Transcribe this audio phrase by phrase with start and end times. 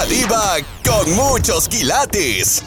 [0.00, 2.62] La diva con muchos quilates.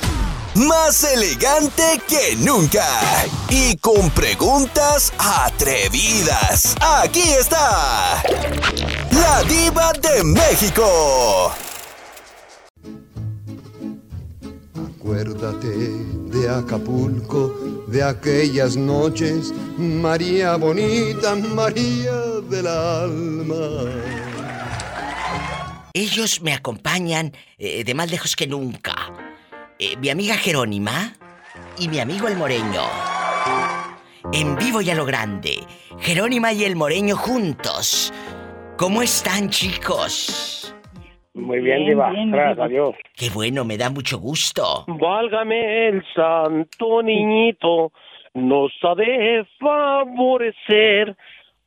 [0.54, 2.86] Más elegante que nunca.
[3.50, 6.76] Y con preguntas atrevidas.
[6.80, 8.22] Aquí está.
[9.10, 11.52] La diva de México.
[15.00, 15.90] Acuérdate
[16.30, 17.52] de Acapulco,
[17.88, 22.14] de aquellas noches, María bonita, María
[22.48, 24.33] del alma.
[25.96, 28.96] Ellos me acompañan eh, de más lejos que nunca.
[29.78, 31.14] Eh, mi amiga Jerónima
[31.78, 32.82] y mi amigo el Moreño.
[34.34, 35.60] En vivo y a lo grande.
[36.00, 38.12] Jerónima y el Moreño juntos.
[38.76, 40.76] ¿Cómo están, chicos?
[41.36, 42.12] Muy bien, Diva.
[42.12, 42.96] Gracias a Dios.
[43.16, 44.86] Qué bueno, me da mucho gusto.
[44.88, 47.92] Válgame el santo niñito,
[48.34, 51.16] nos ha de favorecer.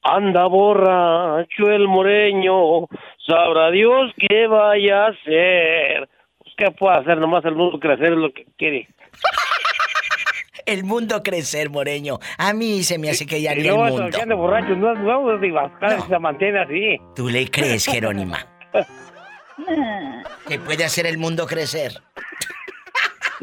[0.02, 2.86] Anda borracho el moreño,
[3.26, 6.08] sabrá Dios qué vaya a hacer.
[6.38, 7.18] Pues, ¿Qué puede hacer?
[7.18, 8.88] Nomás el mundo crecer es lo que quiere.
[10.66, 12.18] El mundo crecer, Moreño.
[12.38, 14.08] A mí se me hace que ya el mundo.
[14.08, 14.94] eso que ande borracho no.
[15.78, 17.00] Cada vez se mantiene así.
[17.14, 18.38] ¿Tú le crees, Jerónima?
[20.48, 21.92] ¿Que puede hacer el mundo crecer?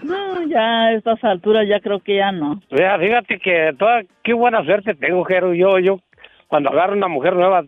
[0.02, 2.62] No, ya a estas alturas ya creo que ya no.
[2.72, 5.54] Mira, fíjate que toda, qué buena suerte tengo, Jero.
[5.54, 6.00] Yo, yo,
[6.48, 7.64] cuando agarro una mujer nueva,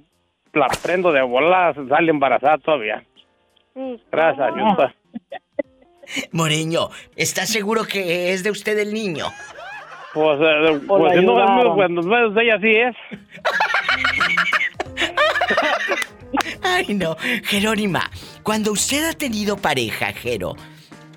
[0.56, 3.03] la prendo de bola, sale embarazada todavía.
[4.11, 4.73] Gracias, a Dios.
[4.75, 4.94] pues.
[6.31, 9.25] Moreño, ¿estás seguro que es de usted el niño?
[10.14, 12.95] Pues, eh, pues si no es mío, cuando no es de ella, sí es.
[16.64, 17.17] Ay, no.
[17.44, 18.09] Jerónima,
[18.44, 20.56] cuando usted ha tenido pareja, Jero,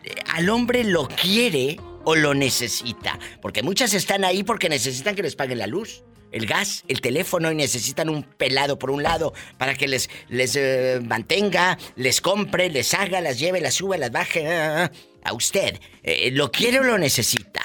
[0.04, 3.18] eh, ¿al hombre lo quiere o lo necesita?
[3.40, 7.50] Porque muchas están ahí porque necesitan que les paguen la luz, el gas, el teléfono
[7.50, 12.70] y necesitan un pelado por un lado para que les, les eh, mantenga, les compre,
[12.70, 14.46] les haga, las lleve, las suba, las baje.
[14.46, 14.90] ah, ah.
[15.24, 17.60] A usted, eh, ¿lo quiere o lo necesita?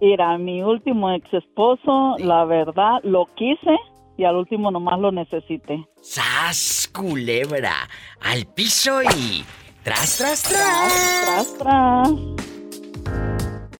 [0.00, 3.76] Mira, mi último ex esposo, la verdad, lo quise
[4.16, 5.84] y al último nomás lo necesité.
[6.00, 7.88] ¡Sas, culebra!
[8.20, 9.44] Al piso y...
[9.82, 11.24] ¡Tras, tras, tras!
[11.24, 12.61] Tras, tras.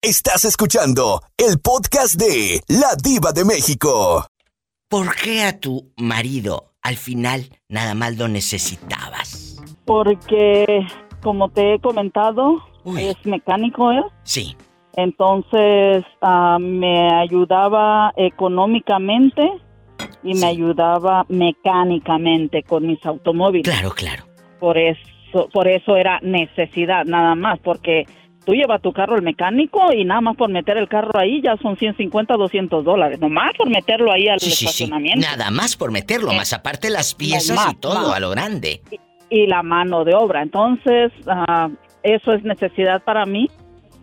[0.05, 4.27] Estás escuchando el podcast de La Diva de México.
[4.89, 9.63] ¿Por qué a tu marido al final nada más lo necesitabas?
[9.85, 10.85] Porque,
[11.23, 13.05] como te he comentado, Uy.
[13.05, 14.03] es mecánico él.
[14.25, 14.57] Sí,
[14.95, 19.41] Entonces, ah, me ayudaba económicamente
[20.23, 20.41] y Sí.
[20.43, 23.65] me ayudaba mecánicamente con mis automóviles.
[23.65, 24.25] claro, claro.
[24.61, 28.05] Por eso, por eso era necesidad, nada más, porque
[28.45, 31.57] tú llevas tu carro al mecánico y nada más por meter el carro ahí ya
[31.59, 33.21] son 150, 200 dólares.
[33.21, 34.65] Nomás por meterlo ahí al Sí, sí, sí.
[34.67, 35.21] estacionamiento.
[35.27, 38.17] Nada más por meterlo, Eh, más aparte las piezas más, y todo más.
[38.17, 38.81] a lo grande.
[39.31, 40.43] y la mano de obra.
[40.43, 41.71] Entonces, ah,
[42.03, 43.49] eso es necesidad para mí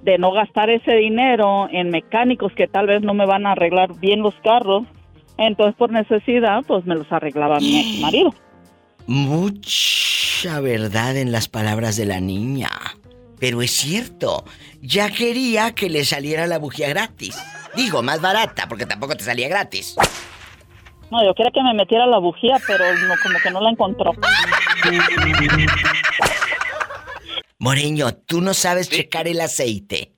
[0.02, 3.94] de no gastar ese dinero en mecánicos que tal vez no me van a arreglar
[4.00, 4.84] bien los carros.
[5.38, 8.34] Entonces, por necesidad, pues me los arreglaba mi ex marido.
[9.06, 12.70] Mucha verdad en las palabras de la niña.
[13.40, 14.44] Pero es cierto,
[14.82, 17.38] ya quería que le saliera la bujía gratis.
[17.76, 19.96] Digo, más barata, porque tampoco te salía gratis.
[21.12, 24.12] No, yo quería que me metiera la bujía, pero no, como que no la encontró.
[27.58, 30.14] Moreño, tú no sabes checar el aceite.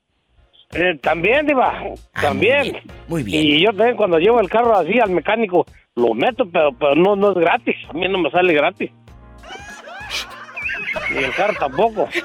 [0.74, 1.84] Eh, también, Diva.
[2.14, 2.64] Ah, también.
[2.64, 3.44] muy bien, muy bien.
[3.44, 5.66] Y yo también cuando llevo el carro así al mecánico,
[5.96, 7.76] lo meto, pero, pero no, no es gratis.
[7.90, 8.92] A mí no me sale gratis.
[11.12, 12.10] Ni el carro tampoco.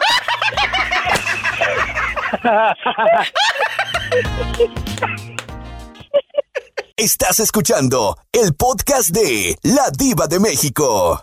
[6.96, 11.22] Estás escuchando el podcast de La Diva de México.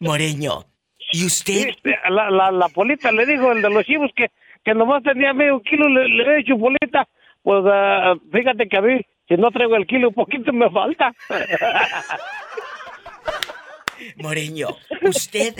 [0.00, 0.64] Moreño,
[1.12, 1.68] ¿y Sí, usted?
[2.10, 4.28] la, la, la polita le dijo, el de los chivos, que,
[4.64, 7.08] que nomás tenía medio kilo, le, le he hecho polita.
[7.42, 11.12] Pues ah, fíjate que a mí, si no traigo el kilo, un poquito me falta.
[14.16, 14.68] Moreño,
[15.02, 15.54] usted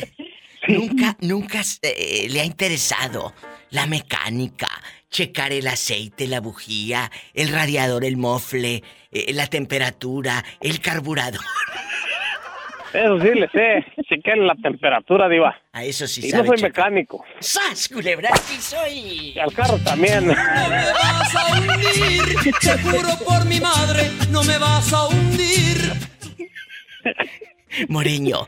[0.69, 3.33] nunca, nunca eh, le ha interesado
[3.75, 4.69] la mecánica,
[5.11, 11.41] checar el aceite, la bujía, el radiador, el mofle, eh, la temperatura, el carburador.
[12.93, 15.61] Eso sí, le sé, chequear la temperatura, diva.
[15.73, 16.71] A eso sí Y no sabe soy checar.
[16.93, 17.25] mecánico.
[17.41, 19.37] ¡Sas, culebra al piso y...
[19.41, 20.29] Al carro también.
[20.29, 25.93] me vas a hundir, te juro por mi madre, no me vas a hundir.
[27.89, 28.47] Moreño,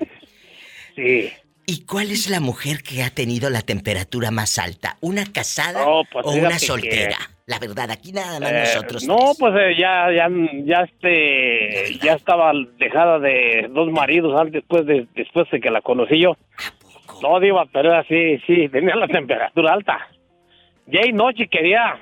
[0.95, 1.31] Sí.
[1.67, 4.97] ¿Y cuál es la mujer que ha tenido la temperatura más alta?
[5.01, 7.17] ¿Una casada No, pues, o una que- soltera?
[7.49, 9.05] La verdad, aquí nada más Eh, nosotros.
[9.05, 9.37] no, tres.
[9.39, 10.29] pues eh, ya, ya,
[10.65, 15.81] ya este, ya estaba dejada de dos maridos antes, después de, después de que la
[15.81, 16.33] conocí yo.
[16.33, 16.73] ¿A
[17.07, 17.21] poco?
[17.23, 20.09] No, Diva, pero era así, sí, tenía la temperatura alta.
[20.87, 21.97] Día y noche quería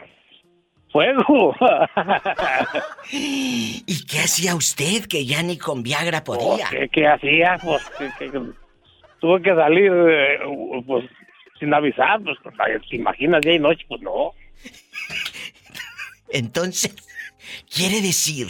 [0.90, 1.54] fuego.
[3.12, 6.68] ¿Y qué hacía usted que ya ni con Viagra Oh, podía?
[6.70, 7.58] ¿Qué, qué hacía?
[7.62, 8.40] Pues que- que-
[9.24, 10.38] tuve que salir, eh,
[10.86, 11.06] pues,
[11.58, 12.36] sin avisar, pues,
[12.90, 13.82] ¿te imaginas día y noche?
[13.88, 14.32] Pues no.
[16.28, 16.94] Entonces,
[17.74, 18.48] quiere decir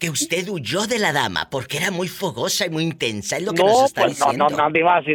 [0.00, 3.52] que usted huyó de la dama porque era muy fogosa y muy intensa, es lo
[3.52, 4.48] que no, nos está pues no, diciendo.
[4.50, 5.14] no, no, Diva, si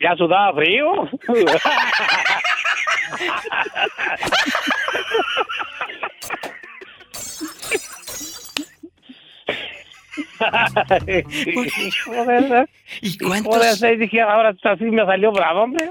[0.00, 1.08] ya sudaba frío.
[13.00, 15.90] ¿Y cuántos, dije, ahora así me salió bravo, hombre.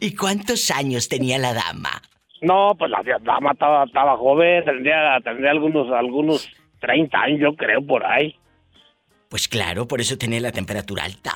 [0.00, 2.02] ¿Y cuántos años tenía la dama?
[2.40, 6.48] No, pues la dama estaba, estaba joven, tendría, tendría algunos, algunos
[6.80, 8.34] 30 años, yo creo, por ahí.
[9.28, 11.32] Pues claro, por eso tenía la temperatura alta.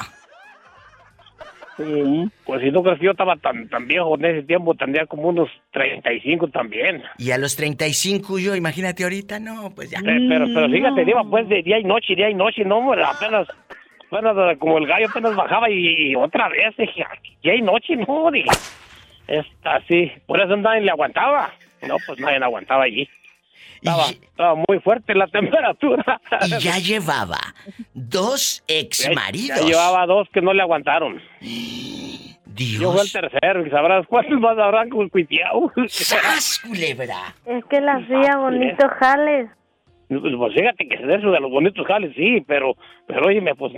[1.76, 2.28] Sí.
[2.44, 5.28] Pues si no crees que yo estaba tan, tan viejo en ese tiempo, tendría como
[5.28, 7.02] unos 35 también.
[7.18, 9.98] Y a los 35 yo, imagínate ahorita, no, pues ya.
[10.00, 13.02] Pe- Pero, pero fíjate, Diva, pues de día y noche, día y noche, no, hombre,
[13.04, 13.46] apenas,
[14.10, 17.62] apenas eh, como el gallo apenas bajaba y, y otra vez, dije, "Ay, día y
[17.62, 18.48] noche, no, dije,
[19.28, 21.52] esta sí, por eso nadie le aguantaba.
[21.86, 23.08] No, pues nadie le aguantaba allí.
[23.76, 26.20] Estaba, Y, estaba muy fuerte la temperatura.
[26.46, 27.38] y ya llevaba
[27.94, 29.60] dos ex maridos.
[29.60, 31.20] ya llevaba dos que no le aguantaron.
[31.40, 33.12] Yo fui el Dios.
[33.12, 35.70] tercero, y sabrás cuántos más habrán con cuiteado.
[35.88, 37.34] ¡Sas, culebra!
[37.44, 39.50] Es que la hacía bonito jales.
[40.08, 42.76] Pues fíjate que de eso de los bonitos jales, sí, pero,
[43.08, 43.72] pero óyeme, pues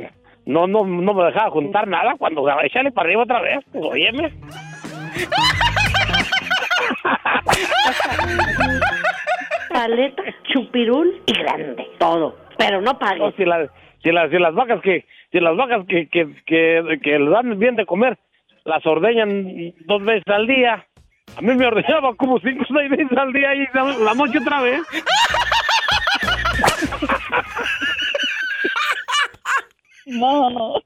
[0.44, 4.30] no, no, no me dejaba juntar nada cuando echarle para arriba otra vez, pues óyeme.
[9.78, 11.86] Paleta, chupirul y grande.
[12.00, 12.36] Todo.
[12.58, 13.32] Pero no No, pagues.
[13.36, 13.70] si, las
[14.02, 17.56] si, las si las vacas que, si las vacas que, que, que, que les dan
[17.60, 18.18] bien de comer,
[18.64, 20.84] las ordeñan dos veces al día.
[21.36, 24.38] A mí me ordeñaba como cinco o seis veces al día y la, la noche
[24.40, 24.80] otra vez.
[30.06, 30.82] No.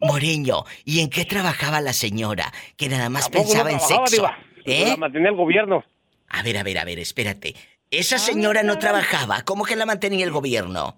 [0.00, 2.46] Moreño, ¿y en qué trabajaba la señora?
[2.76, 4.16] Que nada más pensaba no en sexo.
[4.16, 4.36] diva.
[4.64, 4.86] ¿Eh?
[4.88, 5.84] La mantenía el gobierno.
[6.28, 7.54] A ver, a ver, a ver, espérate.
[7.90, 9.42] Esa señora no trabajaba.
[9.44, 10.94] ¿Cómo que la mantenía el gobierno?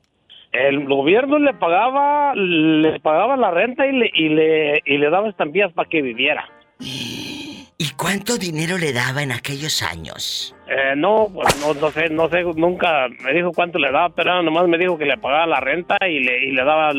[0.52, 5.30] El gobierno le pagaba, le pagaba la renta y le, y le, y le daba
[5.30, 6.46] estampillas para que viviera.
[6.78, 10.54] ¿Y cuánto dinero le daba en aquellos años?
[10.68, 14.42] Eh, no, pues no, no sé, no sé, nunca me dijo cuánto le daba, pero
[14.42, 16.92] nomás me dijo que le pagaba la renta y le, y le daba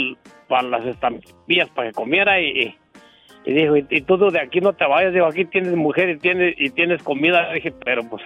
[0.48, 2.76] para las estampillas para que comiera y,
[3.46, 6.18] y dijo, y, y tú de aquí no te vayas, digo, aquí tienes mujer y
[6.18, 8.24] tienes, y tienes comida, dije, pero pues,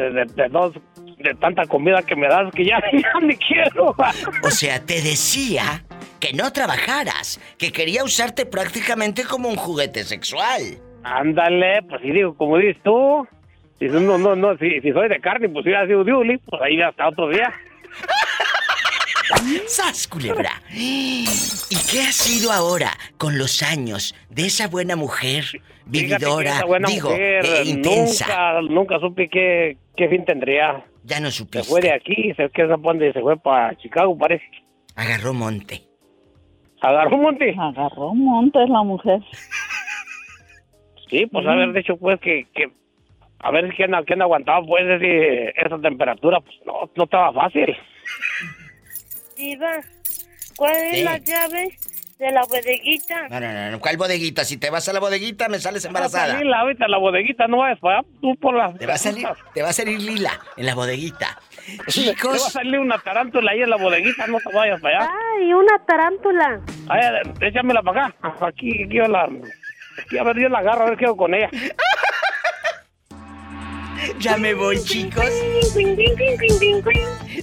[0.00, 0.74] de, de dos-
[1.18, 3.94] de tanta comida que me das que ya, ya ni quiero.
[4.42, 5.84] O sea, te decía
[6.20, 10.78] que no trabajaras, que quería usarte prácticamente como un juguete sexual.
[11.02, 13.26] Ándale, pues sí, digo, como dices tú,
[13.78, 16.80] si no, no, no, si, si soy de carne, pues hubiera sido Diuli, pues ahí
[16.80, 17.52] hasta otro día.
[19.66, 20.62] ¡Sas, culebra!
[20.72, 21.26] ¿Y
[21.90, 25.44] qué ha sido ahora, con los años, de esa buena mujer,
[25.86, 28.26] vividora, esa buena digo, mujer, eh, intensa?
[28.26, 30.84] Nunca, nunca supe qué, qué fin tendría.
[31.04, 31.68] Ya no Se supiste.
[31.68, 34.44] fue de aquí, se que se se fue para Chicago, parece.
[34.96, 35.82] Agarró monte.
[36.80, 37.54] Agarró monte.
[37.58, 39.20] Agarró montes la mujer.
[41.08, 42.68] Sí, pues haber dicho pues que, que
[43.38, 47.76] a ver quién, quién aguantaba pues ese- esa temperatura, pues no, no estaba fácil.
[49.36, 49.70] Diva,
[50.56, 51.04] ¿cuál es Sí.
[51.04, 51.68] la llave
[52.18, 53.28] de la bodeguita?
[53.28, 54.44] No, no, no, no, ¿cuál bodeguita?
[54.44, 56.38] Si te vas a la bodeguita, me sales embarazada.
[56.38, 58.72] Sí, la ahorita la bodeguita no vayas para tú por la...
[58.72, 61.38] Te va a salir, te va a salir lila en la bodeguita.
[61.66, 65.00] Te va a Chicos, salir una tarántula ahí en la bodeguita, no te vayas para
[65.00, 65.10] allá.
[65.36, 66.60] ¡Ay, una tarántula!
[66.88, 67.00] Ay,
[67.40, 68.46] échamela para acá.
[68.46, 69.24] Aquí, aquí yo la...
[69.24, 71.50] Aquí, a ver, yo la agarro, a ver qué hago con ella.
[74.20, 75.28] ya me voy, chicos.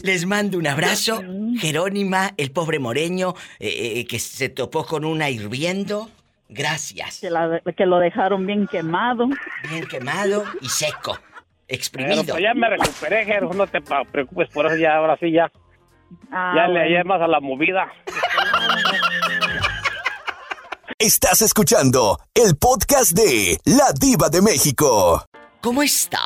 [0.03, 1.22] Les mando un abrazo.
[1.60, 6.10] Jerónima, el pobre moreño, eh, eh, que se topó con una hirviendo.
[6.50, 7.19] Gracias.
[7.19, 9.27] Que, la- que lo dejaron bien quemado.
[9.69, 11.17] Bien quemado y seco.
[11.65, 12.24] Pero Exprimido.
[12.33, 15.51] pues ya me recuperé, Jero, no te preocupes por eso, ya ahora sí ya.
[16.31, 17.91] Ah, ya le hallé más a la movida.
[21.00, 25.25] Estás escuchando el podcast de La Diva de México.
[25.62, 26.19] ¿Cómo están?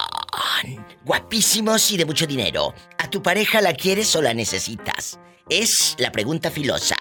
[1.07, 2.75] Guapísimos y de mucho dinero.
[2.97, 5.17] ¿A tu pareja la quieres o la necesitas?
[5.49, 6.97] Es la pregunta filosa.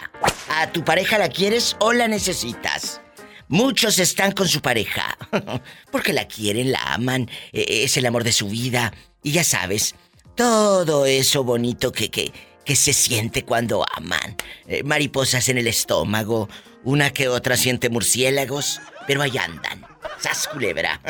[0.49, 3.01] ¿A tu pareja la quieres o la necesitas?
[3.49, 5.19] Muchos están con su pareja
[5.91, 8.93] porque la quieren, la aman, eh, es el amor de su vida
[9.25, 9.97] y ya sabes,
[10.37, 12.33] todo eso bonito que, que,
[12.65, 14.37] que se siente cuando aman.
[14.69, 16.49] Eh, mariposas en el estómago,
[16.85, 19.85] una que otra siente murciélagos, pero ahí andan.
[20.21, 21.01] ¡Sas, culebra!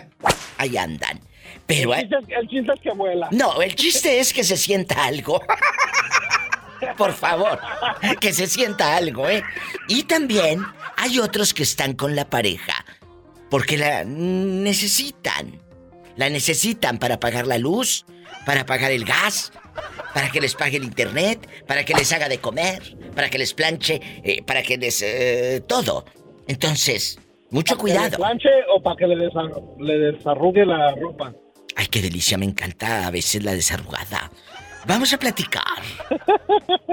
[0.56, 1.20] ahí andan.
[1.66, 1.94] Pero...
[1.94, 3.28] El chiste, es, el chiste es que vuela.
[3.32, 5.40] No, el chiste es que se sienta algo.
[6.96, 7.58] Por favor,
[8.20, 9.42] que se sienta algo, ¿eh?
[9.88, 10.62] Y también
[10.96, 12.84] hay otros que están con la pareja
[13.50, 15.60] porque la necesitan.
[16.16, 18.06] La necesitan para pagar la luz,
[18.46, 19.52] para pagar el gas,
[20.14, 23.52] para que les pague el internet, para que les haga de comer, para que les
[23.52, 25.02] planche, eh, para que les...
[25.02, 26.06] Eh, todo.
[26.48, 27.18] Entonces,
[27.50, 28.10] mucho ¿Para que cuidado.
[28.10, 31.34] le planche o para que le desarrugue la ropa?
[31.76, 34.30] Ay, qué delicia, me encanta a veces la desarrugada.
[34.86, 35.62] Vamos a platicar.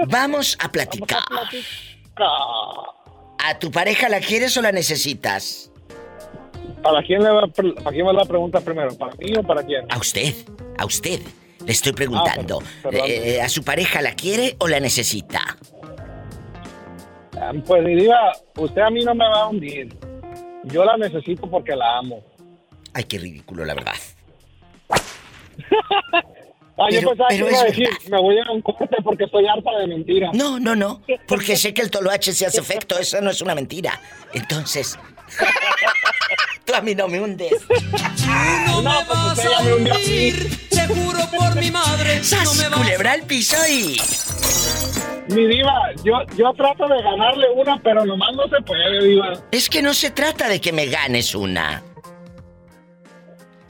[0.08, 1.22] Vamos a platicar.
[3.38, 5.70] ¿A tu pareja la quieres o la necesitas?
[6.82, 8.94] ¿Para quién, le va, ¿Para quién va la pregunta primero?
[8.96, 9.86] ¿Para mí o para quién?
[9.90, 10.34] A usted,
[10.76, 11.20] a usted.
[11.64, 12.62] Le estoy preguntando.
[12.84, 12.88] Ah.
[12.92, 15.56] Eh, ¿A su pareja la quiere o la necesita?
[17.40, 19.96] Ah, Pues mi diva, usted a mí no me va a hundir.
[20.64, 22.22] Yo la necesito porque la amo.
[22.92, 23.94] Ay, qué ridículo, la verdad.
[26.76, 27.98] Ah, yo Pero- pensaba pero que iba a decir, verdad.
[28.10, 30.30] me voy a un corte porque estoy harta de mentiras.
[30.34, 31.02] No, no, no.
[31.28, 32.98] Porque sé que el toloache se hace efecto.
[32.98, 34.00] Eso no es una mentira.
[34.32, 34.98] Entonces.
[36.64, 37.52] Tú a mí no me hundes.
[38.66, 42.16] No, me pues vas a hundir, te juro por mi madre.
[42.18, 42.56] No ¡Sas!
[42.56, 43.96] me vas Culebra al piso y.
[45.28, 49.32] Mi diva, yo, yo trato de ganarle una, pero nomás no se puede, diva.
[49.52, 51.84] Es que no se trata de que me ganes una.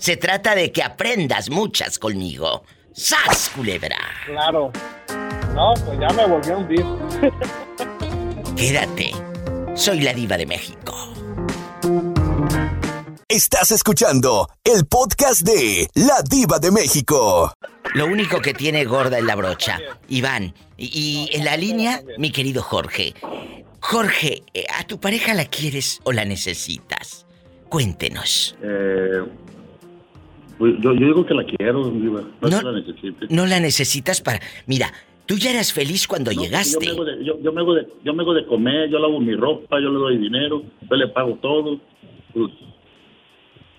[0.05, 2.63] Se trata de que aprendas muchas conmigo.
[2.93, 3.97] ¡Sas, culebra!
[4.27, 4.71] Claro.
[5.55, 6.85] No, pues ya me volvió a hundir.
[8.55, 9.13] Quédate.
[9.75, 10.95] Soy la diva de México.
[13.31, 17.55] Estás escuchando el podcast de La Diva de México.
[17.95, 19.81] Lo único que tiene gorda es la brocha.
[20.11, 20.53] Iván.
[20.77, 23.15] Y, y en la línea, mi querido Jorge.
[23.81, 27.25] Jorge, eh, ¿a tu pareja la quieres o la necesitas?
[27.71, 28.55] Cuéntenos.
[28.63, 29.25] Eh,
[30.59, 32.23] pues yo, yo digo que la quiero, Diva.
[32.41, 33.27] No, No- que la necesite.
[33.31, 34.41] No la necesitas para...
[34.67, 34.93] Mira,
[35.27, 36.87] tú ya eras feliz cuando No, llegaste.
[36.87, 38.99] Yo me, hago de, yo, yo me hago de, yo me hago de comer, yo
[38.99, 41.81] lavo mi ropa, yo le doy dinero, yo le pago todo.
[42.33, 42.51] Pues,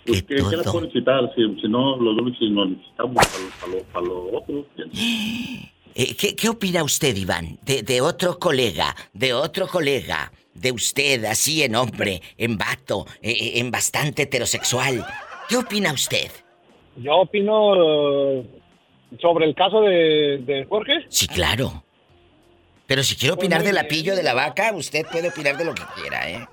[0.06, 0.64] pues, ¿Qué ¿qué, todo?
[0.72, 1.32] puedo necesitar?
[1.36, 4.66] Si, si no, los dos si nos necesitamos para lo, para lo, para lo otro.
[5.98, 7.58] Eh, ¿qué, qué opina usted, Iván?
[7.64, 13.32] De, de otro colega, de otro colega, de usted, así en hombre, en vato, eh,
[13.32, 15.06] eh, en bastante heterosexual.
[15.48, 16.30] ¿Qué opina usted?
[16.98, 18.46] Yo opino eh,
[19.20, 21.06] sobre el caso de, de Jorge.
[21.10, 21.84] Sí, claro.
[22.88, 25.74] Pero si quiere opinar muy del apillo de la vaca, usted puede opinar de lo
[25.74, 26.48] que quiera, ¿eh?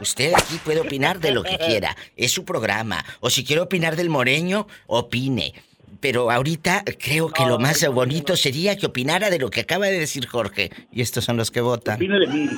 [0.00, 1.96] Usted aquí puede opinar de lo que quiera.
[2.16, 3.04] Es su programa.
[3.20, 5.54] O si quiere opinar del moreño, opine.
[6.00, 9.98] Pero ahorita creo que lo más bonito sería que opinara de lo que acaba de
[9.98, 10.70] decir Jorge.
[10.92, 11.96] Y estos son los que votan.
[11.96, 12.50] Opina de mí.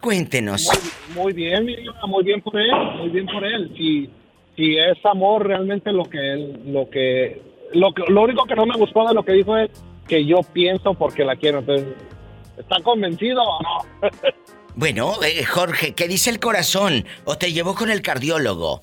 [0.00, 0.68] Cuéntenos.
[1.14, 1.66] Muy, muy bien,
[2.06, 3.72] muy bien por él, muy bien por él.
[3.76, 4.10] Si,
[4.56, 7.40] si es amor realmente lo que lo que,
[7.74, 9.70] lo que, lo único que no me gustó de lo que dijo es
[10.08, 11.58] que yo pienso porque la quiero.
[11.60, 11.88] Entonces,
[12.58, 14.08] ¿está convencido o no?
[14.78, 17.06] Bueno, eh, Jorge, ¿qué dice el corazón?
[17.24, 18.80] ¿O te llevó con el cardiólogo?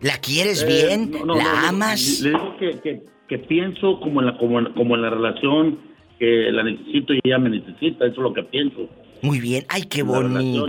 [0.00, 1.10] ¿La quieres Eh, bien?
[1.10, 2.20] no, no, ¿La no, amas?
[2.20, 5.80] Le, digo que, que, que pienso como en, la, como, en, como en la relación,
[6.20, 8.88] que la necesito y ella me necesita, eso es lo que pienso.
[9.22, 9.64] Muy bien.
[9.68, 10.66] Ay, qué bonito.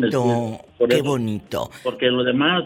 [0.90, 1.04] Qué eso.
[1.04, 1.70] bonito.
[1.84, 2.64] Porque lo demás,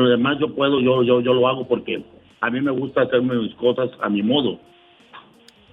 [0.00, 2.04] lo demás yo puedo, yo, yo, yo lo hago porque
[2.40, 4.60] a mí me gusta hacer mis cosas a mi modo.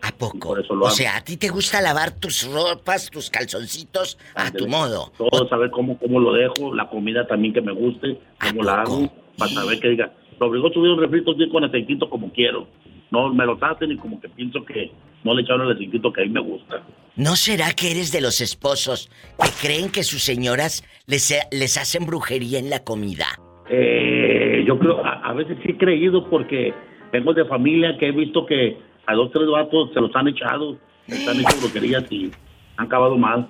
[0.02, 0.50] ¿A poco?
[0.50, 4.52] por eso lo o sea, a ti te gusta lavar tus ropas, tus calzoncitos a
[4.52, 5.12] tu modo.
[5.18, 8.82] Todo saber cómo, cómo lo dejo, la comida también que me guste, ¿A cómo la
[8.82, 12.68] hago, para saber que diga, lo obligó a subir un refrito con aceitito como quiero.
[13.12, 14.92] No me lo hacen y como que pienso que
[15.24, 16.84] no le echaron el aceitito que a mí me gusta.
[17.16, 19.10] ¿No será que eres de los esposos
[19.42, 23.28] que creen que sus señoras les, les hacen brujería en la comida?
[23.76, 26.74] Eh, yo creo, a, a veces sí he creído porque
[27.12, 28.78] vengo de familia que he visto que
[29.08, 30.78] a dos, tres vatos se los han echado,
[31.08, 32.32] les han hecho brujerías y
[32.78, 33.48] han acabado mal.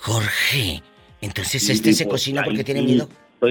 [0.00, 0.82] Jorge,
[1.20, 3.08] entonces Sí, este sí, se cocina porque tiene miedo.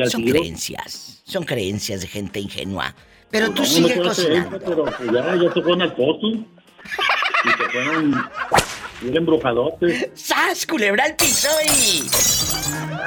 [0.09, 0.39] Son tiro.
[0.39, 2.93] creencias, son creencias de gente ingenua.
[3.31, 4.59] Pero tú Pues no, sigue no puede ser, cocinando.
[4.59, 8.15] Pero pues ya, ya se fueron al pozo y se fueron
[9.01, 10.09] bien embrujadotes.
[10.15, 12.07] ¡Sas, culebra al piso y...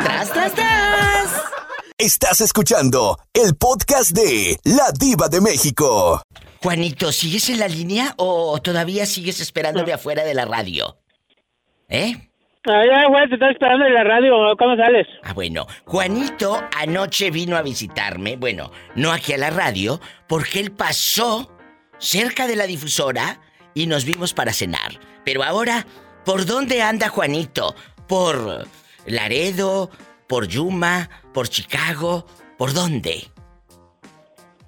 [0.02, 1.42] ¡Tras, tras, tras!
[2.00, 6.22] Estás escuchando el podcast de La Diva de México.
[6.62, 10.96] Juanito, ¿sigues en la línea o todavía sigues esperándome afuera de la radio?
[11.90, 12.30] ¿Eh?
[12.64, 14.32] Ya, güey, te estoy esperando en la radio.
[14.58, 15.06] ¿Cómo sales?
[15.24, 20.72] Ah, bueno, Juanito anoche vino a visitarme, bueno, no aquí a la radio, porque él
[20.72, 21.54] pasó
[21.98, 23.42] cerca de la difusora
[23.74, 24.98] y nos vimos para cenar.
[25.26, 25.86] Pero ahora,
[26.24, 27.74] ¿por dónde anda Juanito?
[28.08, 28.66] ¿Por
[29.04, 29.90] Laredo?
[30.26, 31.10] ¿Por Yuma?
[31.32, 32.26] Por Chicago,
[32.58, 33.28] ¿por dónde?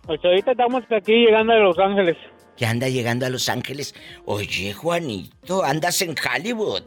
[0.06, 2.16] Pues ahorita estamos aquí llegando a Los Ángeles.
[2.56, 3.94] Que anda llegando a Los Ángeles.
[4.24, 6.82] Oye, Juanito, andas en Hollywood.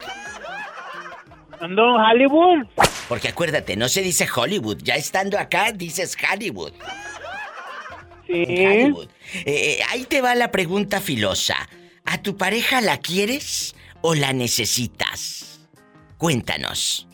[1.60, 2.66] Ando en Hollywood.
[3.08, 4.78] Porque acuérdate, no se dice Hollywood.
[4.82, 6.72] Ya estando acá, dices Hollywood.
[8.26, 8.42] Sí.
[8.42, 9.08] Hollywood.
[9.32, 11.56] Eh, eh, ahí te va la pregunta filosa.
[12.04, 15.68] ¿A tu pareja la quieres o la necesitas?
[16.18, 17.08] Cuéntanos.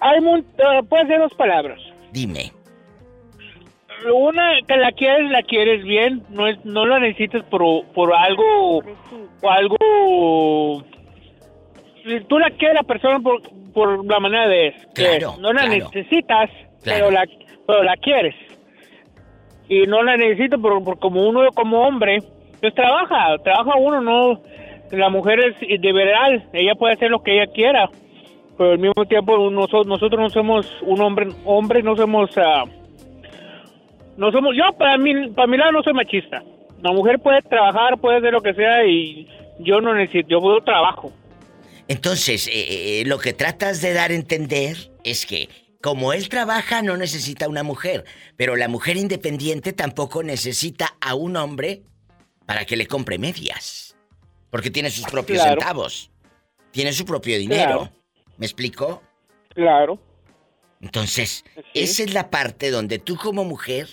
[0.00, 1.80] Hay mun- eh, puede ser dos palabras.
[2.12, 2.52] Dime.
[4.12, 6.22] Una, que la quieres, la quieres bien.
[6.28, 7.62] No es, no la necesitas por,
[7.94, 8.78] por algo.
[9.42, 9.76] O algo.
[12.28, 13.40] Tú la quieres la persona por,
[13.72, 14.74] por la manera de es.
[14.94, 15.90] que No la claro.
[15.92, 16.50] necesitas,
[16.82, 17.06] Claro.
[17.06, 17.24] pero la,
[17.66, 18.34] pero la quieres.
[19.68, 22.18] Y no la necesitas por, por como uno, como hombre,
[22.60, 23.36] pues trabaja.
[23.42, 24.40] Trabaja uno, no.
[24.92, 26.48] La mujer es liberal.
[26.52, 27.88] Ella puede hacer lo que ella quiera.
[28.56, 32.30] Pero al mismo tiempo nosotros, nosotros no somos un hombre, hombre no somos...
[32.38, 32.64] ah,
[34.16, 36.42] no somos, yo para mí, para mi lado no soy machista.
[36.82, 40.60] La mujer puede trabajar, puede hacer lo que sea y yo no necesito, yo puedo
[40.62, 41.12] trabajo.
[41.88, 45.48] Entonces, eh, eh, lo que tratas de dar a entender es que
[45.82, 48.04] como él trabaja no necesita una mujer,
[48.36, 51.82] pero la mujer independiente tampoco necesita a un hombre
[52.46, 53.96] para que le compre medias.
[54.50, 55.60] Porque tiene sus propios Claro.
[55.60, 56.10] centavos.
[56.70, 57.78] Tiene su propio dinero.
[57.78, 57.90] Claro.
[58.38, 59.02] ¿Me explico?
[59.54, 59.98] Claro.
[60.80, 63.88] Entonces, esa es la parte donde tú como mujer,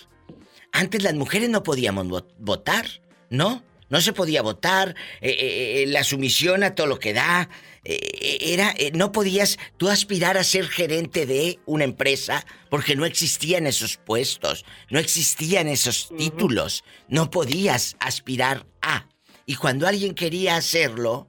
[0.72, 2.86] antes las mujeres no podíamos vo- votar,
[3.30, 3.62] ¿no?
[3.88, 7.48] No se podía votar, eh, eh, eh, la sumisión a todo lo que da,
[7.84, 13.66] eh, era, no podías tú aspirar a ser gerente de una empresa porque no existían
[13.66, 19.06] esos puestos, no existían esos títulos, no podías aspirar a.
[19.46, 21.28] Y cuando alguien quería hacerlo,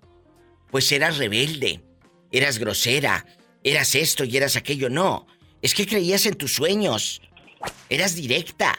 [0.71, 1.81] pues eras rebelde,
[2.37, 3.25] eras grosera,
[3.63, 4.89] eras esto y eras aquello.
[4.89, 5.27] No,
[5.61, 7.21] es que creías en tus sueños,
[7.89, 8.77] eras directa,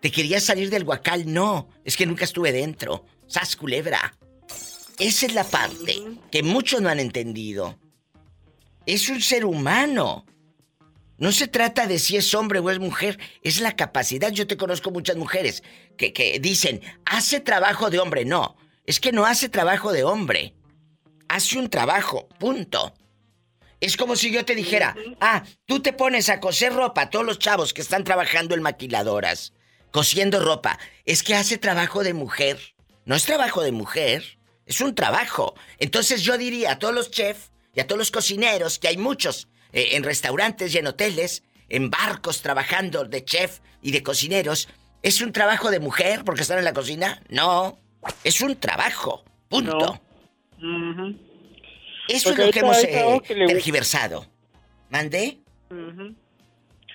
[0.00, 1.32] te querías salir del huacal.
[1.32, 3.04] No, es que nunca estuve dentro.
[3.26, 4.16] Sas culebra.
[4.98, 5.96] Esa es la parte
[6.30, 7.78] que muchos no han entendido.
[8.86, 10.24] Es un ser humano.
[11.18, 14.30] No se trata de si es hombre o es mujer, es la capacidad.
[14.30, 15.62] Yo te conozco muchas mujeres
[15.96, 18.24] que, que dicen, hace trabajo de hombre.
[18.24, 20.54] No, es que no hace trabajo de hombre.
[21.28, 22.94] Hace un trabajo, punto.
[23.80, 27.38] Es como si yo te dijera, ah, tú te pones a coser ropa, todos los
[27.38, 29.52] chavos que están trabajando en maquiladoras,
[29.90, 32.58] cosiendo ropa, es que hace trabajo de mujer.
[33.04, 35.54] No es trabajo de mujer, es un trabajo.
[35.78, 39.48] Entonces yo diría a todos los chefs y a todos los cocineros, que hay muchos
[39.72, 44.68] eh, en restaurantes y en hoteles, en barcos trabajando de chef y de cocineros,
[45.02, 47.22] ¿es un trabajo de mujer porque están en la cocina?
[47.28, 47.78] No,
[48.24, 50.00] es un trabajo, punto.
[52.08, 54.24] Eso Porque es lo que hemos eh, que le- tergiversado.
[54.90, 55.38] ¿Mandé?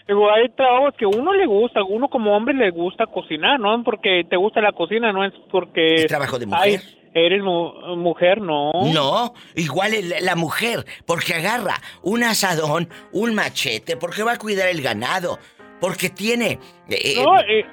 [0.08, 4.24] Digo, hay trabajos que uno le gusta, uno como hombre le gusta cocinar, no porque
[4.30, 5.96] te gusta la cocina, no es porque...
[5.96, 6.82] ¿Es trabajo de ay, mujer?
[7.14, 8.72] eres mu- mujer, no.
[8.94, 14.70] No, igual el- la mujer, porque agarra un asadón, un machete, porque va a cuidar
[14.70, 15.38] el ganado,
[15.80, 16.60] porque tiene...
[16.90, 17.66] eh, No, eh,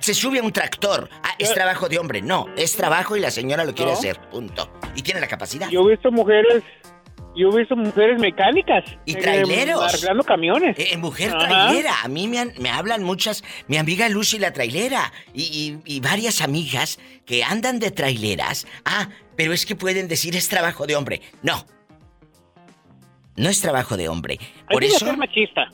[0.00, 1.08] se sube a un tractor.
[1.22, 2.22] Ah, es trabajo de hombre.
[2.22, 3.98] No, es trabajo y la señora lo quiere No.
[3.98, 4.70] hacer, punto.
[4.94, 5.68] Y tiene la capacidad.
[5.70, 6.62] Yo he visto mujeres,
[7.36, 8.84] yo he visto mujeres mecánicas.
[9.04, 9.82] Y eh, traileros.
[9.82, 10.76] arreglando camiones.
[10.78, 11.46] Eh, mujer Ajá.
[11.48, 11.94] trailera.
[12.02, 13.42] A mí me, han- me hablan muchas.
[13.68, 15.12] Mi amiga Lucy la trailera.
[15.32, 18.66] Y, y- y varias amigas que andan de traileras.
[18.84, 21.22] Ah, pero es que pueden decir es trabajo de hombre.
[21.42, 21.66] No.
[23.36, 24.38] No es trabajo de hombre.
[24.70, 25.06] Por Hay que eso.
[25.06, 25.66] ser machista.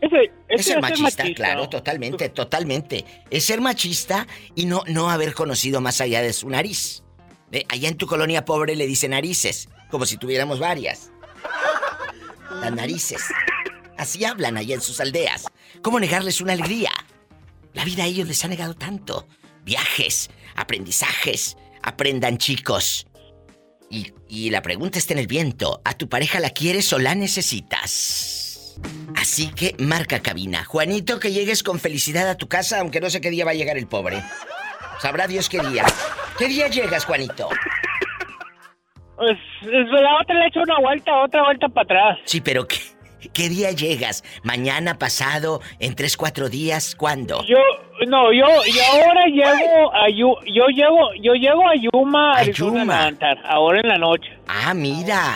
[0.00, 0.16] Ese,
[0.48, 3.04] Es ese ser es ser machista, claro, totalmente, totalmente.
[3.30, 7.02] Es ser machista y no, no haber conocido más allá de su nariz.
[7.50, 11.10] Eh, allá en tu colonia pobre le dicen narices, como si tuviéramos varias.
[12.60, 13.22] Las narices.
[13.96, 15.46] Así hablan allá en sus aldeas.
[15.82, 16.90] ¿Cómo negarles una alegría?
[17.74, 19.26] La vida a ellos les ha negado tanto.
[19.64, 21.56] Viajes, aprendizajes.
[21.82, 23.06] Aprendan, chicos.
[23.90, 25.80] Y, y la pregunta está en el viento.
[25.84, 28.37] ¿A tu pareja la quieres o la necesitas?
[29.30, 30.64] Así que marca cabina.
[30.64, 33.54] Juanito, que llegues con felicidad a tu casa, aunque no sé qué día va a
[33.54, 34.22] llegar el pobre.
[35.02, 35.84] Sabrá Dios qué día.
[36.38, 37.50] ¿Qué día llegas, Juanito?
[39.18, 39.32] Pues,
[39.64, 39.68] es-
[40.00, 42.18] la otra le he hecho una vuelta, otra vuelta para atrás.
[42.24, 42.78] Sí, pero ¿qué,
[43.34, 44.24] qué día llegas?
[44.44, 46.94] ¿Mañana, pasado, en tres, cuatro días?
[46.96, 47.44] ¿Cuándo?
[47.44, 47.58] Yo,
[48.06, 52.80] no, yo, yo ahora llego a Yu- yo llego, yo llego a Yuma, A Arizona,
[52.80, 53.12] Yuma.
[53.44, 54.30] Ahora en la noche.
[54.46, 55.34] Ah, mira.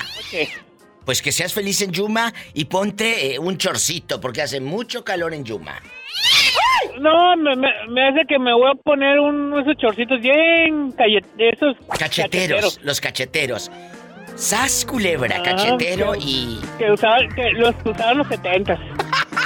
[1.04, 5.34] Pues que seas feliz en Yuma y ponte eh, un chorcito, porque hace mucho calor
[5.34, 5.80] en Yuma.
[7.00, 11.20] No, me, me, me hace que me voy a poner un, esos chorcitos bien calle,
[11.38, 13.70] esos Cacheteros, los cacheteros.
[14.36, 16.60] Sas culebra, Ah, cachetero que- y.
[16.78, 18.78] que usaban, que los que usaban los setentas.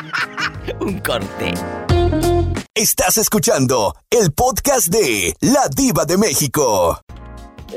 [0.80, 1.52] Un corte.
[2.74, 7.00] Estás escuchando el podcast de La Diva de México.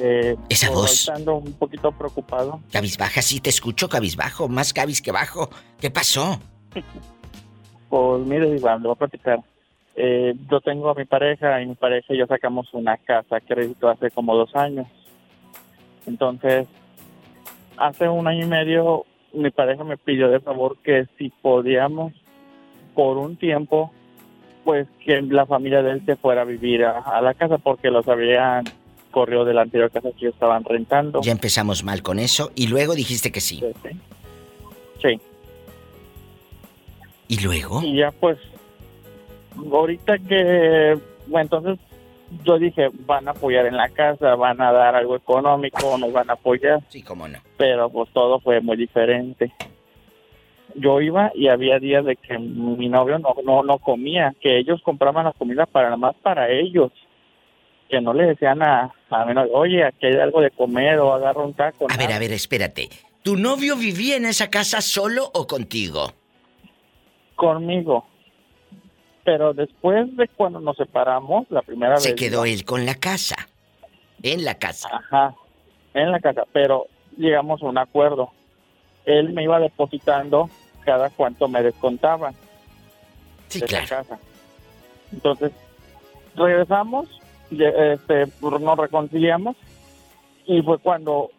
[0.02, 1.10] Eh, Esa voz.
[1.10, 2.62] ahorita Ando un poquito preocupado.
[2.72, 4.48] Cabizbaja, sí te escucho, cabizbajo.
[4.48, 5.50] Más cabis que bajo.
[5.80, 6.40] ¿Qué pasó?
[7.90, 9.40] Pues mire, Iván, le voy a platicar.
[9.96, 13.42] Eh, yo tengo a mi pareja y mi pareja y yo sacamos una casa a
[13.42, 14.86] crédito hace como dos años.
[16.06, 16.68] Entonces,
[17.78, 22.14] hace un año y medio mi pareja me pidió de favor que si podíamos
[22.94, 23.92] por un tiempo,
[24.64, 27.90] pues que la familia de él se fuera a vivir a, a la casa porque
[27.90, 28.66] los habían
[29.10, 31.22] corrido de la anterior casa que ellos estaban rentando.
[31.22, 33.62] Ya empezamos mal con eso y luego dijiste que sí.
[35.02, 35.20] Sí.
[37.28, 37.82] ¿Y luego?
[37.84, 38.38] Y ya pues,
[39.56, 41.80] ahorita que, bueno, entonces
[42.44, 46.30] yo dije, van a apoyar en la casa, van a dar algo económico, nos van
[46.30, 46.82] a apoyar.
[46.90, 47.40] Sí, cómo no.
[47.58, 49.52] Pero pues todo fue muy diferente.
[50.76, 54.82] Yo iba y había días de que mi novio no, no, no comía, que ellos
[54.84, 56.92] compraban la comida para nada más para ellos.
[57.90, 61.44] Que no le decían a, a novio, oye, aquí hay algo de comer o agarra
[61.44, 61.88] un taco.
[61.90, 62.90] A ver, a ver, espérate.
[63.24, 66.14] ¿Tu novio vivía en esa casa solo o contigo?
[67.36, 68.06] Conmigo.
[69.24, 72.20] Pero después de cuando nos separamos, la primera Se vez...
[72.20, 73.36] quedó él con la casa.
[74.22, 74.90] En la casa.
[74.92, 75.36] Ajá,
[75.94, 78.32] en la casa, pero llegamos a un acuerdo.
[79.06, 80.50] Él me iba depositando
[80.86, 82.36] cada cuanto me descontaban.
[83.48, 83.86] Sí, de claro.
[83.90, 84.20] La casa.
[85.12, 85.52] Entonces,
[86.36, 87.08] regresamos,
[87.52, 89.56] este, nos reconciliamos
[90.46, 91.30] y fue cuando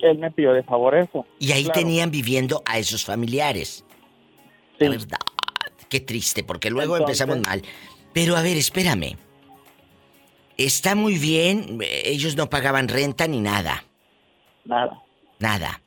[0.00, 1.26] él me pidió de favor eso.
[1.38, 1.80] Y ahí Claro.
[1.80, 3.84] tenían viviendo a esos familiares.
[4.78, 5.18] La verdad.
[5.88, 7.62] Qué triste, porque luego Entonces- empezamos mal.
[8.12, 9.16] Pero a ver, espérame.
[10.56, 13.84] Está muy bien, ellos no pagaban renta ni nada.
[14.64, 15.02] Nada.
[15.38, 15.80] Nada.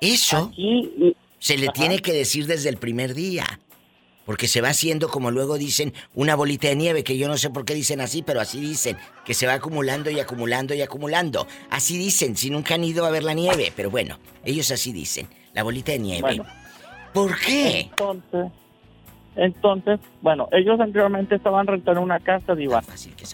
[0.00, 3.44] Eso Aquí, se le tiene que decir desde el primer día.
[4.30, 7.50] Porque se va haciendo, como luego dicen, una bolita de nieve, que yo no sé
[7.50, 11.48] por qué dicen así, pero así dicen, que se va acumulando y acumulando y acumulando.
[11.68, 15.26] Así dicen, si nunca han ido a ver la nieve, pero bueno, ellos así dicen,
[15.52, 16.20] la bolita de nieve.
[16.20, 16.44] Bueno.
[17.12, 17.80] ¿Por qué?
[17.80, 18.52] Entonces,
[19.34, 22.84] entonces, bueno, ellos anteriormente estaban rentando una casa, Diva.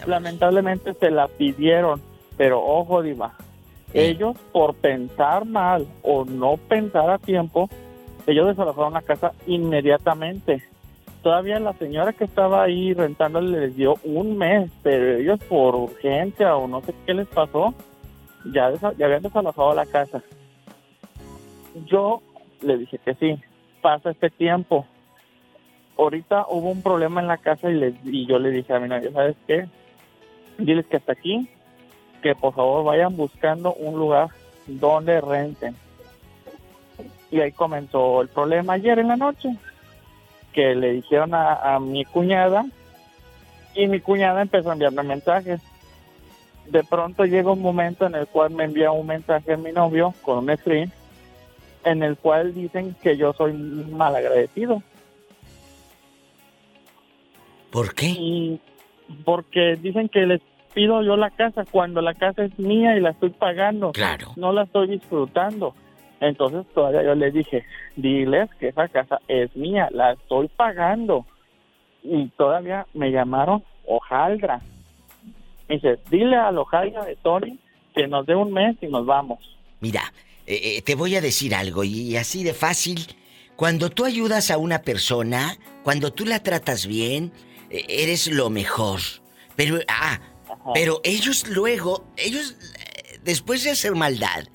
[0.07, 2.01] Lamentablemente se la pidieron,
[2.37, 3.35] pero ojo, Diva.
[3.93, 7.69] Ellos, por pensar mal o no pensar a tiempo,
[8.25, 10.63] ellos desalojaron la casa inmediatamente.
[11.27, 16.55] Todavía la señora que estaba ahí rentando les dio un mes, pero ellos por urgencia
[16.55, 17.73] o no sé qué les pasó,
[18.45, 20.23] ya, habían desalojado la casa.
[21.85, 22.21] Yo
[22.61, 23.35] le dije que sí,
[23.81, 24.85] pasa este tiempo.
[25.97, 29.11] Ahorita hubo un problema en la casa y, y yo le dije a mi novia,
[29.11, 29.67] ¿sabes qué?
[30.57, 31.49] Diles que hasta aquí,
[32.23, 34.29] que por favor vayan buscando un lugar
[34.65, 35.75] donde renten.
[37.31, 39.49] Y ahí comenzó el problema ayer en la noche,
[40.57, 42.65] que le dijeron a, a mi cuñada
[43.75, 45.61] y mi cuñada empezó a enviarme mensajes.
[46.65, 50.15] De pronto llega un momento en el cual me envía un mensaje a mi novio
[50.23, 50.91] con un screen
[51.83, 54.81] en el cual dicen que yo soy mal agradecido.
[57.69, 58.07] ¿Por qué?
[58.07, 58.59] Y
[59.25, 60.41] porque dicen que les
[60.73, 63.91] pido yo la casa cuando la casa es mía y la estoy pagando.
[63.91, 64.33] Claro.
[64.37, 65.75] No la estoy disfrutando.
[66.19, 67.63] Entonces todavía yo les dije,
[67.95, 71.25] diles que esa casa es mía, la estoy pagando.
[72.03, 74.61] Y todavía me llamaron hojaldra.
[75.67, 77.59] Me dice, dile al hojaldra de Tony
[77.95, 79.39] que nos dé un mes y nos vamos.
[79.79, 80.13] Mira,
[80.45, 82.99] eh, eh, te voy a decir algo y, así de fácil.
[83.55, 87.31] Cuando tú ayudas a una persona, cuando tú la tratas bien,
[87.69, 88.99] eh, eres lo mejor.
[89.55, 90.19] Pero, ah,
[90.73, 92.55] pero ellos luego, ellos,
[93.23, 94.47] después de hacer maldad,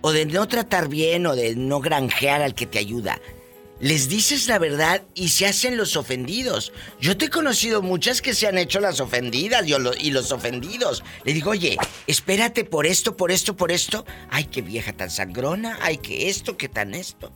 [0.00, 3.20] o de no tratar bien, o de no granjear al que te ayuda,
[3.80, 6.72] les dices la verdad y se hacen los ofendidos.
[7.00, 11.02] Yo te he conocido muchas que se han hecho las ofendidas y los ofendidos.
[11.24, 14.04] Le digo, oye, espérate por esto, por esto, por esto.
[14.28, 15.78] Ay, qué vieja tan sangrona.
[15.80, 17.32] Ay, que esto, que tan esto.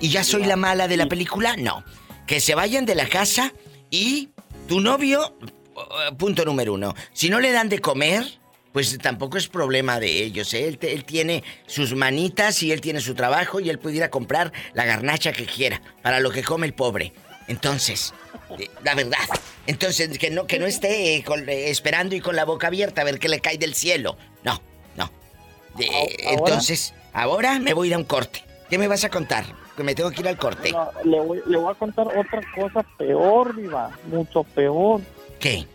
[0.00, 1.56] ¿Y ya soy la mala de la película?
[1.56, 1.84] No.
[2.26, 3.52] Que se vayan de la casa
[3.90, 4.30] y
[4.68, 8.38] tu novio, eh, punto número uno, si no le dan de comer,
[8.72, 10.52] pues tampoco es problema de ellos.
[10.54, 10.66] ¿eh?
[10.66, 14.52] Él, tiene sus manitas y él tiene su trabajo y él puede ir a comprar
[14.72, 17.12] la garnacha que quiera para lo que come el pobre.
[17.48, 18.14] Entonces,
[18.58, 19.18] eh, la verdad.
[19.66, 23.04] Entonces, que no, que no esté eh, con- esperando y con la boca abierta a
[23.04, 24.16] ver qué le cae del cielo.
[24.42, 24.60] No,
[24.96, 25.10] no.
[25.78, 28.44] Entonces, ahora me voy a ir a un corte.
[28.70, 29.44] ¿Qué me vas a contar?
[29.76, 30.72] Que me tengo que ir al corte.
[30.72, 35.00] No, le, voy, le voy a contar otra cosa peor, Diva, mucho peor.
[35.38, 35.66] ¿Qué?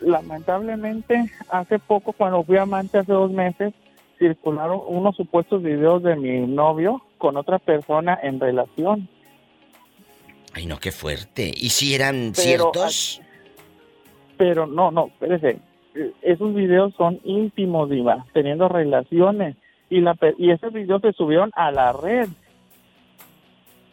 [0.00, 3.74] Lamentablemente, hace poco, cuando fui amante, hace dos meses,
[4.18, 9.08] circularon unos supuestos videos de mi novio con otra persona en relación.
[10.54, 11.52] Ay, no, qué fuerte.
[11.54, 13.20] ¿Y si eran Pero, ciertos?
[14.36, 15.60] Pero no, no, espérese.
[16.22, 19.56] Esos videos son íntimos, Diva, teniendo relaciones.
[19.90, 22.28] Y, la, y esos videos se subieron a la red.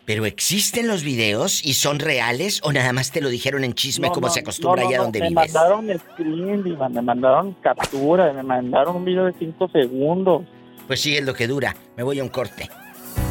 [0.06, 4.08] ¿Pero existen los videos y son reales o nada más te lo dijeron en chisme
[4.08, 5.54] No, como no, se acostumbra no, no, allá no, donde me vives?
[5.54, 10.44] mandaron screen, Diva, me mandaron captura, me mandaron un video de 5 segundos.
[10.86, 11.76] Pues sí, es lo que dura.
[11.98, 12.70] Me voy a un corte.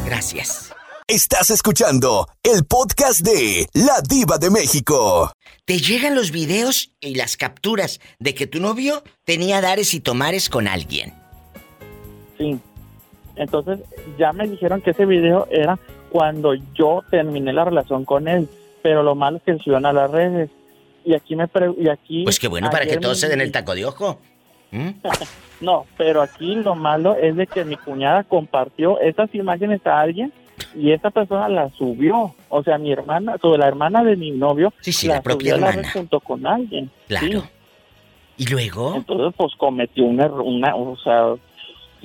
[0.05, 0.73] Gracias.
[1.07, 5.31] Estás escuchando el podcast de La Diva de México.
[5.63, 10.49] Te llegan los videos y las capturas de que tu novio tenía dares y tomares
[10.49, 11.13] con alguien.
[12.37, 12.59] Sí.
[13.37, 13.79] Entonces
[14.17, 15.79] ya me dijeron que ese video era
[16.15, 18.47] cuando yo terminé la relación con él,
[18.81, 20.49] pero lo malo es que subieron a las redes.
[21.03, 23.41] Y aquí me pre- y aquí Pues qué bueno, para que todos me- se den
[23.41, 24.17] el taco de ojo.
[24.71, 24.89] ¿Mm?
[25.61, 30.31] No, pero aquí lo malo es de que mi cuñada compartió estas imágenes a alguien
[30.73, 32.33] y esa persona las subió.
[32.49, 35.51] O sea, mi hermana, sobre la hermana de mi novio, Sí, sí, la la propia
[35.53, 35.87] subió la hermana.
[35.89, 36.89] red junto con alguien.
[37.09, 37.25] Claro.
[37.41, 37.41] Sí.
[38.37, 38.95] ¿Y luego?
[38.95, 41.35] Entonces, pues cometió una, una o sea,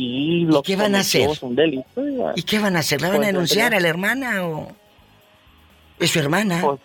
[0.00, 1.28] sí, lo qué van a hacer?
[1.42, 1.84] un delito.
[2.36, 3.00] ¿Y qué van a hacer?
[3.00, 4.72] ¿La van Pues, a denunciar tendría- a la hermana o...?
[5.98, 6.60] ¿Es su hermana?
[6.62, 6.80] Pues,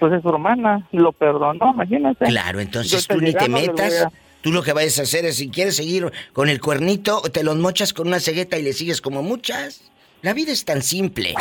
[0.00, 2.24] pues es su hermana, lo perdonó, imagínate.
[2.26, 4.02] Claro, entonces tú ni te metas.
[4.02, 7.44] a- Tú lo que vayas a hacer es, si quieres seguir con el cuernito, te
[7.44, 9.82] los mochas con una cegueta y le sigues como muchas.
[10.22, 11.34] La vida es tan simple.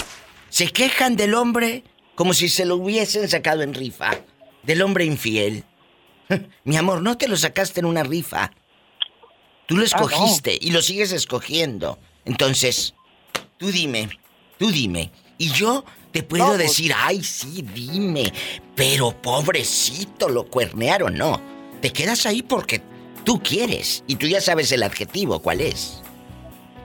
[0.50, 1.84] Se quejan del hombre
[2.16, 4.12] como si se lo hubiesen sacado en rifa.
[4.64, 5.64] Del hombre infiel.
[6.66, 8.52] Mi amor, no te lo sacaste en una rifa.
[9.70, 12.00] Tú lo escogiste y lo sigues escogiendo.
[12.26, 12.96] Entonces,
[13.58, 14.10] tú dime,
[14.58, 15.12] tú dime.
[15.38, 18.34] Y yo te puedo No, pues- decir, ay, sí, dime.
[18.76, 21.40] Pero pobrecito, lo cuernearon, no.
[21.82, 22.82] Te quedas ahí porque
[23.24, 24.04] tú quieres.
[24.08, 26.02] Y tú ya sabes el adjetivo, ¿cuál es?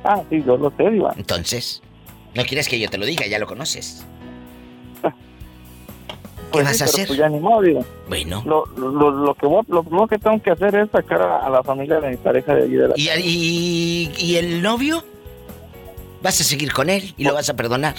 [0.04, 1.14] Ah, sí, yo lo sé, Diva.
[1.16, 1.80] Entonces,
[2.34, 4.04] no quieres que yo te lo diga, ya lo conoces.
[6.58, 7.06] ¿Qué Pues vas sí, a hacer?
[7.06, 7.82] Pues ya ni modo, Diva.
[8.08, 8.42] Bueno.
[8.46, 11.50] Lo, lo, lo que voy- lo primero que tengo que hacer es sacar a, a
[11.50, 15.04] la familia de mi pareja de allí de la ¿Y, y, y el novio?
[16.22, 17.94] ¿Vas a seguir con él y lo vas a perdonar?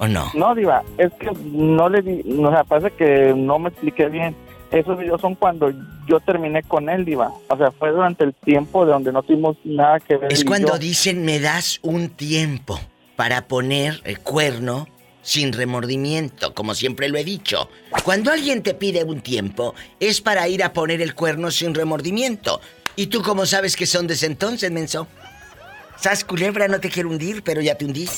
[0.00, 0.30] ¿O no?
[0.34, 4.34] No, Diva, es que no le di, o sea, parece que no me expliqué bien.
[4.72, 5.70] Esos videos son cuando
[6.08, 7.32] yo terminé con él, Diva.
[7.48, 10.32] O sea, fue durante el tiempo de donde no tuvimos nada que ver.
[10.32, 10.78] Es cuando yo.
[10.78, 12.78] dicen me das un tiempo
[13.16, 14.86] para poner el cuerno
[15.22, 17.68] sin remordimiento, como siempre lo he dicho.
[18.04, 22.60] Cuando alguien te pide un tiempo, es para ir a poner el cuerno sin remordimiento.
[22.96, 25.06] ¿Y tú cómo sabes que son desde entonces, menso?
[26.00, 28.08] Sas culebra, no te quiero hundir, pero ya te hundí.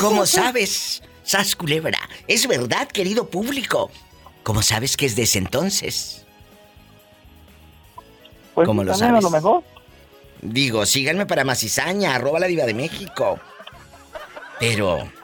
[0.00, 1.02] ¿Cómo sabes?
[1.22, 1.98] Sas culebra.
[2.26, 3.90] Es verdad, querido público.
[4.42, 6.24] ¿Cómo sabes que es desde entonces?
[8.54, 9.18] Pues ¿Cómo lo sabes?
[9.18, 9.62] A lo mejor.
[10.42, 13.38] Digo, síganme para Macizaña, arroba la diva de México.
[14.58, 15.19] Pero...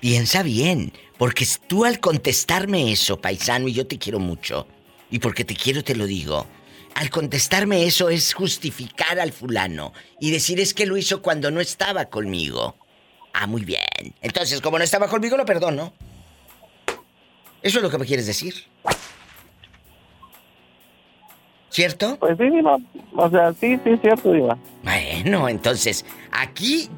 [0.00, 4.66] Piensa bien, porque tú al contestarme eso, paisano, y yo te quiero mucho,
[5.10, 6.46] y porque te quiero te lo digo,
[6.94, 11.60] al contestarme eso es justificar al fulano y decir es que lo hizo cuando no
[11.60, 12.76] estaba conmigo.
[13.32, 14.14] Ah, muy bien.
[14.20, 15.92] Entonces, como no estaba conmigo, lo perdono.
[17.62, 18.54] Eso es lo que me quieres decir.
[21.68, 22.16] ¿Cierto?
[22.18, 22.76] Pues sí, Diva.
[23.14, 24.58] O sea, sí, sí, cierto, Diva.
[24.82, 26.88] Bueno, entonces, aquí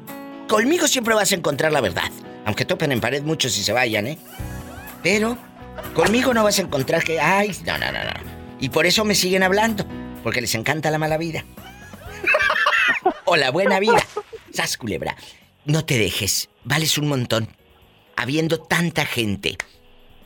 [0.47, 2.11] conmigo siempre vas a encontrar la verdad.
[2.45, 4.17] Aunque topen en pared muchos y se vayan, ¿eh?
[5.01, 5.37] Pero
[5.93, 7.19] conmigo no vas a encontrar que...
[7.19, 8.11] Ay, no, no, no, no.
[8.59, 9.85] Y por eso me siguen hablando.
[10.23, 11.43] Porque les encanta la mala vida.
[13.25, 14.05] o la buena vida.
[14.53, 15.15] Sas culebra.
[15.65, 16.49] No te dejes.
[16.63, 17.49] Vales un montón.
[18.15, 19.57] Habiendo tanta gente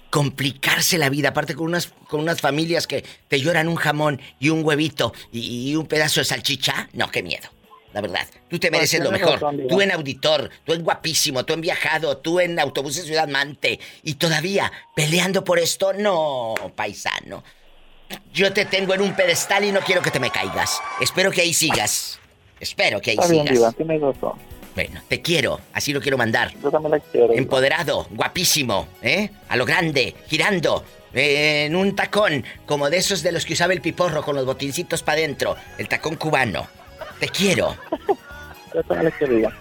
[0.10, 4.50] complicarse la vida, aparte con unas, con unas familias que te lloran un jamón y
[4.50, 7.50] un huevito y, y un pedazo de salchicha, no, qué miedo.
[7.98, 9.42] La verdad, tú te Pues mereces lo mejor.
[9.42, 13.80] razón, tú en auditor, tú en guapísimo, tú en viajado, tú en autobuses Ciudad Mante
[14.04, 17.44] y todavía peleando por esto, no, paisano.
[18.32, 20.80] Yo te tengo en un pedestal y no quiero que te me caigas.
[21.02, 22.20] Espero que ahí sigas.
[22.60, 23.76] Espero que ahí Está bien, sigas.
[23.76, 24.34] Diva, razón.
[24.76, 26.54] Bueno, te quiero, así lo quiero mandar.
[26.62, 27.30] Yo también la quiero.
[27.30, 27.40] Diva.
[27.40, 29.32] Empoderado, guapísimo, ¿eh?
[29.50, 33.74] A lo grande, girando, eh, en un tacón, como de esos de los que usaba
[33.74, 36.68] el piporro con los botincitos para adentro, el tacón cubano.
[37.20, 37.76] Te quiero.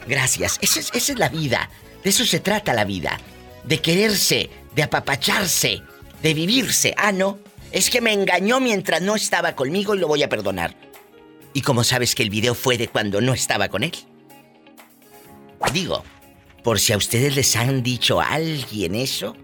[0.07, 0.59] Gracias.
[0.61, 1.71] Esa es, esa es la vida.
[2.03, 3.19] De eso se trata la vida.
[3.65, 5.83] De quererse, de apapacharse,
[6.23, 6.95] de vivirse.
[6.97, 7.39] Ah, no.
[7.73, 10.75] Es que me engañó mientras no estaba conmigo y lo voy a perdonar.
[11.53, 13.93] ¿Y cómo sabes que el video fue de cuando no estaba con él?
[15.73, 16.05] Digo,
[16.63, 19.37] por si a ustedes les han dicho a alguien eso,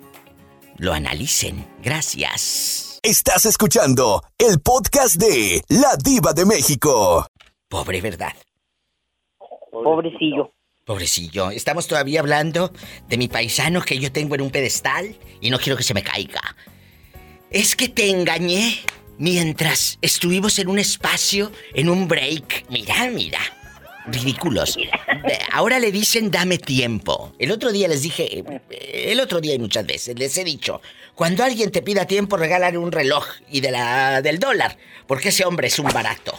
[0.76, 1.66] lo analicen.
[1.82, 2.98] Gracias.
[3.02, 7.26] Estás escuchando el podcast de La Diva de México.
[7.72, 8.34] Pobre verdad.
[9.70, 10.52] Pobrecillo.
[10.84, 12.70] Pobrecillo, estamos todavía hablando
[13.08, 16.02] de mi paisano que yo tengo en un pedestal y no quiero que se me
[16.02, 16.42] caiga.
[17.50, 18.78] Es que te engañé
[19.16, 22.66] mientras estuvimos en un espacio, en un break.
[22.68, 23.40] Mira, mira.
[24.04, 24.76] Ridículos.
[24.76, 24.90] Eh,
[25.50, 27.32] Ahora le dicen dame tiempo.
[27.38, 30.82] El otro día les dije, eh, el otro día y muchas veces les he dicho,
[31.14, 35.46] cuando alguien te pida tiempo, regálale un reloj y de la del dólar, porque ese
[35.46, 36.38] hombre es un barato.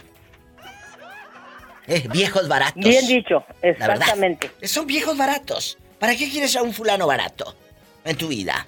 [1.88, 2.84] Eh, viejos baratos.
[2.84, 4.52] Bien dicho, exactamente.
[4.64, 5.78] Son viejos baratos.
[6.00, 7.56] ¿Para qué quieres a un fulano barato
[8.06, 8.68] en tu vida?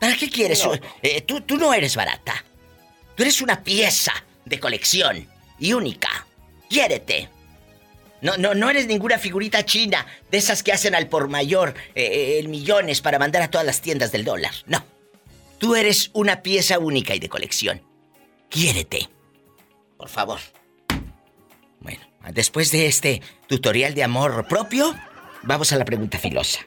[0.00, 0.64] ¿Para qué quieres?
[0.64, 0.74] No.
[1.02, 2.44] eh, tú, tú no eres barata.
[3.14, 4.12] Tú eres una pieza
[4.44, 5.26] de colección
[5.58, 6.26] y única.
[6.68, 7.28] Quiérete.
[8.20, 12.38] No, no, no eres ninguna figurita china de esas que hacen al por mayor eh,
[12.40, 14.52] en millones para mandar a todas las tiendas del dólar.
[14.66, 14.84] No.
[15.58, 17.82] Tú eres una pieza única y de colección.
[18.48, 19.08] Quiérete.
[19.96, 20.40] Por favor.
[22.32, 24.94] Después de este tutorial de amor propio,
[25.42, 26.60] vamos a la pregunta filosa.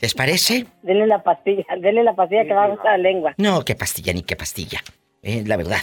[0.00, 0.66] ¿Les parece?
[0.82, 3.34] Denle la pastilla, denle la pastilla que va a gustar la lengua.
[3.38, 4.80] No, qué pastilla ni qué pastilla.
[5.22, 5.80] Eh, la verdad.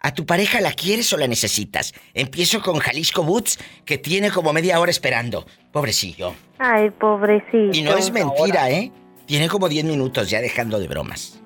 [0.00, 1.94] ¿A tu pareja la quieres o la necesitas?
[2.12, 5.46] Empiezo con Jalisco Boots, que tiene como media hora esperando.
[5.72, 6.34] Pobrecillo.
[6.58, 7.70] Ay, pobrecito.
[7.72, 8.92] Y no es mentira, ¿eh?
[9.24, 11.40] Tiene como 10 minutos ya dejando de bromas.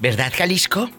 [0.00, 0.90] ¿Verdad, Jalisco?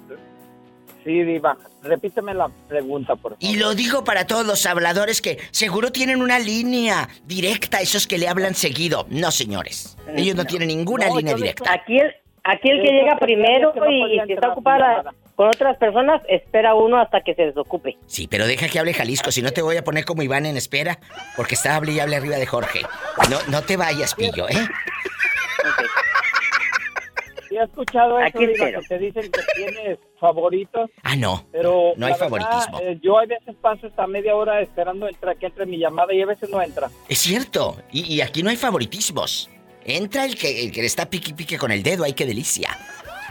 [1.04, 1.58] Sí, Diva.
[1.88, 3.38] Repíteme la pregunta, por favor.
[3.40, 8.18] Y lo digo para todos los habladores que seguro tienen una línea directa, esos que
[8.18, 9.06] le hablan seguido.
[9.10, 9.98] No, señores.
[10.16, 11.72] Ellos no, tienen ninguna línea directa.
[11.72, 15.04] Aquí el, aquí el que llega primero y si está ocupada
[15.36, 17.96] con otras personas, espera uno hasta que se desocupe.
[18.08, 20.58] Sí, pero deja que hable Jalisco, si no te voy a poner como Iván en
[20.58, 20.98] espera,
[21.36, 22.82] porque está hable y hable arriba de Jorge.
[23.30, 24.68] No, no te vayas, pillo, ¿eh?
[27.58, 31.46] Sí, he escuchado eso, que te dicen que tienes favoritos, Ah, no.
[31.52, 31.94] pero...
[31.98, 32.80] No hay verdad, favoritismo.
[32.82, 36.22] eh, yo a veces paso hasta media hora esperando entra, que entre mi llamada y
[36.22, 36.90] a veces no entra.
[37.10, 37.78] Es cierto.
[37.92, 39.50] Y, y aquí no hay favoritismos.
[39.86, 42.04] Entra el que, el que le está pique pique con el dedo.
[42.04, 42.78] ¡Ay, qué delicia!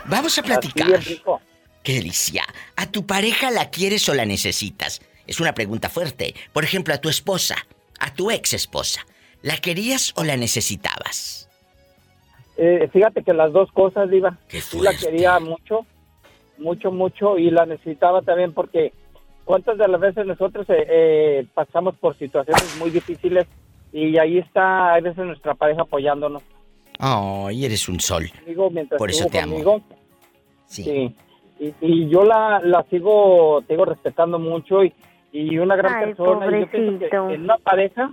[0.07, 0.89] Vamos a platicar.
[1.05, 1.41] rico.
[1.83, 2.45] ¡Qué delicia!
[2.77, 5.01] ¿A tu pareja la quieres o la necesitas?
[5.27, 6.35] Es una pregunta fuerte.
[6.53, 7.57] Por ejemplo, a tu esposa,
[7.99, 9.07] a tu ex esposa.
[9.43, 11.46] ¿La querías o la necesitabas?
[12.57, 14.39] Eh, fíjate que las dos cosas, Diva.
[14.49, 15.85] Sí la quería mucho,
[16.59, 18.93] mucho, mucho y la necesitaba también porque
[19.45, 23.47] cuántas de las veces nosotros eh, eh, pasamos por situaciones muy difíciles
[23.93, 26.43] y ahí está a veces nuestra pareja apoyándonos.
[26.99, 28.25] ¡Ay, eres un sol!
[28.47, 29.83] Digo, mientras Por eso te amo.
[30.65, 31.15] Sí.
[31.61, 34.93] Y, y yo la, la sigo, te digo, respetando mucho y,
[35.33, 36.47] y una gran Ay, persona.
[36.47, 38.11] Y yo pienso que en una pareja,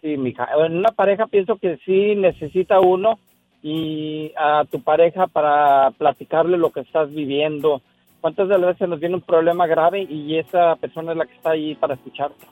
[0.00, 3.18] sí, mija, en una pareja pienso que sí necesita uno
[3.62, 7.82] y a tu pareja para platicarle lo que estás viviendo.
[8.20, 11.34] ¿Cuántas de las veces nos viene un problema grave y esa persona es la que
[11.34, 12.46] está ahí para escucharte?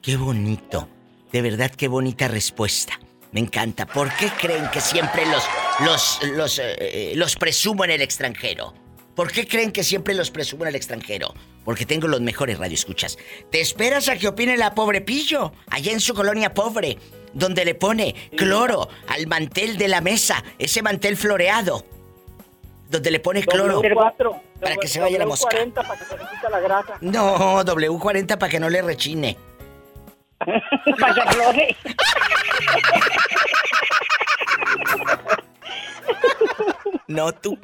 [0.00, 0.88] ¡Qué bonito!
[1.32, 2.98] De verdad, qué bonita respuesta.
[3.32, 3.84] Me encanta.
[3.86, 5.44] ¿Por qué creen que siempre los
[5.84, 8.72] los los eh, los presumo en el extranjero?
[9.14, 11.34] ¿Por qué creen que siempre los presumo en el extranjero?
[11.64, 13.18] Porque tengo los mejores radioescuchas.
[13.50, 15.52] ¿Te esperas a que opine la pobre Pillo?
[15.66, 16.96] Allá en su colonia pobre,
[17.34, 21.84] donde le pone cloro al mantel de la mesa, ese mantel floreado.
[22.88, 23.82] Donde le pone cloro.
[23.82, 25.56] W4, Para que se vaya la mosca.
[25.56, 26.98] W40 para que se le la grasa.
[27.00, 29.36] No, W40 para que no le rechine.
[31.00, 31.76] Para que afloje.
[37.08, 37.58] No tú.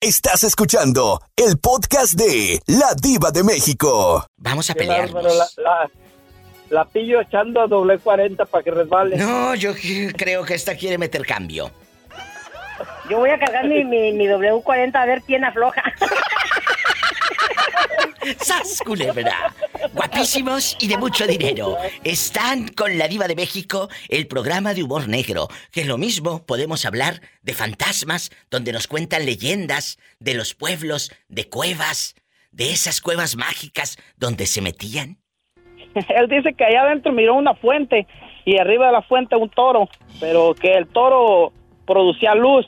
[0.00, 4.26] Estás escuchando el podcast de La Diva de México.
[4.36, 5.90] Vamos a bárbaro, la, la,
[6.72, 9.16] la pillo echando a doble 40 para que resbale.
[9.16, 9.74] No, yo
[10.16, 11.70] creo que esta quiere meter cambio.
[13.08, 15.82] Yo voy a cargar mi, mi, mi W40 a ver quién afloja.
[18.40, 19.52] ¡Sas, culebra!
[19.92, 21.76] Guapísimos y de mucho dinero.
[22.04, 25.48] Están con la Diva de México, el programa de humor negro.
[25.72, 31.48] Que lo mismo podemos hablar de fantasmas, donde nos cuentan leyendas de los pueblos, de
[31.48, 32.14] cuevas,
[32.52, 35.21] de esas cuevas mágicas donde se metían.
[36.08, 38.06] Él dice que allá adentro miró una fuente
[38.44, 39.88] y arriba de la fuente un toro,
[40.20, 41.52] pero que el toro
[41.86, 42.66] producía luz.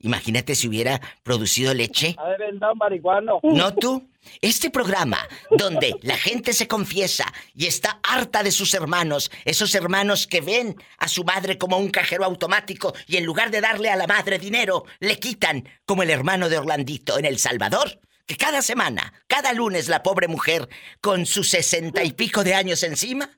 [0.00, 2.16] Imagínate si hubiera producido leche.
[2.18, 3.38] Haber andado marihuano.
[3.42, 4.08] ¿No tú?
[4.40, 5.18] Este programa,
[5.50, 10.76] donde la gente se confiesa y está harta de sus hermanos, esos hermanos que ven
[10.98, 14.38] a su madre como un cajero automático y en lugar de darle a la madre
[14.38, 17.98] dinero, le quitan, como el hermano de Orlandito en El Salvador,
[18.32, 20.68] que cada semana, cada lunes la pobre mujer,
[21.00, 23.28] con sus sesenta y pico de años encima,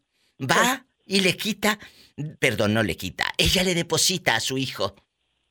[0.41, 1.79] va y le quita,
[2.39, 4.95] perdón, no le quita, ella le deposita a su hijo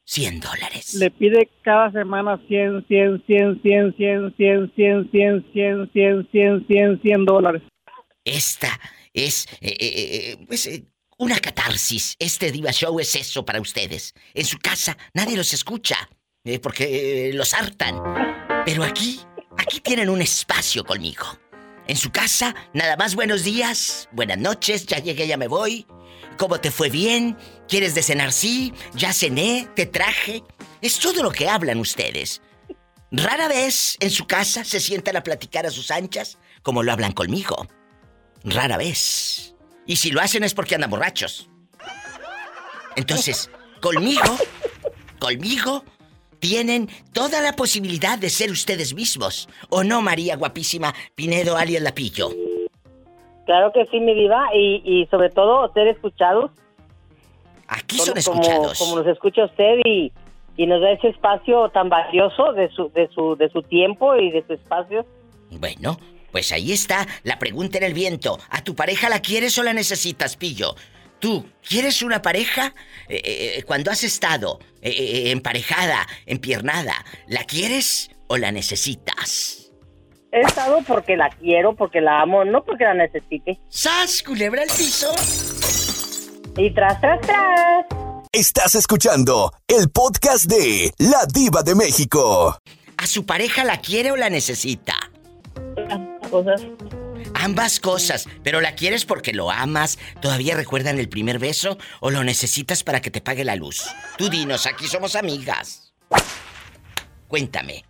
[0.05, 0.93] 100 dólares.
[0.95, 5.51] Le pide cada semana 100, 100, 100, 100, 100, 100, 100, 100,
[5.91, 7.61] 100, 100, 100, 100 dólares.
[8.23, 8.79] Esta
[9.13, 10.85] es eh, eh, eh, pues, eh,
[11.17, 12.15] una catarsis.
[12.17, 14.13] Este Diva Show es eso para ustedes.
[14.33, 16.09] En su casa nadie los escucha,
[16.45, 17.95] eh, porque eh, los hartan.
[18.65, 19.19] Pero aquí,
[19.63, 21.25] aquí tienen un espacio conmigo.
[21.87, 25.85] En su casa, nada más buenos días, buenas noches, ya llegué, ya me voy.
[26.37, 27.37] ¿Cómo te fue bien?
[27.67, 28.31] ¿Quieres de cenar?
[28.31, 30.43] Sí, ya cené, te traje.
[30.81, 32.41] Es todo lo que hablan ustedes.
[33.11, 37.11] Rara vez en su casa se sientan a platicar a sus anchas como lo hablan
[37.11, 37.67] conmigo.
[38.43, 39.53] Rara vez.
[39.85, 41.49] Y si lo hacen es porque andan borrachos.
[42.95, 43.49] Entonces,
[43.81, 44.37] conmigo,
[45.19, 45.85] conmigo,
[46.43, 49.47] tienen toda la posibilidad de ser ustedes mismos.
[49.69, 52.31] ¿O no, María guapísima Pinedo alias Lapillo?
[53.45, 56.51] Claro que sí, mi diva, y, y sobre todo ser escuchados.
[57.69, 58.77] Aquí son como, escuchados.
[58.77, 60.11] Como nos escucha usted y,
[60.57, 64.29] y nos da ese espacio tan valioso de su, de su, de su tiempo y
[64.29, 65.05] de su espacio.
[65.49, 65.97] Bueno,
[66.33, 68.37] pues ahí está la pregunta en el viento.
[68.49, 70.75] ¿A tu pareja la quieres o la necesitas, Pillo?
[71.19, 72.73] ¿Tú quieres una pareja?
[73.07, 73.21] Eh, eh,
[73.59, 79.71] eh, cuando has estado eh, eh, emparejada, empiernada, ¿la quieres o la necesitas?
[80.33, 83.59] He estado porque la quiero, porque la amo, no porque la necesite.
[83.69, 85.13] ¡Sas, culebra al piso!
[86.57, 87.85] Y tras, tras, tras.
[88.31, 92.57] Estás escuchando el podcast de La Diva de México.
[92.97, 94.95] ¿A su pareja la quiere o la necesita?
[96.29, 96.61] Cosas.
[97.35, 102.23] Ambas cosas, pero la quieres porque lo amas, todavía recuerdan el primer beso o lo
[102.23, 103.83] necesitas para que te pague la luz.
[104.17, 105.93] Tú dinos, aquí somos amigas.
[107.27, 107.83] Cuéntame.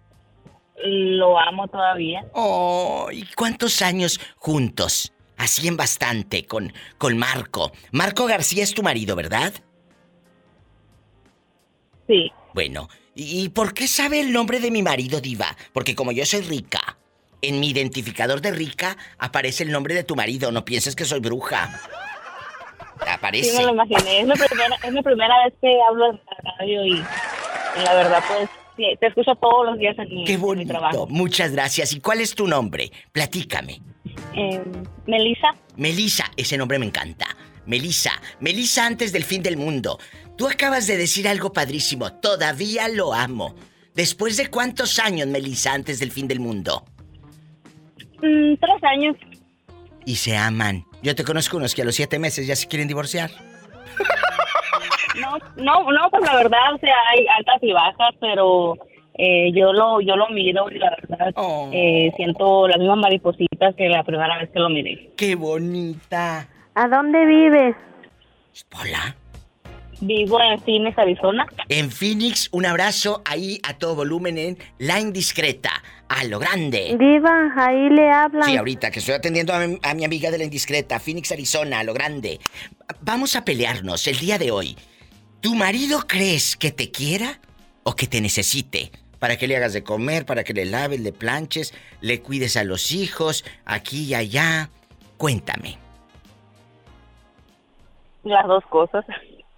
[0.85, 2.25] Lo amo todavía.
[2.33, 5.13] Oh, ¿y cuántos años juntos?
[5.37, 7.71] Así en bastante, con, con Marco.
[7.91, 9.53] Marco García es tu marido, ¿verdad?
[12.07, 12.31] Sí.
[12.53, 15.55] Bueno, ¿y por qué sabe el nombre de mi marido, Diva?
[15.71, 16.79] Porque como yo soy rica,
[17.43, 20.51] en mi identificador de rica aparece el nombre de tu marido.
[20.51, 21.79] No pienses que soy bruja.
[23.07, 23.51] Aparece.
[23.51, 24.21] Sí, me lo imaginé.
[24.21, 27.93] Es mi primera, es mi primera vez que hablo en la radio y, y la
[27.95, 28.49] verdad, pues,
[28.99, 30.69] te escucho todos los días en mi, Qué en mi bonito.
[30.71, 31.07] trabajo.
[31.07, 31.93] Muchas gracias.
[31.93, 32.91] ¿Y cuál es tu nombre?
[33.11, 33.81] Platícame.
[34.35, 34.61] Eh,
[35.05, 37.27] Melissa, Melisa, ese nombre me encanta.
[37.65, 39.99] Melisa, Melisa antes del fin del mundo.
[40.37, 42.13] Tú acabas de decir algo padrísimo.
[42.13, 43.55] Todavía lo amo.
[43.93, 46.85] ¿Después de cuántos años, Melisa, antes del fin del mundo?
[48.23, 49.15] Mm, tres años.
[50.05, 50.85] Y se aman.
[51.01, 53.31] Yo te conozco unos que a los siete meses ya se quieren divorciar.
[55.19, 58.75] No, no, no, pues la verdad, o sea, hay altas y bajas, pero
[59.15, 61.33] eh, yo lo yo lo miro y la verdad
[61.71, 65.11] eh, siento las mismas maripositas que la primera vez que lo miré.
[65.15, 66.47] ¡Qué bonita!
[66.73, 67.75] ¿A dónde vives?
[68.79, 69.15] Hola.
[70.01, 71.45] Vivo en Phoenix, Arizona.
[71.69, 75.71] En Phoenix, un abrazo ahí a todo volumen en La Indiscreta.
[76.15, 76.95] A lo grande.
[76.99, 78.47] Diva, ahí le hablan.
[78.47, 81.79] Sí, ahorita que estoy atendiendo a mi, a mi amiga de la indiscreta, Phoenix, Arizona,
[81.79, 82.39] a lo grande.
[83.01, 84.77] Vamos a pelearnos el día de hoy.
[85.41, 87.39] ¿Tu marido crees que te quiera
[87.81, 88.91] o que te necesite?
[89.17, 92.63] Para que le hagas de comer, para que le laves, le planches, le cuides a
[92.63, 94.69] los hijos, aquí y allá.
[95.17, 95.79] Cuéntame.
[98.23, 99.03] Las dos cosas.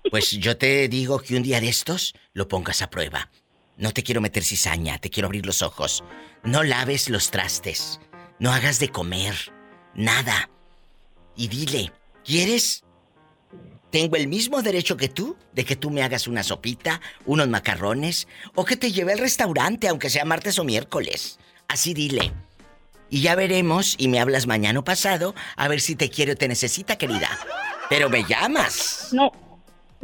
[0.10, 3.30] Pues yo te digo que un día de estos lo pongas a prueba.
[3.78, 6.04] No te quiero meter cizaña, te quiero abrir los ojos.
[6.44, 8.00] No laves los trastes.
[8.40, 9.36] No hagas de comer.
[9.94, 10.50] Nada.
[11.36, 11.92] Y dile,
[12.24, 12.84] ¿quieres?
[13.92, 18.28] Tengo el mismo derecho que tú de que tú me hagas una sopita, unos macarrones,
[18.54, 21.40] o que te lleve al restaurante, aunque sea martes o miércoles.
[21.68, 22.34] Así dile.
[23.10, 26.36] Y ya veremos, y me hablas mañana o pasado, a ver si te quiere o
[26.36, 27.30] te necesita, querida.
[27.90, 29.10] Pero me llamas.
[29.12, 29.32] No,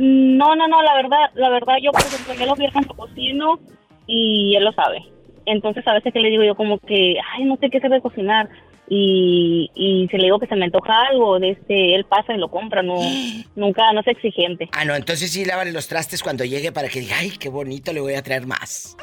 [0.02, 3.60] no, no, no, la verdad, la verdad, yo, por ejemplo, yo los viernes lo cocino
[4.08, 5.04] y él lo sabe.
[5.46, 8.02] Entonces, a veces que le digo yo como que, ay, no sé qué se debe
[8.02, 8.50] cocinar.
[8.94, 12.38] Y, y si le digo que se me antoja algo, de este, él pasa y
[12.38, 12.96] lo compra, no,
[13.56, 14.70] nunca, no es exigente.
[14.74, 17.94] Ah, no, entonces sí lávale los trastes cuando llegue para que diga, ay, qué bonito,
[17.94, 18.98] le voy a traer más.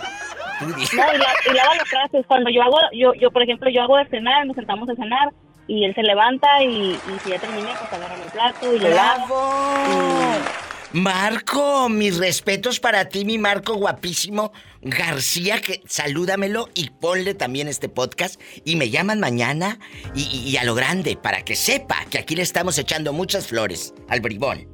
[0.60, 2.26] No, y, la- y lava los trastes.
[2.26, 5.30] Cuando yo hago, yo, yo, por ejemplo, yo hago de cenar, nos sentamos a cenar
[5.68, 8.88] y él se levanta y, y si ya terminé, pues agarra mi plato y lo
[8.90, 9.52] lavo.
[10.92, 17.88] Marco, mis respetos para ti, mi Marco guapísimo García, que salúdamelo y ponle también este
[17.90, 19.78] podcast y me llaman mañana
[20.14, 23.46] y, y- y a lo grande para que sepa que aquí le estamos echando muchas
[23.46, 24.66] flores al bribón.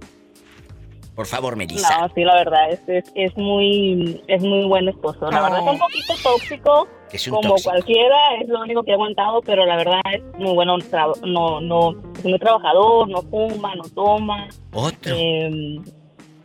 [1.16, 2.00] Por favor, Melissa.
[2.00, 5.30] No, sí, la verdad, es, es, es muy, es muy buen esposo.
[5.30, 7.70] La verdad es un poquito tóxico, Es un como tóxico.
[7.70, 10.76] cualquiera, es lo único que he aguantado, pero la verdad es muy bueno,
[11.24, 14.48] no, no, es muy trabajador, no fuma, no toma.
[14.72, 15.14] Otro.
[15.16, 15.78] eh,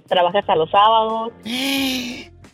[0.09, 1.31] trabaja hasta los sábados.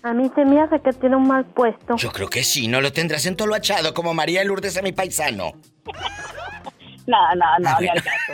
[0.04, 1.96] A mí se me hace que tiene un mal puesto.
[1.96, 5.54] Yo creo que sí, no lo tendrás entoloachado como María Lourdes a mi paisano.
[7.08, 8.34] No, no, no, ni al caso.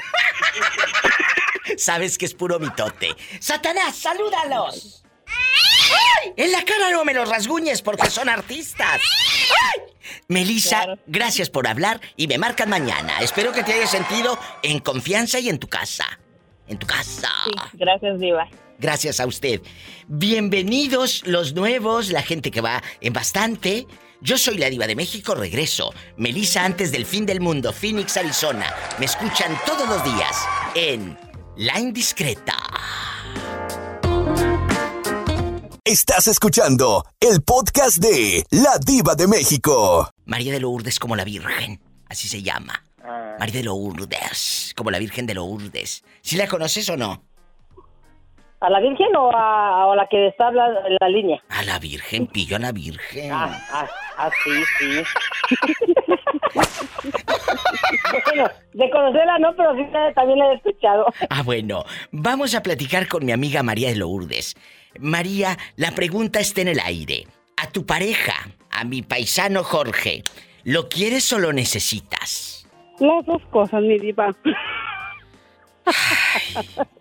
[1.77, 3.09] Sabes que es puro mitote.
[3.39, 5.03] Satanás, salúdalos.
[5.27, 6.33] ¡Ay!
[6.37, 9.01] En la cara no me los rasguñes porque son artistas.
[9.75, 9.81] ¡Ay!
[10.27, 13.19] Melissa, gracias por hablar y me marcan mañana.
[13.19, 16.05] Espero que te hayas sentido en confianza y en tu casa.
[16.67, 17.29] En tu casa.
[17.73, 18.47] Gracias, Diva.
[18.81, 19.61] Gracias a usted.
[20.07, 23.85] Bienvenidos los nuevos, la gente que va en bastante.
[24.21, 25.93] Yo soy la diva de México, regreso.
[26.17, 28.73] Melissa antes del fin del mundo, Phoenix, Arizona.
[28.97, 30.35] Me escuchan todos los días
[30.73, 31.15] en
[31.57, 32.57] La Indiscreta.
[35.83, 40.09] Estás escuchando el podcast de La Diva de México.
[40.25, 41.79] María de Lourdes como la Virgen,
[42.09, 42.83] así se llama.
[43.37, 46.03] María de Lourdes, como la Virgen de Lourdes.
[46.23, 47.30] ¿Sí la conoces o no?
[48.61, 50.55] ¿A la Virgen o a, o a la que está en
[50.99, 51.41] la línea?
[51.49, 53.31] A la Virgen, pillo a la Virgen.
[53.31, 53.87] Ah, ah,
[54.17, 55.03] ah, sí, sí.
[58.25, 61.05] bueno, de conocerla no, pero sí la- también la he escuchado.
[61.29, 64.55] Ah, bueno, vamos a platicar con mi amiga María de Lourdes.
[64.99, 67.25] María, la pregunta está en el aire.
[67.57, 68.33] A tu pareja,
[68.71, 70.23] a mi paisano Jorge,
[70.63, 72.67] ¿lo quieres o lo necesitas?
[72.99, 74.35] Las dos cosas, mi diva.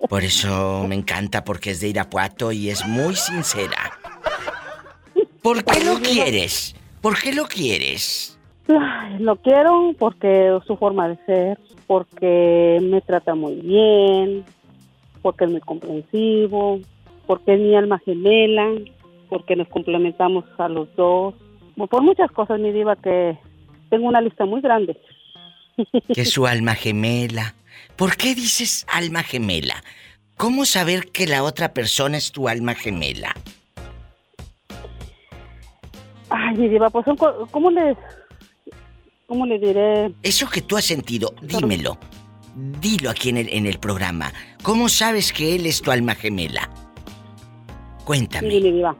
[0.09, 3.93] Por eso me encanta, porque es de Irapuato y es muy sincera.
[5.43, 6.74] ¿Por qué lo quieres?
[7.01, 8.39] ¿Por qué lo quieres?
[9.18, 14.45] Lo quiero porque su forma de ser, porque me trata muy bien,
[15.22, 16.81] porque es muy comprensivo,
[17.26, 18.68] porque es mi alma gemela,
[19.28, 21.35] porque nos complementamos a los dos.
[21.76, 23.39] Por muchas cosas, mi diva, que
[23.89, 24.97] tengo una lista muy grande.
[26.14, 27.55] Que es su alma gemela.
[28.01, 29.74] ¿Por qué dices alma gemela?
[30.38, 33.34] ¿Cómo saber que la otra persona es tu alma gemela?
[36.30, 37.05] Ay, diva, pues
[37.51, 37.94] ¿cómo le,
[39.26, 40.14] cómo le diré?
[40.22, 41.98] Eso que tú has sentido, dímelo.
[42.80, 44.32] Dilo aquí en el, en el programa.
[44.62, 46.70] ¿Cómo sabes que él es tu alma gemela?
[48.07, 48.48] Cuéntame.
[48.48, 48.96] Sí, mi diva.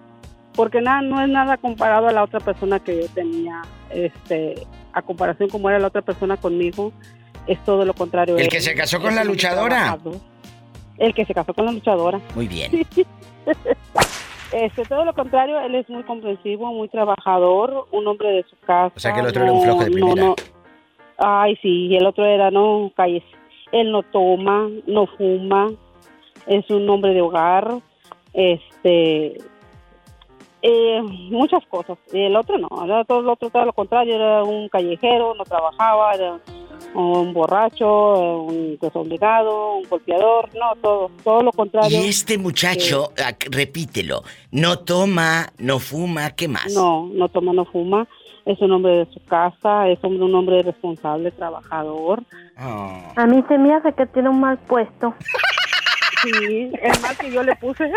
[0.55, 5.01] Porque nada, no es nada comparado a la otra persona que yo tenía, este, a
[5.01, 6.93] comparación como era la otra persona conmigo,
[7.51, 8.37] es todo lo contrario.
[8.37, 9.99] ¿El que se casó con la luchadora?
[10.99, 12.21] El que se casó con la luchadora.
[12.35, 12.71] Muy bien.
[14.53, 18.93] Este, todo lo contrario, él es muy comprensivo, muy trabajador, un hombre de su casa.
[18.97, 20.25] O sea que el otro era un flojo de primera.
[20.25, 20.35] no.
[21.19, 23.23] Ay, sí, el otro era, no, calles.
[23.71, 25.69] Él no toma, no fuma,
[26.49, 27.77] es un hombre de hogar,
[28.33, 29.39] este,
[30.63, 31.99] eh, muchas cosas.
[32.13, 35.45] Y el otro no, era todo lo otro, todo lo contrario, era un callejero, no
[35.45, 36.41] trabajaba, era
[36.95, 42.03] un borracho, un desobligado, un golpeador, no, todo, todo lo contrario.
[42.03, 46.73] Y este muchacho, ah, repítelo, no toma, no fuma, ¿qué más?
[46.73, 48.07] No, no toma, no fuma.
[48.47, 52.23] Es un hombre de su casa, es un, un hombre responsable, trabajador.
[52.57, 53.13] Ah.
[53.17, 55.15] A mí se me hace que tiene un mal puesto.
[56.23, 57.91] Sí, el mal que yo le puse.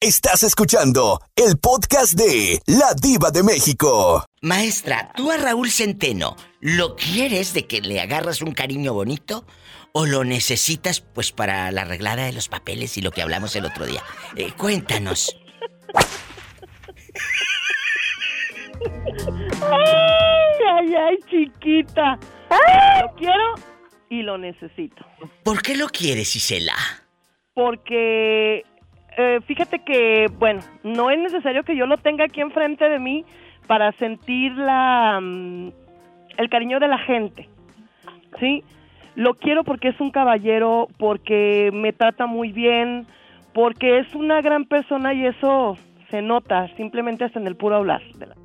[0.00, 4.24] Estás escuchando el podcast de La Diva de México.
[4.42, 9.46] Maestra, tú a Raúl Centeno, ¿lo quieres de que le agarras un cariño bonito?
[9.92, 13.64] ¿O lo necesitas pues para la arreglada de los papeles y lo que hablamos el
[13.64, 14.02] otro día?
[14.36, 15.36] Eh, cuéntanos.
[19.62, 22.18] Ay, ay, ay, chiquita.
[22.50, 23.69] Lo quiero
[24.10, 25.02] y lo necesito.
[25.42, 26.74] ¿Por qué lo quieres, Isela?
[27.54, 28.64] Porque
[29.16, 33.24] eh, fíjate que, bueno, no es necesario que yo lo tenga aquí enfrente de mí
[33.66, 35.70] para sentir la, mm,
[36.36, 37.48] el cariño de la gente.
[38.38, 38.62] ¿Sí?
[39.16, 43.06] Lo quiero porque es un caballero, porque me trata muy bien,
[43.52, 45.76] porque es una gran persona y eso
[46.10, 48.02] se nota simplemente hasta en el puro hablar.
[48.14, 48.36] de la-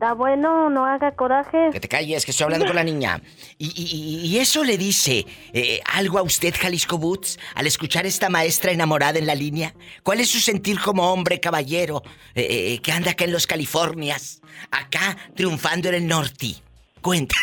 [0.00, 1.68] Está bueno, no haga coraje.
[1.72, 3.20] Que te calles, que estoy hablando con la niña.
[3.58, 8.30] Y, y- y eso le dice eh, algo a usted, Jalisco Boots, al escuchar esta
[8.30, 9.74] maestra enamorada en la línea.
[10.02, 12.02] ¿Cuál es su sentir como hombre caballero
[12.34, 14.40] eh, eh, que anda acá en los Californias,
[14.70, 16.54] acá triunfando en el norte?
[17.02, 17.34] Cuenta.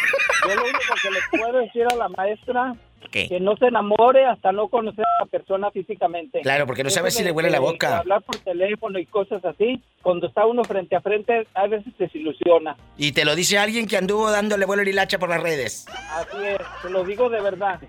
[0.47, 2.76] Yo lo único que le puedo decir a la maestra
[3.12, 3.28] ¿Qué?
[3.30, 6.41] que no se enamore hasta no conocer a la persona físicamente.
[6.41, 8.00] Claro, porque no sabes si le huele la boca.
[8.00, 12.76] hablar por teléfono y cosas así, cuando está uno frente a frente, a veces desilusiona.
[12.98, 15.86] Y te lo dice alguien que anduvo dándole vuelo y hilacha por las redes.
[16.16, 17.80] Así es, te lo digo de verdad,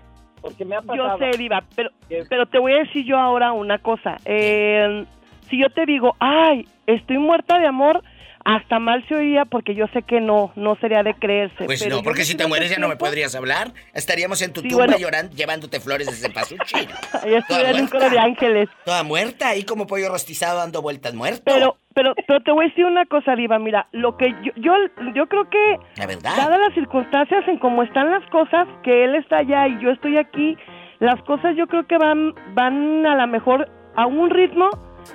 [0.41, 1.17] porque me ha Yo pasado.
[1.19, 1.89] sé, Diva, pero,
[2.29, 4.17] pero te voy a decir yo ahora una cosa.
[4.25, 5.05] Eh,
[5.49, 8.03] si yo te digo, ay, estoy muerta de amor,
[8.45, 11.65] hasta mal se oía porque yo sé que no, no sería de creerse.
[11.65, 13.73] Pues pero no, yo porque si te mueres ya no me tiempo- podrías hablar.
[13.93, 14.97] Estaríamos en tu Sí, tumba bueno.
[14.99, 16.75] llorando, llevándote flores desde Pasuchi.
[17.23, 18.69] Ahí estuviera en un coro de ángeles.
[18.85, 21.43] Toda muerta, ahí como pollo rostizado dando vueltas muerto.
[21.45, 23.59] Pero, pero, pero te voy a decir una cosa, Diva.
[23.59, 24.73] Mira, lo que yo, yo,
[25.15, 26.35] yo creo que, La verdad.
[26.37, 30.17] dadas las circunstancias en cómo están las cosas, que él está allá y yo estoy
[30.17, 30.57] aquí,
[30.99, 34.69] las cosas yo creo que van, van a lo mejor a un ritmo,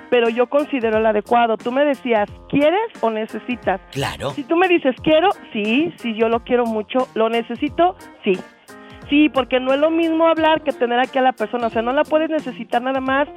[0.09, 1.57] pero yo considero el adecuado.
[1.57, 3.81] Tú me decías, ¿quieres o necesitas?
[3.91, 4.31] Claro.
[4.31, 8.33] Si tú me dices, quiero, sí, sí, yo lo quiero mucho, lo necesito, sí.
[9.09, 11.81] Sí, porque no es lo mismo hablar que tener aquí a la persona, o sea,
[11.81, 13.27] no la puedes necesitar nada más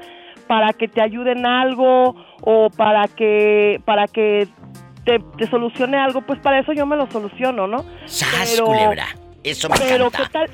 [0.47, 4.49] para que te ayude en algo o para que para que
[5.05, 7.85] te, te solucione algo, pues para eso yo me lo soluciono, ¿no?
[8.07, 9.07] ¡Sas, culebra!
[9.45, 10.19] Eso me pero encanta.
[10.19, 10.51] qué tal,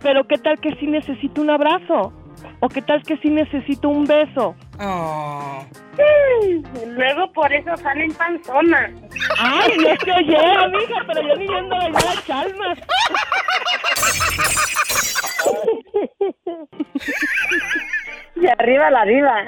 [0.00, 2.12] pero qué tal que sí necesito un abrazo
[2.60, 4.54] o qué tal que sí necesito un beso.
[6.86, 8.90] Luego por eso salen panzonas.
[9.38, 12.78] Ay, no te oye, amiga, pero yo ni viendo bailar a Chalmas.
[18.36, 19.44] Y arriba la diva.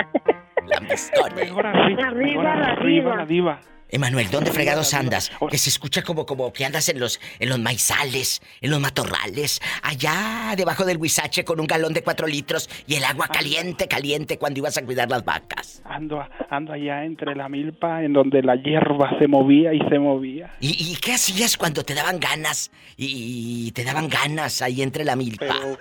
[1.35, 3.25] Mejor Arriba la diva.
[3.27, 3.61] diva.
[3.89, 5.31] Emanuel, ¿dónde fregados andas?
[5.49, 9.61] Que se escucha como, como que andas en los, en los maizales, en los matorrales,
[9.83, 14.39] allá debajo del huizache con un galón de cuatro litros y el agua caliente, caliente
[14.39, 15.83] cuando ibas a cuidar las vacas.
[15.85, 16.21] Ando,
[16.51, 20.51] ando allá entre la milpa en donde la hierba se movía y se movía.
[20.61, 22.73] ¿Y, y qué hacías cuando te daban ganas?
[22.97, 25.47] Y, te daban ganas ahí entre la milpa.
[25.47, 25.79] Pero,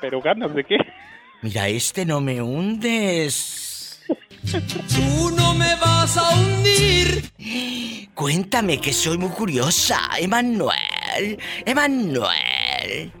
[0.00, 0.78] pero ganas de qué?
[1.42, 3.67] Mira, este no me hundes.
[4.94, 7.30] Tú no me vas a hundir.
[8.14, 11.38] Cuéntame que soy muy curiosa, Emanuel.
[11.64, 13.12] Emanuel.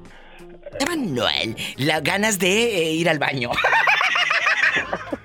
[0.80, 3.50] Emanuel, las ganas de eh, ir al baño.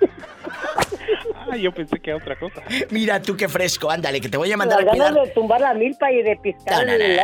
[1.61, 2.61] Yo pensé que era otra cosa.
[2.89, 5.13] Mira tú qué fresco, ándale, que te voy a mandar Las a cuidar.
[5.13, 7.19] ganas de tumbar la milpa y de piscar No, no, el.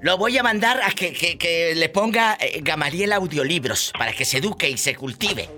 [0.00, 4.24] Lo voy a mandar a que, que- que le ponga eh, Gamaliel audiolibros para que
[4.24, 5.48] se eduque y se cultive.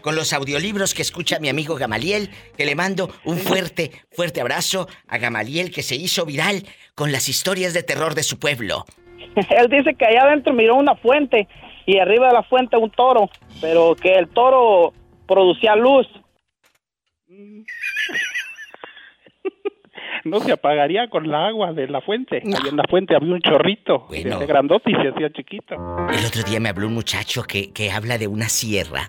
[0.00, 4.88] Con los audiolibros que escucha mi amigo Gamaliel, que le mando un fuerte, fuerte abrazo
[5.08, 6.64] a Gamaliel que se hizo viral
[6.94, 8.84] con las historias de terror de su pueblo.
[9.36, 11.46] Él dice que allá adentro miró una fuente
[11.86, 14.92] y arriba de la fuente un toro, pero que el toro
[15.26, 16.06] producía luz.
[20.24, 22.42] No se apagaría con la agua de la fuente.
[22.44, 24.06] Ahí en la fuente había un chorrito.
[24.10, 25.74] Se hacía grandote y se hacía chiquito.
[26.10, 29.08] El otro día me habló un muchacho que, que habla de una sierra,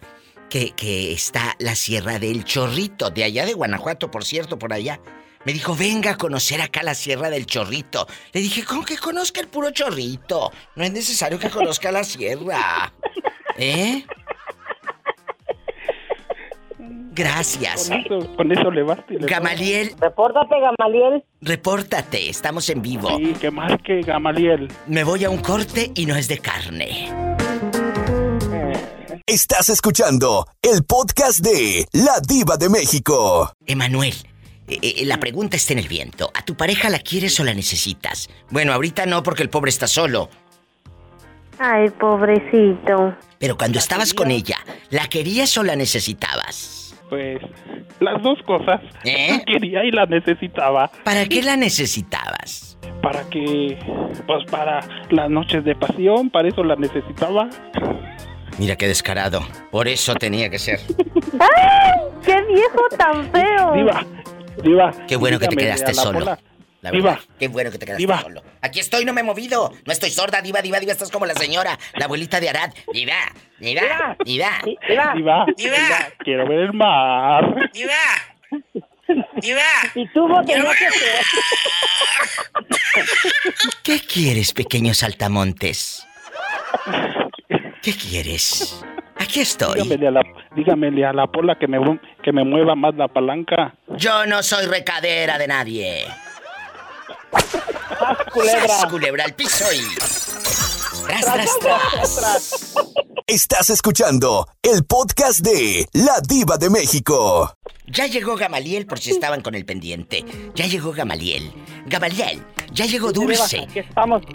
[0.49, 4.99] que, que está la sierra del Chorrito, de allá de Guanajuato, por cierto, por allá.
[5.45, 8.07] Me dijo, venga a conocer acá la sierra del Chorrito.
[8.31, 10.51] Le dije, ¿cómo que conozca el puro Chorrito?
[10.75, 12.93] No es necesario que conozca la sierra.
[13.57, 14.05] ¿Eh?
[17.21, 17.87] Gracias.
[17.87, 19.13] Con eso, con eso le basta.
[19.13, 19.93] y le Gamaliel.
[19.99, 21.23] Repórtate, Gamaliel.
[21.41, 23.15] Repórtate, estamos en vivo.
[23.15, 24.67] Sí, que marque Gamaliel.
[24.87, 27.11] Me voy a un corte y no es de carne.
[29.27, 33.53] Estás escuchando el podcast de La Diva de México.
[33.67, 34.15] Emanuel,
[34.67, 36.31] eh, eh, la pregunta está en el viento.
[36.33, 38.29] ¿A tu pareja la quieres o la necesitas?
[38.49, 40.27] Bueno, ahorita no porque el pobre está solo.
[41.59, 43.15] Ay, pobrecito.
[43.37, 44.57] Pero cuando estabas con ella,
[44.89, 46.80] ¿la querías o la necesitabas?
[47.11, 47.41] Pues
[47.99, 48.79] las dos cosas.
[49.03, 49.27] ¿Eh?
[49.31, 50.89] La quería y la necesitaba.
[51.03, 52.77] ¿Para qué la necesitabas?
[53.03, 53.77] Para que,
[54.25, 57.49] pues para las noches de pasión, para eso la necesitaba.
[58.57, 59.41] Mira qué descarado.
[59.71, 60.79] Por eso tenía que ser.
[61.37, 61.99] ¡Ay!
[62.23, 63.73] ¡Qué viejo tan feo!
[63.73, 64.05] Diva,
[64.63, 64.91] diva.
[65.05, 66.19] Qué bueno que te quedaste solo.
[66.19, 66.39] Pola.
[66.81, 67.19] La Diva.
[67.39, 68.21] qué bueno que te quedaste Diva.
[68.21, 68.43] solo.
[68.61, 69.71] Aquí estoy, no me he movido.
[69.85, 70.91] No estoy sorda, diva, diva, diva.
[70.91, 72.71] Estás como la señora, la abuelita de Arad.
[72.91, 73.13] Diva,
[73.59, 74.61] diva, diva.
[74.87, 75.87] Diva, diva,
[76.19, 77.69] quiero ver el mar.
[77.71, 77.93] Diva.
[79.41, 79.61] Diva.
[79.93, 80.65] Y tú, bote, no
[83.83, 86.07] ¿Qué quieres, pequeño saltamontes?
[87.83, 88.83] ¿Qué quieres?
[89.17, 89.81] Aquí estoy.
[89.81, 90.21] Dígamele a la,
[90.55, 91.77] dígamele a la pola que me,
[92.23, 93.75] que me mueva más la palanca.
[93.97, 96.07] Yo no soy recadera de nadie.
[98.33, 98.67] Culebra.
[98.67, 99.83] ¡Sas, culebra al piso y...
[101.07, 102.73] Tras, tras, tras.
[103.27, 107.55] Estás escuchando el podcast de La Diva de México.
[107.87, 110.23] Ya llegó Gamaliel por si estaban con el pendiente.
[110.55, 111.51] Ya llegó Gamaliel.
[111.87, 113.67] Gamaliel, ya llegó Dulce.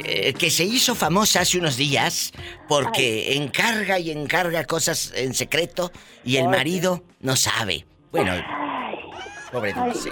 [0.05, 2.32] Eh, que se hizo famosa hace unos días
[2.68, 5.92] porque encarga y encarga cosas en secreto
[6.24, 7.86] y el marido no sabe.
[8.12, 8.34] Bueno,
[9.53, 10.11] pobre Dulce.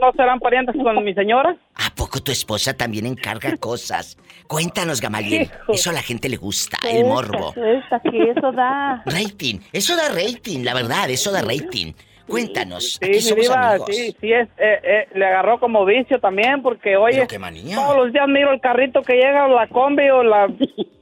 [0.00, 1.56] ¿No serán parientes con mi señora?
[1.74, 4.16] ¿A poco tu esposa también encarga cosas?
[4.46, 5.42] Cuéntanos, Gamaliel.
[5.42, 5.72] Hijo.
[5.72, 7.54] Eso a la gente le gusta, el morbo.
[7.56, 9.02] Esta, que eso da.
[9.06, 9.58] Rating.
[9.72, 11.92] Eso da rating, la verdad, eso da rating.
[12.28, 13.88] Cuéntanos, Sí, aquí mi somos diva, amigos.
[13.92, 17.76] sí, sí, es, eh, eh, le agarró como vicio también porque, oye, Pero qué manía.
[17.76, 20.48] todos los días miro el carrito que llega, la combi o, la,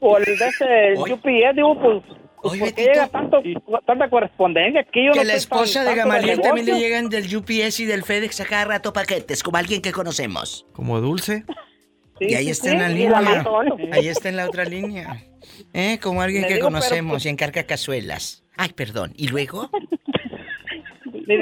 [0.01, 2.03] o el de ese el UPS, digo, pues,
[2.49, 3.43] pues, ¿por qué llega tanto,
[3.87, 4.81] tanta correspondencia?
[4.83, 7.85] Aquí yo Que no la esposa tan- de Gamaliel también le llegan del UPS y
[7.87, 10.67] del FedEx a cada rato paquetes, como alguien que conocemos.
[10.73, 11.45] Como dulce.
[12.21, 13.21] y ahí sí, está sí, en la línea.
[13.21, 13.45] la.
[13.93, 15.23] Ahí está en la otra línea.
[15.73, 15.99] ¿Eh?
[16.03, 18.45] Como alguien Le que digo, conocemos pues- y encarga cazuelas.
[18.57, 19.13] Ay, perdón.
[19.17, 19.71] ¿Y luego?
[21.27, 21.39] Le,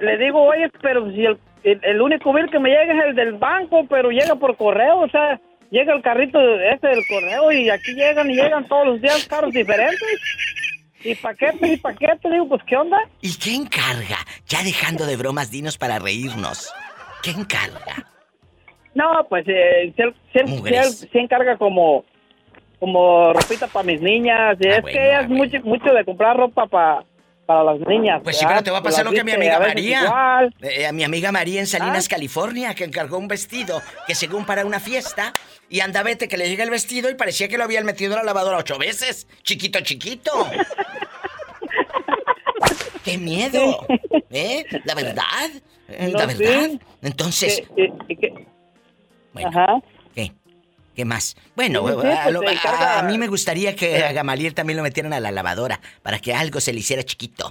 [0.00, 3.14] le digo, oye, pero si el, el, el único bill que me llega es el
[3.14, 5.38] del banco, pero llega por correo, o sea,
[5.70, 9.52] llega el carrito ese del correo y aquí llegan y llegan todos los días carros
[9.52, 10.02] diferentes.
[11.02, 12.98] Y paquetes y paquetes, digo, pues, ¿qué onda?
[13.22, 14.18] ¿Y qué encarga?
[14.46, 16.70] Ya dejando de bromas, dinos para reírnos.
[17.22, 18.06] ¿Qué encarga?
[18.94, 19.94] No, pues, eh,
[20.46, 21.02] Mugres.
[21.02, 22.04] él se encarga como,
[22.78, 26.04] como ropita para mis niñas, y es Ah, bueno, que ella es mucho, mucho de
[26.04, 27.04] comprar ropa para
[27.50, 28.20] para las niñas.
[28.22, 30.04] Pues sí, pero te va a pasar lo que a mi amiga María.
[30.04, 30.54] igual.
[30.62, 30.66] Ah.
[30.68, 34.64] Eh, a mi amiga María en Salinas, California, que encargó un vestido que según para
[34.64, 35.32] una fiesta
[35.68, 38.18] y anda vete que le llega el vestido y parecía que lo habían metido en
[38.18, 39.26] la lavadora ocho veces.
[39.42, 40.30] Chiquito, chiquito.
[43.04, 43.84] ¡Qué miedo!
[44.30, 44.64] ¿Eh?
[44.84, 45.50] ¿La verdad?
[45.88, 46.68] No, ¿La verdad?
[46.70, 46.80] sí.
[47.02, 47.64] Entonces...
[49.32, 49.80] Bueno, Ajá.
[50.14, 50.30] ¿qué?
[51.00, 51.34] ¿Qué más?
[51.56, 54.52] Bueno, Sí, sí, a, pues lo- a- encarga- a mí me gustaría que a Gamaliel
[54.52, 57.50] también lo metieran a la lavadora para que algo se le hiciera chiquito.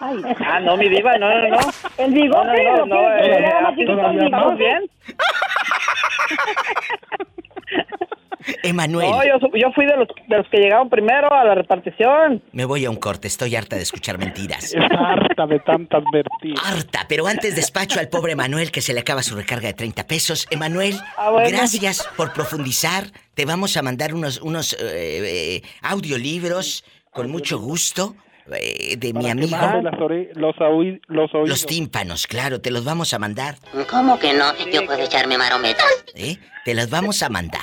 [0.00, 1.58] Ah, no, mi diva, no, no, no.
[1.96, 4.80] El bigote, No, no, ¿lo no, eh.
[8.62, 12.42] Emanuel, No, yo, yo fui de los, de los que llegaron primero a la repartición.
[12.52, 14.74] me voy a un corte, estoy harta de escuchar mentiras.
[14.90, 16.64] Harta de tantas vertidas.
[16.64, 20.06] Harta, pero antes despacho al pobre Emanuel que se le acaba su recarga de 30
[20.06, 20.46] pesos.
[20.50, 21.48] Emanuel, Ah, bueno.
[21.50, 23.04] gracias por profundizar.
[23.34, 28.14] Te vamos a mandar unos, unos eh, eh, audiolibros con mucho gusto
[28.54, 29.56] eh, de mi amigo.
[29.82, 31.48] los, oí- los oídos.
[31.48, 33.56] Los tímpanos, claro, te los vamos a mandar.
[33.90, 34.52] ¿Cómo que no?
[34.72, 36.04] Yo puedo echarme marometas.
[36.14, 36.36] ¿Eh?
[36.64, 37.62] Te los vamos a mandar.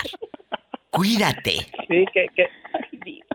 [0.93, 1.51] Cuídate.
[1.87, 2.47] Sí, que, que,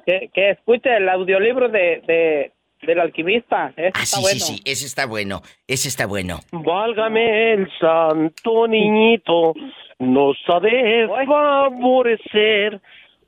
[0.06, 2.52] que, que escuche el audiolibro de, de,
[2.86, 3.72] del alquimista.
[3.76, 4.38] Ese Ah, está sí, bueno.
[4.40, 5.42] sí, sí, ese está bueno.
[5.66, 6.38] Ese está bueno.
[6.52, 9.54] Válgame el santo niñito,
[9.98, 12.80] nos ha de favorecer.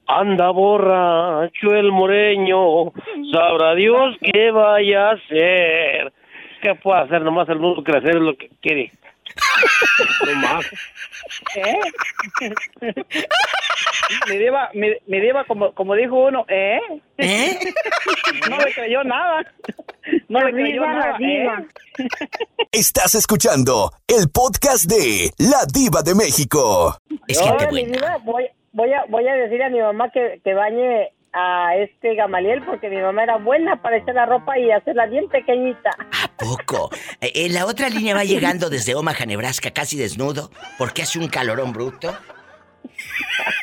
[0.07, 2.87] Anda borracho el moreño,
[3.33, 6.13] sabrá Dios qué vaya a hacer.
[6.63, 7.23] ¿Qué puede hacer?
[7.23, 8.91] Nomás el mundo crecer es lo que quiere.
[10.27, 10.67] No más.
[11.57, 11.79] ¿Eh?
[14.29, 16.81] mi diva, mi, mi diva como, como dijo uno, ¿eh?
[18.49, 19.45] no le creyó nada.
[20.29, 21.17] No le creyó nada.
[21.19, 21.63] diva.
[21.99, 22.29] ¿eh?
[22.73, 26.97] Estás escuchando el podcast de La Diva de México.
[27.43, 31.13] Ahora, mi diva, voy, voy, a, voy a decir a mi mamá que, que bañe
[31.33, 35.29] a este Gamaliel porque mi mamá era buena para echar la ropa y hacerla bien
[35.29, 35.91] pequeñita.
[36.37, 36.91] Poco.
[37.21, 41.29] Eh, eh, la otra línea va llegando desde Omaha, Nebraska, casi desnudo, porque hace un
[41.29, 42.17] calorón bruto.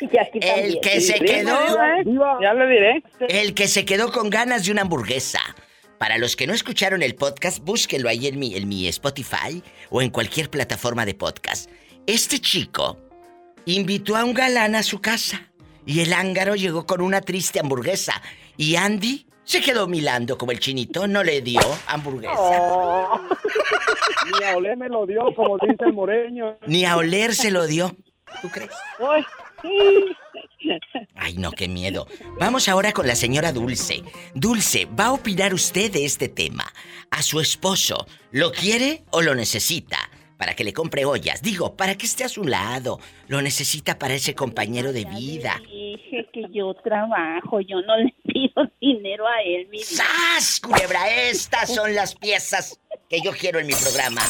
[0.40, 1.58] El que se quedó.
[2.40, 3.02] Ya le diré.
[3.28, 5.40] El que se quedó con ganas de una hamburguesa.
[5.98, 10.00] Para los que no escucharon el podcast, búsquenlo ahí en mi, en mi Spotify o
[10.00, 11.68] en cualquier plataforma de podcast.
[12.06, 12.96] Este chico
[13.66, 15.48] invitó a un galán a su casa
[15.88, 18.20] y el ángaro llegó con una triste hamburguesa.
[18.58, 22.34] Y Andy se quedó milando como el chinito, no le dio hamburguesa.
[24.38, 26.58] Ni a oler me lo dio, como dice el moreño.
[26.66, 27.96] Ni a oler se lo dio.
[28.42, 28.70] ¿Tú crees?
[31.14, 32.06] Ay, no, qué miedo.
[32.38, 34.02] Vamos ahora con la señora Dulce.
[34.34, 36.70] Dulce, ¿va a opinar usted de este tema?
[37.10, 39.96] ¿A su esposo lo quiere o lo necesita?
[40.38, 41.42] Para que le compre ollas.
[41.42, 43.00] Digo, para que esté a su lado.
[43.26, 45.60] Lo necesita para ese compañero de vida.
[45.64, 49.80] Dije que yo trabajo, yo no le pido dinero a él, mi.
[49.80, 51.10] ¡Sas, culebra!
[51.28, 52.80] Estas son las piezas
[53.10, 54.22] que yo quiero en mi programa.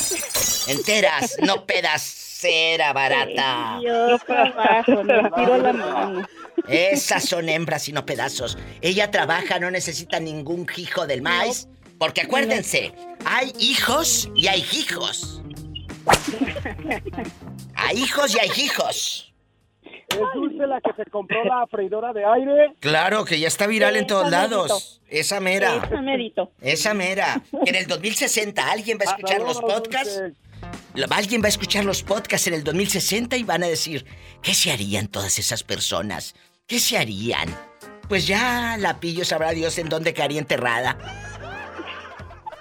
[0.66, 3.78] Enteras, no pedacera barata.
[3.82, 5.02] Yo trabajo,
[5.36, 6.26] tiro la mano.
[6.68, 8.56] Esas son hembras y no pedazos.
[8.80, 11.68] Ella trabaja, no necesita ningún hijo del maíz.
[11.98, 12.92] Porque acuérdense,
[13.24, 15.42] hay hijos y hay hijos.
[17.74, 19.32] Hay hijos y hay hijos.
[19.82, 22.74] ¿Es Dulce la que se compró la freidora de aire?
[22.80, 25.00] Claro que ya está viral en todos Esa lados.
[25.08, 25.76] Esa mera.
[25.76, 26.50] Esa merito.
[26.60, 27.42] Esa mera.
[27.66, 30.22] En el 2060 alguien va a escuchar los podcasts.
[31.10, 34.06] Alguien va a escuchar los podcasts en el 2060 y van a decir,
[34.42, 36.34] ¿qué se harían todas esas personas?
[36.66, 37.48] ¿Qué se harían?
[38.08, 40.98] Pues ya la pillo sabrá Dios en dónde quedaría enterrada.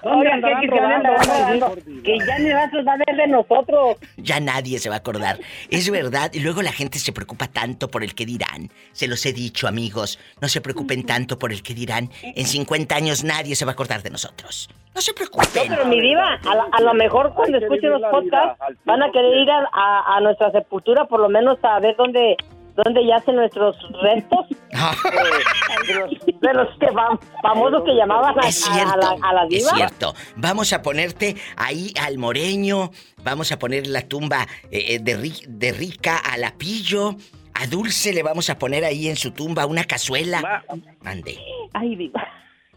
[0.04, 1.10] ¿Dónde Oigan, andarán que, que, rodando?
[1.10, 2.70] andarán rodando, que ya ni a
[3.06, 3.98] ver de nosotros.
[4.18, 5.40] Ya nadie se va a acordar.
[5.70, 6.32] Es verdad.
[6.34, 8.70] Y luego la gente se preocupa tanto por el que dirán.
[8.92, 10.20] Se los he dicho, amigos.
[10.42, 12.10] No se preocupen tanto por el que dirán.
[12.22, 14.70] En 50 años nadie se va a acordar de nosotros.
[14.94, 15.70] No se preocupen.
[15.70, 19.12] No, pero mi diva, a, la- a lo mejor cuando escuchen los podcasts van a
[19.12, 22.36] querer ir a, a- a nuestra sepultura, por lo menos a ver dónde,
[22.84, 24.46] dónde yacen nuestros restos.
[24.50, 26.10] de, los,
[26.42, 29.68] de los que fam- famosos que llamaban a, Es a- cierto, la, a la es
[29.70, 30.14] cierto.
[30.36, 32.92] Vamos a ponerte ahí al moreño,
[33.24, 37.16] vamos a poner la tumba eh, eh, de, de Rica a la Pillo,
[37.54, 40.64] a Dulce le vamos a poner ahí en su tumba una cazuela.
[41.02, 41.38] Mande,
[41.74, 42.24] Ay, diva.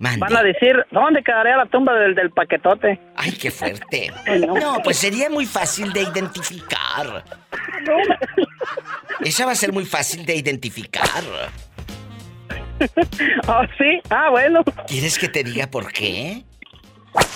[0.00, 0.18] Mande.
[0.18, 2.98] Van a decir, ¿dónde quedaría la tumba del, del paquetote?
[3.14, 4.12] Ay, qué fuerte.
[4.40, 7.24] No, pues sería muy fácil de identificar.
[9.20, 11.22] Esa va a ser muy fácil de identificar.
[13.46, 14.64] Ah, sí, ah, bueno.
[14.86, 16.44] ¿Quieres que te diga por qué?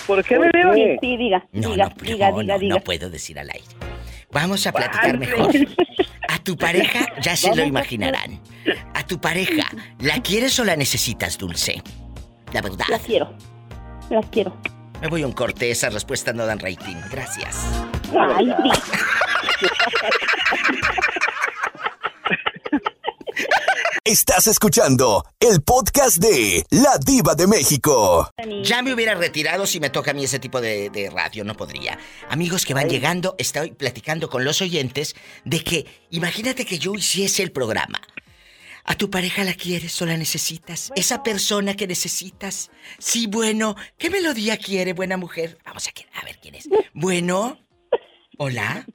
[0.07, 0.73] ¿Por qué me diva?
[0.73, 2.75] Sí, sí, diga, No, diga, no, diga, no, diga, no, diga.
[2.75, 3.67] no puedo decir al aire.
[4.31, 5.53] Vamos a platicar mejor.
[6.29, 8.39] A tu pareja ya se lo imaginarán.
[8.95, 9.67] A tu pareja,
[9.99, 11.83] ¿la quieres o la necesitas, Dulce?
[12.53, 12.85] La verdad.
[12.89, 13.33] La quiero.
[14.09, 14.55] La quiero.
[15.01, 16.95] Me voy a un corte, esas respuestas no dan rating.
[17.11, 17.57] Gracias.
[18.13, 18.53] Ay.
[24.03, 28.29] Estás escuchando el podcast de La Diva de México.
[28.63, 31.55] Ya me hubiera retirado si me toca a mí ese tipo de, de radio, no
[31.55, 31.97] podría.
[32.29, 37.41] Amigos que van llegando, estoy platicando con los oyentes de que, imagínate que yo hiciese
[37.41, 37.99] el programa.
[38.87, 40.91] ¿A tu pareja la quieres o la necesitas?
[40.95, 42.69] Esa persona que necesitas.
[42.99, 43.75] Sí, bueno.
[43.97, 45.57] ¿Qué melodía quiere, buena mujer?
[45.65, 46.69] Vamos a, a ver quién es.
[46.93, 47.57] Bueno.
[48.37, 48.85] Hola.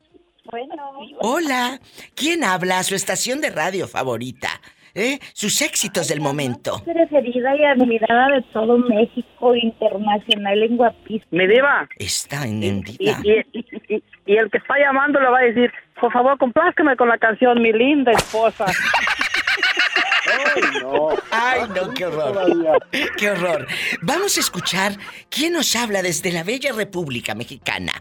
[0.51, 0.75] Bueno.
[1.21, 1.81] Hola.
[2.15, 4.49] ¿Quién habla a su estación de radio favorita?
[4.95, 5.19] ¿Eh?
[5.35, 6.83] Sus éxitos del momento.
[6.85, 11.27] preferida y admirada de todo México, internacional en guapísimo.
[11.31, 11.89] Mi diva.
[11.97, 13.21] Está Y, enendida.
[13.25, 17.09] y, y- y el que está llamando le va a decir, por favor, complázcame con
[17.09, 18.67] la canción Mi linda esposa.
[20.55, 21.09] Ay, no.
[21.31, 22.87] Ay, no, qué horror.
[23.17, 23.67] Qué horror.
[24.03, 24.97] Vamos a escuchar
[25.29, 27.93] quién nos habla desde la bella República Mexicana.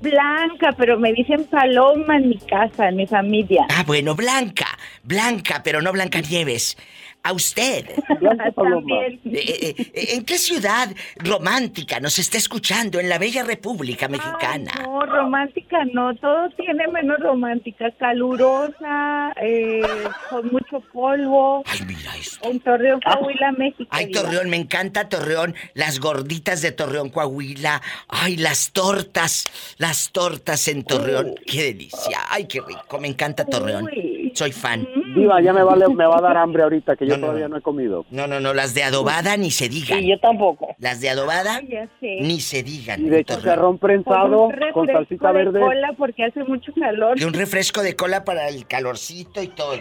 [0.00, 3.66] Blanca, pero me dicen Paloma en mi casa, en mi familia.
[3.68, 4.66] Ah, bueno, Blanca.
[5.04, 6.76] Blanca, pero no Blanca Nieves.
[7.22, 7.86] A usted.
[8.56, 9.20] También.
[9.24, 14.72] Eh, eh, eh, ¿En qué ciudad romántica nos está escuchando en la bella República Mexicana?
[14.82, 19.82] No, romántica no, todo tiene menos romántica, calurosa, eh,
[20.30, 21.62] con mucho polvo.
[21.66, 22.48] Ay, mira esto.
[22.48, 23.88] En Torreón, Coahuila, México.
[23.90, 24.10] Ay.
[24.10, 25.54] Torreón, me encanta Torreón.
[25.74, 27.80] Las gorditas de Torreón, Coahuila.
[28.08, 29.46] Ay, las tortas.
[29.78, 31.34] Las tortas en Torreón.
[31.46, 32.18] Qué delicia.
[32.28, 32.98] Ay, qué rico.
[32.98, 33.88] Me encanta Torreón.
[34.34, 34.86] Soy fan.
[35.14, 37.60] Diva, ya me, vale, me va a dar hambre ahorita que yo todavía no he
[37.60, 38.04] comido.
[38.10, 40.00] No, no, no, las de adobada ni se digan.
[40.02, 40.74] yo tampoco.
[40.78, 41.60] Las de adobada
[42.00, 43.04] ni se digan.
[43.04, 45.60] Y de chicharrón prensado con refresco salsita de verde.
[45.60, 47.20] cola porque hace mucho calor.
[47.20, 49.72] Y un refresco de cola para el calorcito y todo.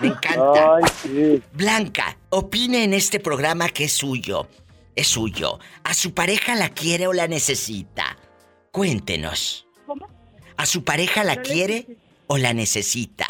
[0.00, 0.76] Me encanta.
[0.76, 1.42] Ay, sí.
[1.52, 4.48] Blanca, opine en este programa que es suyo.
[4.94, 5.58] Es suyo.
[5.84, 8.16] ¿A su pareja la quiere o la necesita?
[8.70, 9.66] Cuéntenos.
[9.86, 10.06] ¿Cómo?
[10.56, 11.86] ¿A su pareja la No quiere
[12.32, 13.26] o la necesita?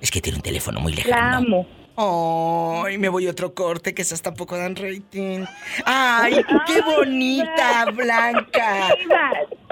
[0.00, 1.66] Es que tiene un teléfono muy La lejano.
[1.96, 2.82] amo.
[2.84, 5.44] Ay, me voy a otro corte que esas tampoco dan rating.
[5.84, 6.34] Ay,
[6.66, 8.96] qué bonita, Blanca.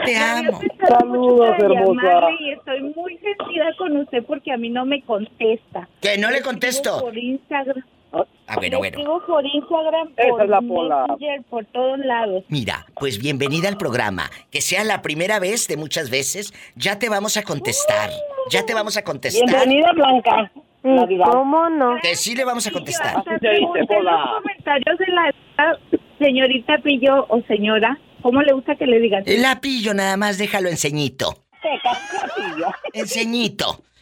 [0.05, 0.61] Te amo.
[0.87, 2.31] Saludos, hermosa.
[2.39, 5.89] Y estoy muy sentida con usted porque a mí no me contesta.
[6.01, 7.01] Que no le contesto.
[7.01, 7.83] Por Instagram.
[8.13, 9.21] Ah, bueno, bueno.
[9.27, 11.07] por Instagram, Esa por es la Pola.
[11.09, 12.45] Messenger, por todos lados.
[12.49, 14.29] Mira, pues bienvenida al programa.
[14.51, 18.11] Que sea la primera vez de muchas veces, ya te vamos a contestar.
[18.51, 19.47] Ya te vamos a contestar.
[19.49, 20.51] Bienvenida, Blanca.
[20.83, 21.27] La diva.
[21.27, 21.97] ¿Cómo no?
[22.03, 23.19] Que sí le vamos a contestar.
[23.19, 25.79] Hasta pregunté en los comentarios de la
[26.19, 29.23] señorita Pillo o señora, ¿cómo le gusta que le digan?
[29.27, 31.37] La pillo nada más, déjalo en ceñito.
[31.63, 32.67] Pillo.
[32.95, 33.07] En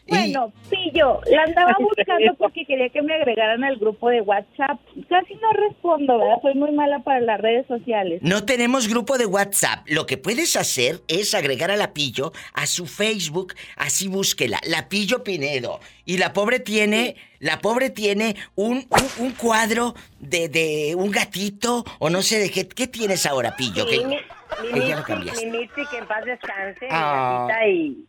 [0.09, 4.81] Y Bueno, Pillo, la andaba buscando porque quería que me agregaran al grupo de WhatsApp.
[5.09, 6.37] Casi no respondo, ¿verdad?
[6.43, 8.21] Soy muy mala para las redes sociales.
[8.23, 9.87] no tenemos grupo de WhatsApp.
[9.87, 14.89] Lo que puedes hacer es agregar a la pillo a su Facebook, así búsquela, la
[14.89, 15.81] pillo Pinedo.
[16.07, 21.85] Y la pobre tiene, la pobre tiene un, un, un cuadro de, de un gatito
[21.99, 22.67] o no sé de qué.
[22.67, 23.85] ¿Qué tienes ahora, pillo?
[23.87, 25.47] Sí, que, mi, que mi ya lo cambiaste.
[25.51, 26.87] mi que en paz descanse.
[26.87, 27.47] mi Ah.
[27.47, 28.05] gatita, y...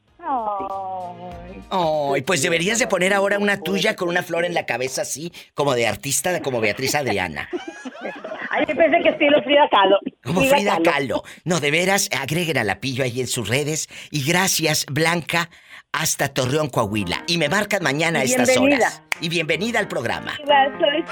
[1.72, 5.32] Ay, pues deberías de poner ahora una tuya con una flor en la cabeza así,
[5.53, 7.49] como de artista, como Beatriz Adriana.
[8.51, 9.99] Ay, pensé que estilo Frida Kahlo.
[10.24, 11.24] Como Frida Kahlo.
[11.45, 13.88] No, de veras, agreguen a la pillo ahí en sus redes.
[14.11, 15.49] Y gracias, Blanca,
[15.91, 17.24] hasta Torreón, Coahuila.
[17.28, 19.03] Y me marcan mañana a estas horas.
[19.22, 20.34] Y bienvenida al programa.
[20.38, 21.03] Soy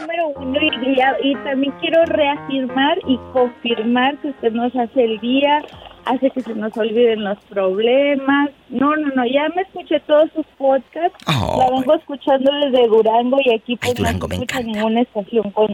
[0.00, 5.20] número uno y, y- y también quiero reafirmar y confirmar que usted nos hace el
[5.20, 5.62] día,
[6.06, 8.50] hace que se nos olviden los problemas.
[8.70, 11.18] No, no, no, ya me escuché todos sus podcasts.
[11.26, 11.56] Oh.
[11.58, 15.68] La vengo escuchando desde Durango y aquí pues Durango no me escucha ninguna estación con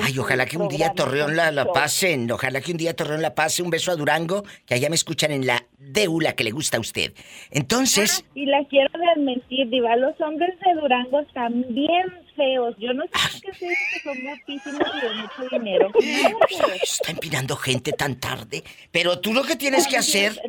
[0.00, 2.30] Ay, ojalá que un día Torreón la, la pasen.
[2.30, 3.62] Ojalá que un día Torreón la pase.
[3.62, 6.80] Un beso a Durango, que allá me escuchan en la deula que le gusta a
[6.80, 7.12] used.
[7.50, 9.96] Entonces, Y la quiero desmentir, Diva.
[9.96, 12.74] Los hombres de Durango están bien feos.
[12.78, 15.90] Yo no sé qué se dice que son guapísimos y de mucho dinero.
[16.82, 18.64] está empinando gente tan tarde.
[18.90, 20.40] Pero tú lo que tienes que hacer.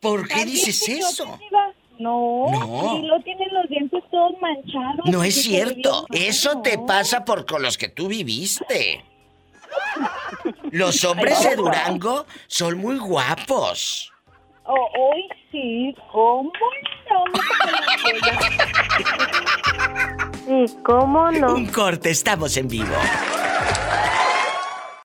[0.00, 1.38] ¿Por qué dices eso?
[1.40, 2.98] Diva, No, No.
[2.98, 5.06] y lo tienen los dientes todos manchados.
[5.06, 6.06] No es y cierto.
[6.12, 9.04] Eso te pasa por con los que tú viviste.
[10.70, 14.10] Los hombres de Durango son muy guapos.
[14.66, 15.22] Oh, hoy
[15.52, 16.50] sí, ¿cómo
[17.10, 17.24] no?
[20.66, 21.54] Sí, ¿cómo no?
[21.54, 22.94] Un corte, estamos en vivo.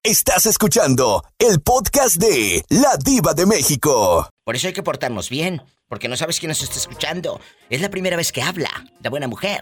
[0.02, 4.28] Estás escuchando el podcast de La Diva de México.
[4.44, 7.40] Por eso hay que portarnos bien, porque no sabes quién nos está escuchando.
[7.68, 8.70] Es la primera vez que habla,
[9.02, 9.60] la buena mujer.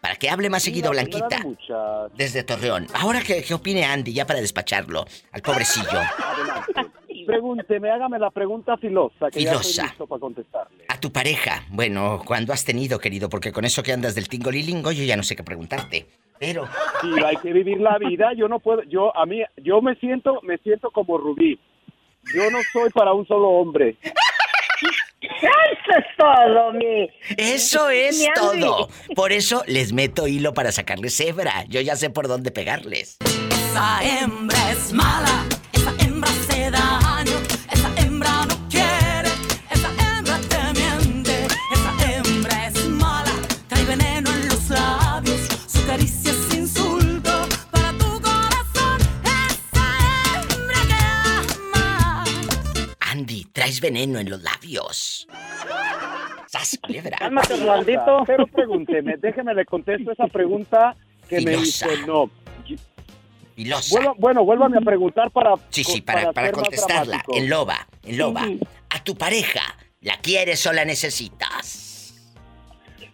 [0.00, 1.48] Para que hable más seguido, la primera Blanquita.
[1.48, 2.16] muchas.
[2.16, 2.88] Desde Torreón.
[2.94, 6.00] Ahora que, que opine Andy, ya para despacharlo, al pobrecillo.
[7.26, 9.68] Pregúnteme, hágame la pregunta filosa, que ya Filosa.
[9.70, 10.84] estoy listo para contestarle.
[10.88, 11.64] A tu pareja.
[11.68, 13.28] Bueno, cuando has tenido, querido?
[13.28, 16.06] Porque con eso que andas del tingolilingo, yo ya no sé qué preguntarte.
[16.40, 16.66] Pero.
[17.02, 18.30] Sí, hay que vivir la vida.
[18.36, 21.60] Yo no puedo, yo a mí, yo me siento, me siento como Rubí.
[22.34, 23.96] Yo no soy para un solo hombre.
[25.20, 27.10] Eso es todo, mi.
[27.36, 28.88] Eso es mi todo.
[29.14, 31.64] Por eso les meto hilo para sacarles cebra.
[31.68, 33.16] Yo ya sé por dónde pegarles.
[33.50, 37.07] Esa hembra es mala, esa hembra se daño,
[53.78, 55.26] traes veneno en los labios.
[56.46, 57.18] ¡Sas, culebra!
[57.18, 58.24] Cálmate, Rolandito.
[58.26, 60.94] Pero pregúnteme, déjeme le contesto esa pregunta
[61.28, 61.92] que me Filosa.
[61.92, 62.30] hizo no.
[63.54, 63.90] Filosa.
[63.90, 67.22] Vuelva- bueno, vuélvame a preguntar para Sí, sí, para, contestarla.
[67.28, 68.46] En loba, en loba.
[68.90, 69.62] A tu pareja,
[70.00, 71.84] ¿la quieres o la necesitas?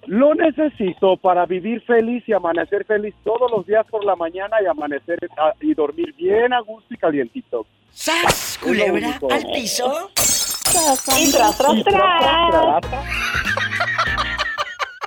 [0.06, 4.66] Lo necesito para vivir feliz y amanecer feliz todos los días por la mañana y
[4.66, 7.66] amanecer ah, y dormir bien a gusto y calientito.
[7.90, 9.18] ¡Sas, culebra!
[9.30, 10.10] ¿Al piso?
[10.74, 12.84] Y tras, tras, tras.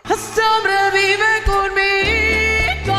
[0.07, 2.95] Sobrevive conmigo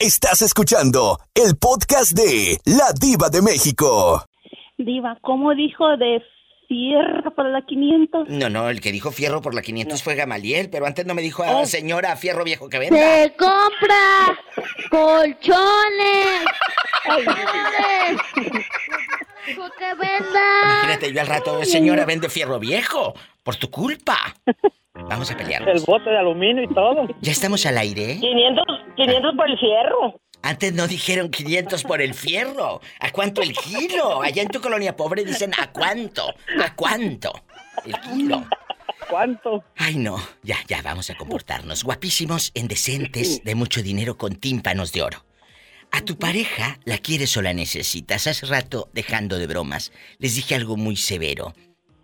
[0.00, 4.24] Estás escuchando el podcast de La Diva de México.
[4.78, 6.22] Diva, ¿cómo dijo de
[6.68, 8.28] fierro para la 500?
[8.30, 11.20] No, no, el que dijo fierro por la 500 fue Gamaliel, pero antes no me
[11.20, 11.58] dijo, Oh.
[11.60, 12.96] ah, señora, fierro viejo que venda.
[12.96, 14.38] Se compra
[14.90, 16.46] colchones.
[19.78, 20.40] Que venda.
[20.62, 24.16] Imagínate, yo al rato, señora, vende fierro viejo, por tu culpa.
[24.94, 25.76] Vamos a pelearnos.
[25.76, 27.06] El bote de aluminio y todo.
[27.20, 28.18] Ya estamos al aire.
[28.20, 28.64] 500,
[28.96, 30.20] 500 por el fierro.
[30.42, 32.80] Antes no dijeron 500 por el fierro.
[32.98, 34.22] ¿A cuánto el kilo?
[34.22, 36.34] Allá en tu colonia pobre dicen ¿a cuánto?
[36.62, 37.32] ¿A cuánto?
[37.84, 38.44] El kilo.
[39.08, 39.64] ¿Cuánto?
[39.76, 40.16] Ay, no.
[40.42, 41.84] Ya, ya, vamos a comportarnos.
[41.84, 45.24] Guapísimos, indecentes, de mucho dinero con tímpanos de oro.
[45.92, 48.26] A tu pareja la quieres o la necesitas.
[48.26, 51.52] Hace rato, dejando de bromas, les dije algo muy severo.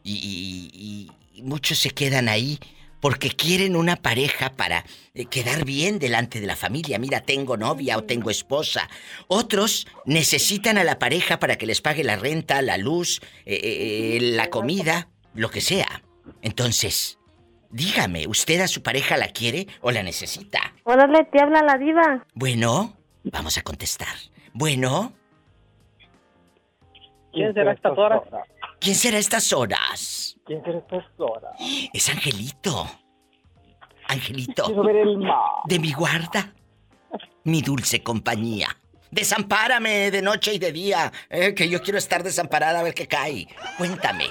[0.03, 2.59] Y- y muchos se quedan ahí
[3.07, 4.83] porque quieren una pareja para
[5.15, 6.99] eh, quedar bien delante de la familia.
[6.99, 8.89] Mira, tengo novia o tengo esposa.
[9.29, 14.19] Otros necesitan a la pareja para que les pague la renta, la luz, eh, eh,
[14.21, 16.03] la comida, lo que sea.
[16.43, 17.21] Entonces,
[17.71, 20.75] dígame, ¿usted a su pareja la quiere o la necesita?
[20.83, 22.27] Órale, te habla la diva.
[22.35, 24.17] Bueno, vamos a contestar.
[24.53, 25.13] Bueno,
[27.33, 28.23] ¿Quién será estas horas?
[28.81, 30.36] ¿quién será a estas horas?
[30.47, 31.53] ¿Quién será estas horas?
[31.93, 32.87] Es Angelito.
[34.09, 34.65] Angelito.
[34.65, 35.41] Quiero ver el mar.
[35.67, 36.53] De mi guarda.
[37.45, 38.69] Mi dulce compañía.
[39.11, 41.13] Desampárame de noche y de día.
[41.31, 43.49] eh, que yo quiero estar desamparada a ver qué cae.
[43.79, 44.27] Cuéntame.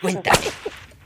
[0.00, 0.46] Cuéntame.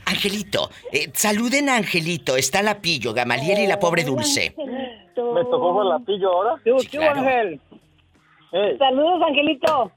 [0.06, 2.36] Angelito, eh, saluden a Angelito.
[2.36, 4.54] Está la pillo, Gamaliel y la pobre dulce.
[4.56, 6.54] ¿Me tocó con la pillo ahora?
[6.62, 7.20] ¿Qué, Sí, claro.
[7.20, 7.60] Ángel?
[8.78, 9.90] Saludos, Angelito.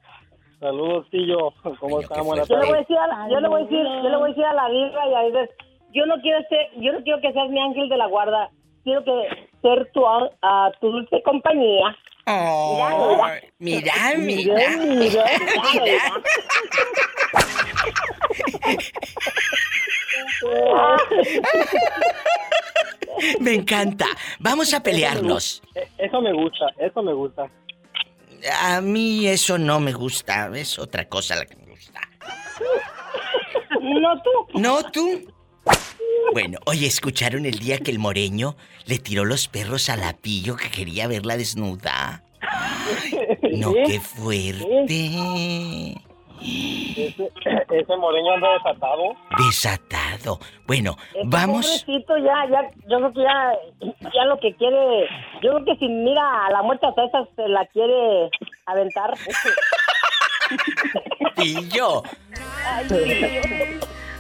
[0.60, 1.54] Saludos, tío.
[1.80, 2.02] ¿Cómo?
[2.24, 4.18] Buenas Yo le voy a decir a la, yo le voy a decir, yo le
[4.18, 5.50] voy a decir a la diva y a veces,
[5.94, 8.50] yo no quiero ser, yo no quiero que seas mi ángel de la guarda,
[8.84, 9.28] quiero que
[9.62, 11.96] ser tu, a- a tu dulce compañía.
[12.28, 12.78] Oh,
[13.60, 14.54] mira, mira.
[14.78, 15.24] mira,
[15.82, 16.04] mira.
[23.40, 24.06] Me encanta.
[24.40, 25.62] Vamos a pelearnos.
[25.98, 27.50] Eso me gusta, eso me gusta.
[28.62, 30.50] A mí eso no me gusta.
[30.56, 32.02] Es otra cosa la que me gusta.
[33.82, 34.60] No tú.
[34.60, 35.34] ¿No tú?
[36.34, 40.56] Bueno, oye, ¿escucharon el día que el moreño le tiró los perros a la pillo
[40.56, 42.24] que quería verla desnuda?
[43.54, 45.96] No, qué fuerte.
[46.42, 47.32] Ese,
[47.72, 49.16] ese moreño anda desatado.
[49.38, 50.40] Desatado.
[50.68, 51.66] Bueno, Este vamos.
[51.66, 53.54] Pobrecito, ya, ya, yo creo que ya,
[54.14, 55.08] ya lo que quiere,
[55.42, 58.30] yo creo que si mira a la muerte a César se la quiere
[58.66, 59.14] aventar.
[61.36, 62.04] Pillo.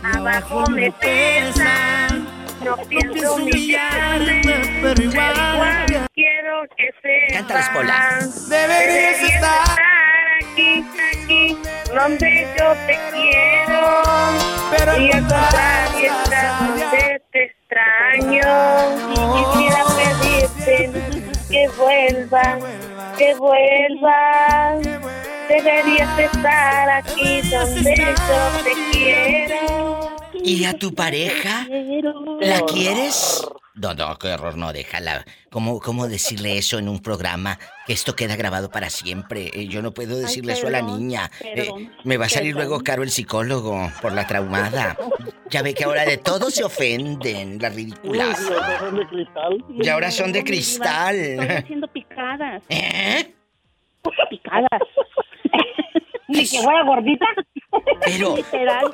[0.04, 2.28] Abajo me pesan,
[2.64, 4.42] no pienso humillarme,
[4.82, 7.34] pero igual quiero que sepas.
[7.34, 8.20] Cántalas, Pola.
[8.50, 9.80] Deberías estar
[10.42, 10.86] aquí,
[11.24, 11.58] aquí,
[11.94, 14.04] donde yo te quiero.
[14.72, 18.48] Pero y al al contrario, está donde te extraño.
[19.36, 20.78] Quisiera pedirte
[21.50, 22.64] que vuelvas,
[23.18, 24.82] que vuelvas.
[25.48, 30.19] Deberías estar aquí donde yo te quiero.
[30.44, 31.68] ¿Y a tu pareja?
[32.42, 33.46] ¿La quieres?
[33.76, 35.24] No, no, qué horror, no, déjala.
[35.50, 37.58] ¿Cómo, ¿Cómo decirle eso en un programa?
[37.88, 39.50] Que esto queda grabado para siempre.
[39.54, 41.32] Eh, Yo no puedo decirle eso a la perdón, niña.
[41.42, 41.70] Eh,
[42.04, 42.70] me va a salir perdón.
[42.70, 44.98] luego caro el psicólogo por la traumada.
[45.50, 48.38] Ya ve que ahora de todo se ofenden, las ridículas.
[48.80, 49.66] son de cristal.
[49.82, 51.40] Y ahora son de cristal.
[51.50, 52.64] haciendo picadas.
[52.70, 53.34] ¿Eh?
[54.30, 54.70] Picadas.
[56.30, 57.26] Ni que fuera gordita.
[58.06, 58.86] Pero Literal.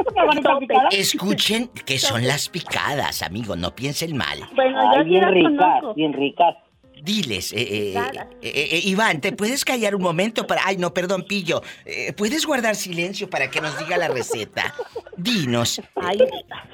[0.91, 4.39] escuchen que son las picadas, amigo, no piensen mal.
[4.55, 5.93] Bueno, yo sí las conozco.
[5.95, 6.55] bien ricas.
[7.03, 10.61] Diles, eh, eh, eh, eh, eh, Iván, ¿te puedes callar un momento para...
[10.65, 11.61] Ay, no, perdón, Pillo.
[11.85, 14.73] Eh, ¿Puedes guardar silencio para que nos diga la receta?
[15.17, 16.17] Dinos, Ay,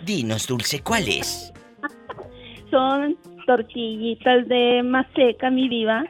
[0.05, 1.51] dinos, Dulce, ¿cuál es?
[2.69, 6.05] son tortillitas de maseca, mi diva.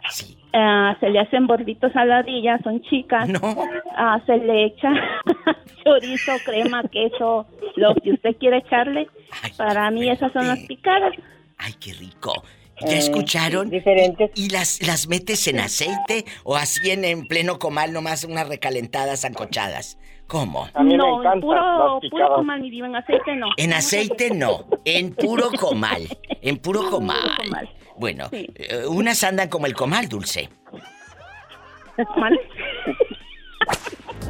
[0.54, 3.30] Ah, se le hacen borditos a la orilla, son chicas.
[3.96, 4.90] Ah, se le echa
[5.84, 7.46] chorizo, crema, queso,
[7.76, 9.08] lo que usted quiera echarle.
[9.58, 11.14] Para mí esas son las picadas.
[11.58, 12.34] Ay, qué rico.
[12.82, 13.70] ¿Ya Eh, escucharon?
[13.70, 14.32] Diferentes.
[14.36, 19.24] ¿Y las, las metes en aceite o así en, en pleno comal nomás unas recalentadas
[19.24, 19.98] ancochadas?
[20.28, 20.68] ¿Cómo?
[20.82, 23.48] no, en puro, puro comal, mi diva, en aceite no.
[23.58, 26.08] En aceite no, en puro comal,
[26.42, 27.20] en puro comal.
[28.02, 30.50] Bueno, eh, unas andan como el comal dulce.
[32.14, 32.40] ¿Comal?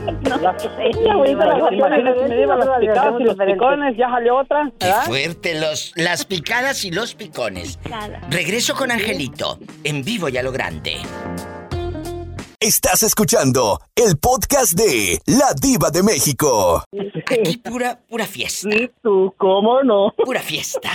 [0.02, 5.94] No, Imagínate, me lleva las picadas y los picones, ya salió otra, Qué fuerte los,
[5.96, 7.78] las picadas y los picones.
[8.32, 10.96] Regreso con Angelito, en vivo y a lo grande.
[12.64, 16.84] Estás escuchando el podcast de La Diva de México.
[17.26, 18.70] Aquí pura, pura fiesta.
[19.02, 20.14] tú, ¿cómo no?
[20.16, 20.92] Pura fiesta.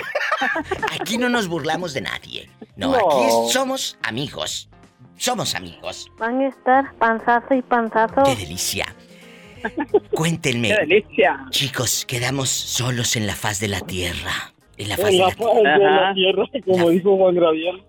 [1.01, 2.49] Aquí no nos burlamos de nadie.
[2.77, 2.97] No, No.
[2.99, 4.69] aquí es- somos amigos.
[5.17, 6.07] Somos amigos.
[6.19, 8.23] Van a estar panzazo y panzazo.
[8.25, 8.87] ¡Qué delicia!
[10.13, 10.69] Cuéntenme.
[10.79, 11.47] ¡Qué delicia!
[11.51, 14.55] Chicos, quedamos solos en la faz de la tierra.
[14.77, 16.15] En la faz En de la la faz de la tierra.
[16.15, 17.83] tierra, como dijo Juan Gabriel.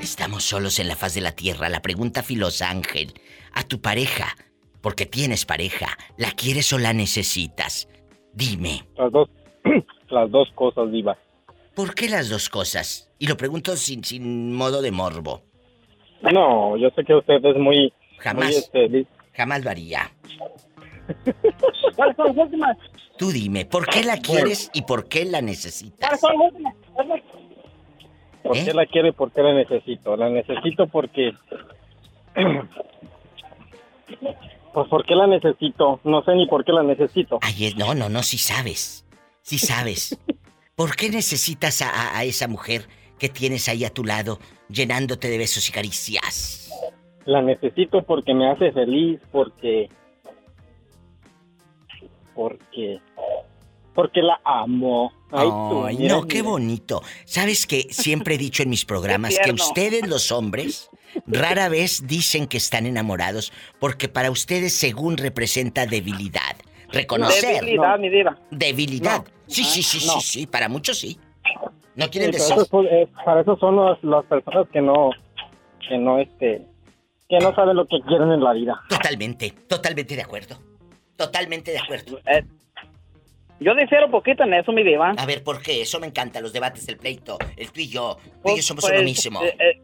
[0.00, 1.68] Estamos solos en la faz de la tierra.
[1.68, 3.14] La pregunta filosa, Ángel.
[3.54, 4.36] A tu pareja,
[4.80, 7.88] porque tienes pareja, ¿la quieres o la necesitas?
[8.32, 9.28] Dime, Las dos,
[10.10, 11.16] las dos cosas, diva.
[11.74, 13.10] ¿por qué las dos cosas?
[13.18, 15.42] Y lo pregunto sin, sin modo de morbo.
[16.22, 17.92] No, yo sé que usted es muy...
[18.18, 18.46] Jamás.
[18.46, 20.10] muy, este, Jamás lo haría.
[21.96, 22.76] ¿Cuáles son las últimas?
[23.18, 26.20] Tú dime, ¿por qué la quieres y por qué la necesitas?
[26.20, 26.74] ¿Cuáles son las últimas?
[28.42, 28.64] ¿Por ¿Eh?
[28.64, 30.16] qué la quiere y por qué la necesito?
[30.16, 31.32] La necesito porque...
[34.74, 36.00] Pues ¿por qué la necesito?
[36.02, 37.38] No sé ni por qué la necesito.
[37.42, 39.04] Ay, no, no, no, sí sabes.
[39.42, 40.18] Sí sabes.
[40.74, 44.38] ¿Por qué necesitas a esa mujer que tienes ahí a tu lado,
[44.70, 46.70] llenándote de besos y caricias?
[47.24, 49.88] La necesito porque me hace feliz, porque...
[52.34, 53.00] Porque...
[53.94, 55.12] Porque la amo.
[55.30, 56.48] Ay, tú, Ay, mira, no, qué mira.
[56.48, 57.02] bonito.
[57.26, 60.88] ¿Sabes que Siempre he dicho en mis programas que ustedes, los hombres,
[61.26, 66.56] rara vez dicen que están enamorados porque para ustedes, según representa debilidad.
[66.90, 67.56] Reconocer.
[67.60, 68.38] Debilidad, mi diva.
[68.50, 69.18] Debilidad.
[69.18, 69.24] No.
[69.46, 70.14] Sí, sí, sí, No.
[70.14, 70.46] sí, sí.
[70.46, 71.18] Para muchos sí.
[71.94, 72.56] No quieren Sí, decir.
[72.62, 75.10] eso eh, para eso son los- las personas que no,
[75.86, 76.62] que no, este,
[77.28, 78.80] que no saben lo que quieren en la vida.
[78.88, 80.56] Totalmente, totalmente de acuerdo.
[81.16, 82.18] Totalmente de acuerdo.
[82.26, 82.42] Eh,
[83.60, 85.14] Yo difiero un poquito en eso, mi diva.
[85.16, 85.82] A ver, ¿por qué?
[85.82, 87.38] Eso me encanta, los debates, el pleito.
[87.56, 88.16] El tú y yo.
[88.16, 89.42] Tú y Pues- yo somos pues, uno mismo.
[89.44, 89.82] eh, eh,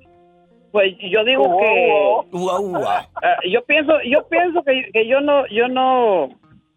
[0.72, 3.08] pues yo digo que Ua, ua.
[3.22, 6.28] eh, yo pienso yo pienso que, que yo no yo no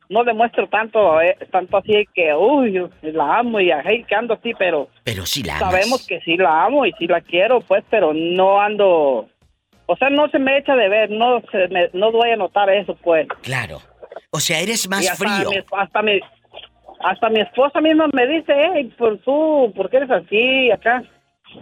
[0.10, 4.36] no demuestro tanto eh, tanto así que uy yo la amo y ay, que ando
[4.36, 5.72] así pero Pero sí la amas.
[5.72, 9.28] sabemos que sí la amo y sí la quiero pues pero no ando
[9.88, 12.70] o sea no se me echa de ver no se me, no doy a notar
[12.70, 13.82] eso pues Claro.
[14.32, 15.50] O sea, eres Y más hasta frío.
[15.50, 16.20] mi, hasta mi
[17.04, 21.04] hasta mi esposa misma me dice hey por tú por qué eres así acá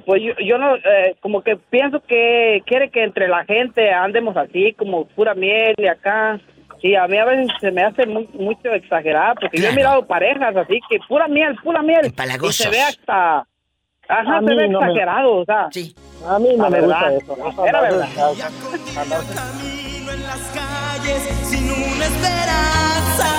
[0.06, 4.36] pues yo, yo no eh, como que pienso que quiere que entre la gente andemos
[4.36, 6.41] así como pura miel y acá
[6.82, 10.06] y a mí a veces se me hace muy, mucho exagerado porque yo he mirado
[10.06, 13.48] parejas así que pura miel pura miel y se ve hasta
[14.10, 15.96] ajá A se mí ve no me- exagerado o sea sí
[16.28, 17.38] A mí no La me gusta verdad, eso.
[17.56, 18.10] no era andar- verdad.
[22.14, 23.30] Esperanza.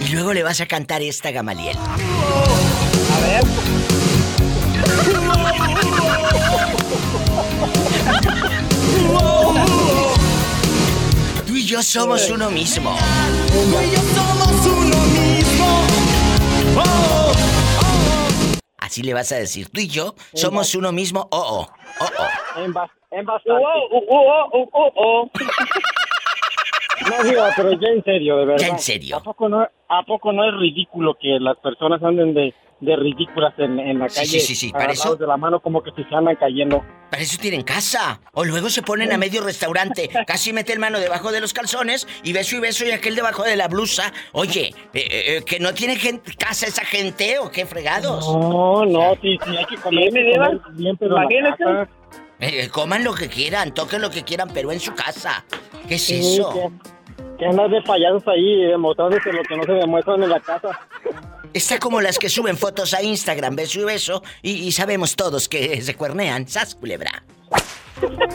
[0.00, 1.76] Y luego le vas a cantar esta Gamaliel.
[1.76, 3.44] A ver.
[11.46, 12.96] Tú y yo somos uno mismo.
[13.50, 15.82] Tú y yo somos uno mismo.
[16.76, 17.32] Oh,
[18.78, 19.68] Así le vas a decir.
[19.70, 21.26] Tú y yo somos uno mismo.
[21.30, 21.68] Oh, oh.
[22.00, 22.60] Oh, oh.
[22.60, 23.64] En, bas- en Oh, bastante.
[23.64, 25.30] oh, oh, oh, oh, oh.
[27.08, 28.66] No, digo, pero ya en serio, de verdad.
[28.66, 29.16] Ya en serio.
[29.16, 33.54] ¿A poco no, a poco no es ridículo que las personas anden de, de ridículas
[33.58, 34.28] en, en la Sí, calle?
[34.40, 36.84] sí, sí, sí, para eso- de la mano como que se andan cayendo.
[37.10, 38.20] Para eso tienen casa.
[38.34, 42.06] O luego se ponen a medio restaurante, casi mete el mano debajo de los calzones
[42.22, 44.12] y beso y beso y aquel debajo de la blusa.
[44.32, 48.28] Oye, eh, eh, eh, que no tiene gente, casa esa gente o qué fregados.
[48.36, 50.20] No, no, sí, sí, hay que comer, Sí,
[50.74, 51.64] bien, pero Imagínate.
[51.64, 51.88] casa.
[52.42, 55.44] Eh, coman lo que quieran, toquen lo que quieran, pero en su casa.
[55.90, 56.52] ¿Qué es Sí, eso?
[56.54, 56.70] Que,
[57.40, 60.68] que andas de payasos ahí demostrándote lo que no se demuestran en la casa.
[61.52, 65.48] Está como las que suben fotos a Instagram, beso y beso, y, y sabemos todos
[65.48, 66.46] que se cuernean.
[66.46, 67.24] ¡Sas, culebra!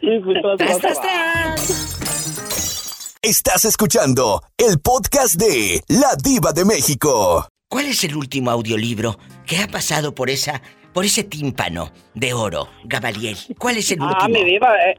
[0.00, 3.16] Sí, pues, ¡Tras, tras, tras!
[3.22, 7.46] Estás escuchando el podcast de La Diva de México.
[7.68, 10.62] ¿Cuál es el último audiolibro que ha pasado por esa,
[10.92, 13.36] por ese tímpano de oro, Gabaliel?
[13.58, 14.28] ¿Cuál es el Ah, último?
[14.44, 14.98] mi diva, eh,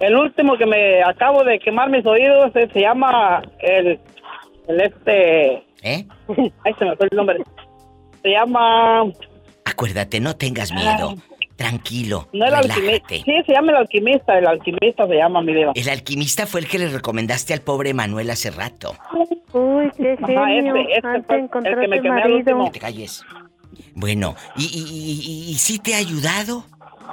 [0.00, 3.98] el último que me acabo de quemar mis oídos eh, se llama el,
[4.68, 5.54] el este...
[5.82, 6.06] ¿Eh?
[6.64, 7.38] Ay, se me fue el nombre.
[8.22, 9.04] Se llama...
[9.64, 11.14] Acuérdate, no tengas miedo.
[11.56, 13.08] Tranquilo, No el alquimista.
[13.10, 14.38] Sí, se llama el alquimista.
[14.38, 15.72] El alquimista se llama mi diva.
[15.74, 18.94] El alquimista fue el que le recomendaste al pobre Manuel hace rato.
[19.52, 20.74] Uy, qué Ajá, genio.
[21.04, 22.36] Antes fue de el que me quemé al marido.
[22.38, 22.70] último.
[22.72, 23.24] Te calles.
[23.94, 26.64] Bueno, ¿y, y, y- y- y sí te ha ayudado?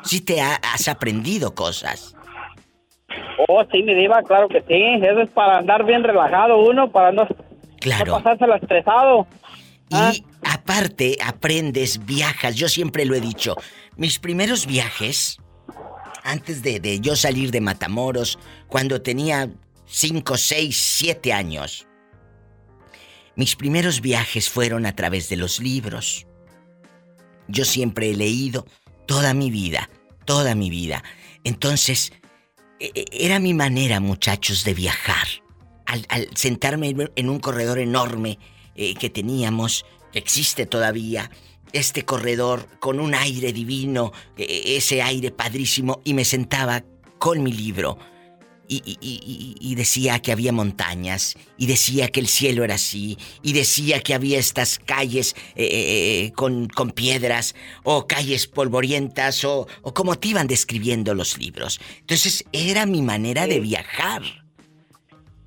[0.04, 2.16] ¿Sí te ha- has aprendido cosas?
[3.48, 5.06] Oh, sí, mi diva, claro que sí.
[5.06, 7.28] Eso es para andar bien relajado uno, para no,
[7.80, 8.06] Claro.
[8.18, 9.28] no pasárselo estresado.
[9.90, 12.56] Y aparte, aprendes, viajas.
[12.56, 13.56] Yo siempre lo he dicho.
[13.96, 15.38] Mis primeros viajes,
[16.24, 18.38] antes de, de yo salir de Matamoros,
[18.68, 19.50] cuando tenía
[19.86, 21.88] 5, 6, 7 años,
[23.36, 26.28] mis primeros viajes fueron a través de los libros.
[27.48, 28.66] Yo siempre he leído
[29.08, 29.90] toda mi vida,
[30.26, 31.04] toda mi vida.
[31.44, 32.12] Entonces,
[32.80, 35.28] era mi manera, muchachos, de viajar.
[35.86, 38.38] Al, sentarme en- un corredor enorme
[38.76, 41.32] eh, que teníamos, que existe todavía,
[41.74, 46.84] este corredor con un aire divino, eh, ese aire padrísimo, y me sentaba
[47.18, 47.98] con mi libro.
[48.72, 52.76] Y, y- y- y- y decía que había montañas, y decía que el cielo era
[52.76, 58.46] así, y decía que había estas calles eh, eh, eh, con, con piedras, o calles
[58.46, 61.82] polvorientas, o, o como te iban describiendo los libros.
[62.02, 64.22] Entonces era mi manera de viajar.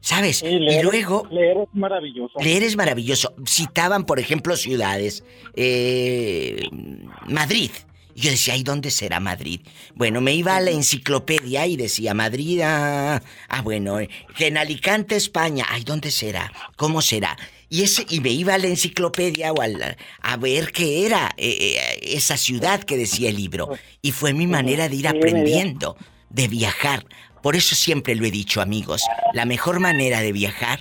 [0.01, 0.39] ¿Sabes?
[0.39, 2.33] Sí, leer, y luego leer es maravilloso.
[2.41, 3.35] Leer es maravilloso.
[3.47, 5.23] Citaban, por ejemplo, ciudades.
[5.55, 6.61] eh,
[7.29, 7.71] Madrid.
[8.15, 9.61] Y yo decía, ¿y dónde será Madrid?
[9.95, 14.59] Bueno, me iba a la enciclopedia y decía, Madrid, ah, ah, bueno, eh, que en
[14.59, 16.53] Alicante, España, ay, ¿dónde será?
[16.77, 17.37] ¿Cómo será?
[17.71, 21.57] Y, ese, y me iba a la enciclopedia o al- a ver qué era eh,
[21.79, 23.71] eh, esa ciudad que decía el libro.
[24.03, 25.97] Y fue mi manera de ir aprendiendo,
[26.29, 27.07] de viajar.
[27.43, 29.03] Por eso siempre lo he dicho, amigos,
[29.33, 30.81] la mejor manera de viajar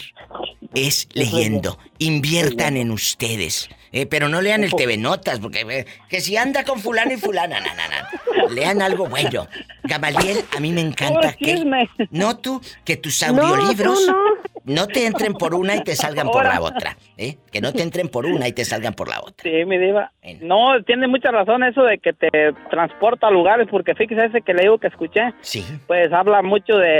[0.75, 1.79] es leyendo.
[1.97, 3.69] Inviertan en ustedes.
[3.93, 7.17] Eh, pero no lean el TV Notas, porque eh, que si anda con fulano y
[7.17, 8.07] fulana, na, na, na.
[8.49, 9.47] lean algo bueno.
[9.83, 12.07] Gamaliel, a mí me encanta Puro que...
[12.09, 14.07] No tú, que tus audiolibros...
[14.07, 14.40] no.
[14.65, 16.97] No te entren por una y te salgan por la otra.
[17.17, 17.37] ¿eh?
[17.51, 19.43] Que no te entren por una y te salgan por la otra.
[19.43, 20.11] Sí, mi diva.
[20.41, 22.29] No, tiene mucha razón eso de que te
[22.69, 25.33] transporta a lugares, porque fíjese ese que le digo que escuché.
[25.41, 25.65] Sí.
[25.87, 26.99] Pues habla mucho de,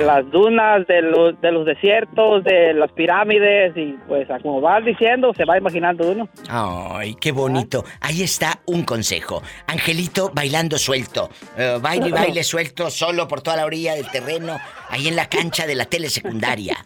[0.00, 5.32] las dunas, de los, de los desiertos, de las pirámides, y pues como vas diciendo,
[5.34, 6.28] se va imaginando uno.
[6.48, 7.84] Ay, qué bonito.
[8.00, 9.42] Ahí está un consejo.
[9.66, 11.30] Angelito bailando suelto.
[11.56, 14.58] Eh, baile y baile suelto solo por toda la orilla del terreno,
[14.88, 16.76] ahí en la cancha de la telesecundaria.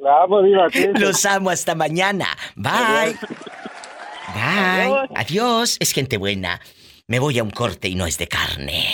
[0.00, 0.68] La amo, diva.
[0.70, 1.00] cuídense.
[1.00, 2.26] Los amo hasta mañana.
[2.56, 3.16] Bye.
[4.34, 5.08] Bye.
[5.16, 5.76] Adiós.
[5.80, 6.60] Es gente buena.
[7.06, 8.86] Me voy a un corte y no es de carne.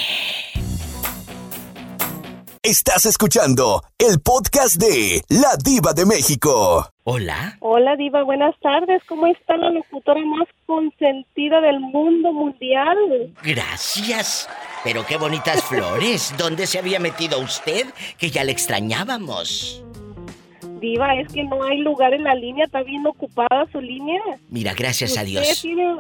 [2.65, 6.87] Estás escuchando el podcast de La Diva de México.
[7.05, 7.57] Hola.
[7.61, 9.03] Hola Diva, buenas tardes.
[9.09, 12.99] ¿Cómo está la locutora más consentida del mundo mundial?
[13.43, 14.47] Gracias.
[14.85, 16.35] Pero qué bonitas flores.
[16.37, 17.87] ¿Dónde se había metido usted?
[18.19, 19.83] Que ya le extrañábamos.
[20.81, 24.21] Diva, es que no hay lugar en la línea, está bien ocupada su línea.
[24.51, 25.63] Mira, gracias a Dios.
[25.63, 25.97] tiene-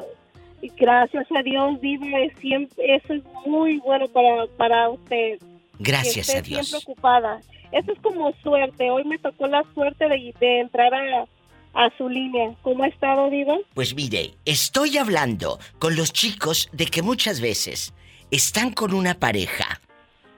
[0.76, 5.38] Gracias a Dios, Diva, es siempre, eso es muy bueno para, para usted.
[5.80, 6.68] Gracias que a Dios.
[6.68, 7.40] siempre ocupada.
[7.72, 8.90] Eso es como suerte.
[8.90, 11.26] Hoy me tocó la suerte de, de entrar a,
[11.74, 12.54] a su línea.
[12.62, 13.56] ¿Cómo ha estado, Diva?
[13.74, 17.94] Pues mire, estoy hablando con los chicos de que muchas veces
[18.30, 19.80] están con una pareja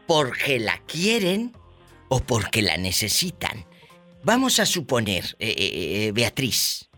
[0.06, 1.52] porque la quieren
[2.08, 3.64] o porque la necesitan.
[4.24, 6.88] Vamos a suponer, eh, eh, eh, Beatriz,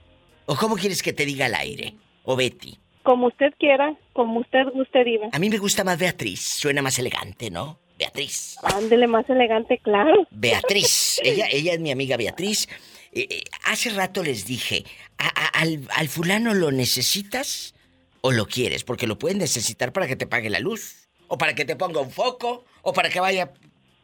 [0.47, 1.95] o cómo quieres que te diga al aire,
[2.25, 2.79] o Betty.
[3.03, 5.29] Como usted quiera, como usted guste, Diva.
[5.33, 7.79] A mí me gusta más Beatriz, suena más elegante, ¿no?
[7.99, 8.57] Beatriz.
[8.63, 10.27] Ándele más elegante, claro.
[10.31, 12.69] Beatriz, ella, ella es mi amiga Beatriz.
[13.13, 14.85] Eh, eh, hace rato les dije,
[15.19, 17.75] ¿a- a- al, al fulano lo necesitas
[18.21, 18.83] o lo quieres?
[18.85, 22.01] Porque lo pueden necesitar para que te pague la luz, o para que te ponga
[22.01, 23.53] un foco, o para que vaya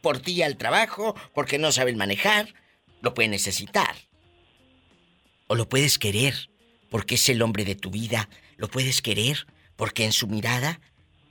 [0.01, 2.53] por ti al trabajo, porque no saben manejar.
[3.01, 3.95] Lo pueden necesitar.
[5.47, 6.49] O lo puedes querer,
[6.89, 8.29] porque es el hombre de tu vida.
[8.57, 9.45] Lo puedes querer,
[9.75, 10.79] porque en su mirada,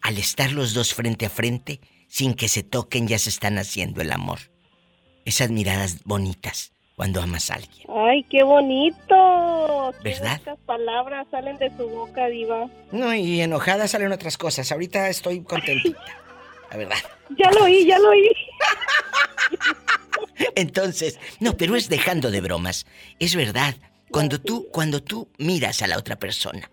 [0.03, 1.81] al estar los dos frente a frente,
[2.11, 4.41] sin que se toquen, ya se están haciendo el amor.
[5.25, 7.87] Esas miradas bonitas cuando amas a alguien.
[7.89, 9.95] Ay, qué bonito.
[10.03, 10.33] ¿Verdad?
[10.33, 12.69] bonitas palabras salen de su boca, Diva.
[12.91, 14.71] No, y enojada salen otras cosas.
[14.73, 16.03] Ahorita estoy contentita.
[16.71, 16.99] La verdad.
[17.39, 18.29] Ya lo oí, ya lo oí.
[20.57, 22.87] Entonces, no, pero es dejando de bromas.
[23.21, 23.77] Es verdad.
[24.11, 26.71] Cuando tú, cuando tú miras a la otra persona,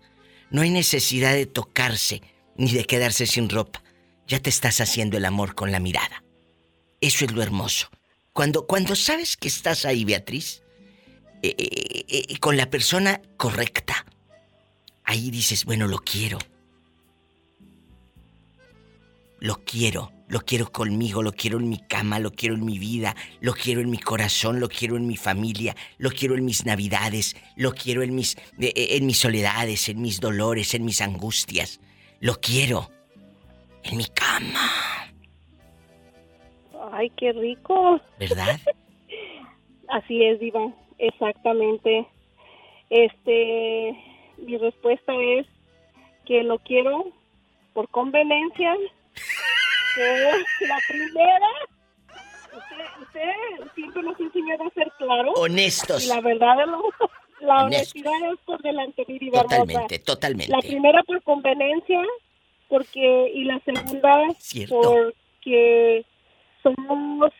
[0.50, 2.22] no hay necesidad de tocarse
[2.56, 3.82] ni de quedarse sin ropa.
[4.28, 6.22] Ya te estás haciendo el amor con la mirada.
[7.00, 7.88] Eso es lo hermoso.
[8.32, 10.62] Cuando, cuando sabes que estás ahí, Beatriz,
[11.42, 14.04] eh, eh, eh, con la persona correcta,
[15.04, 16.38] ahí dices, bueno, lo quiero.
[19.40, 23.16] Lo quiero, lo quiero conmigo, lo quiero en mi cama, lo quiero en mi vida,
[23.40, 27.34] lo quiero en mi corazón, lo quiero en mi familia, lo quiero en mis navidades,
[27.56, 31.80] lo quiero en mis, eh, en mis soledades, en mis dolores, en mis angustias.
[32.20, 32.90] Lo quiero
[33.84, 34.68] en mi cama,
[36.92, 38.00] Ay, qué rico.
[38.18, 38.58] ¿verdad?
[39.88, 40.72] Así es, Diva.
[40.98, 42.06] Exactamente.
[42.90, 43.96] Este,
[44.38, 45.46] mi respuesta es
[46.26, 47.12] que lo quiero
[47.72, 48.74] por conveniencia.
[49.94, 51.48] Que la primera,
[52.56, 55.32] usted, usted siempre nos ha enseñado a ser claro.
[55.32, 56.04] Honestos.
[56.04, 56.56] Y la verdad,
[57.40, 59.64] la honestidad es por delante, mi Diva hermosa.
[59.64, 60.52] Totalmente, totalmente.
[60.52, 62.00] La primera por conveniencia,
[62.68, 64.80] porque y la segunda Cierto.
[64.80, 66.04] porque
[66.62, 67.32] somos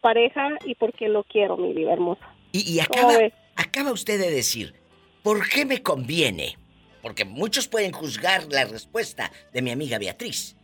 [0.00, 2.26] pareja y porque lo quiero, mi vida hermosa.
[2.52, 4.74] Y, y ¿Cómo acaba, acaba usted de decir,
[5.22, 6.56] ¿por qué me conviene?
[7.02, 10.56] Porque muchos pueden juzgar la respuesta de mi amiga Beatriz.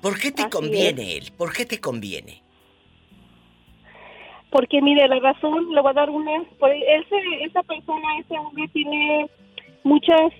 [0.00, 1.32] ¿Por qué te Así conviene él?
[1.36, 2.42] ¿Por qué te conviene?
[4.50, 8.68] Porque mire, la razón, le voy a dar una, por ese, esa persona, ese hombre
[8.68, 9.26] tiene
[9.82, 10.30] muchas,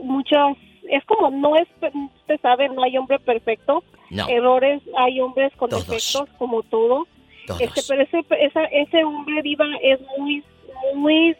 [0.00, 0.56] muchas,
[0.88, 1.68] es como, no es,
[2.16, 4.28] usted sabe, no hay hombre perfecto, No.
[4.28, 5.86] errores, hay hombres con Todos.
[5.86, 7.06] defectos, como todo,
[7.46, 7.60] Todos.
[7.60, 10.44] Este, pero ese, esa- ese hombre diva es muy,
[10.94, 11.36] muy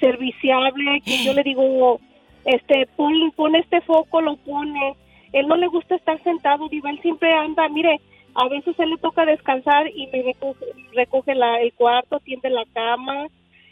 [0.00, 2.00] serviciable, que yo le digo,
[2.44, 4.94] este, pon, pon este foco, lo pone.
[5.32, 8.00] Él no le gusta estar sentado, diva, él siempre anda, mire,
[8.34, 12.64] a veces él le toca descansar y me recoge, recoge la, el cuarto, tiende la
[12.72, 13.26] cama,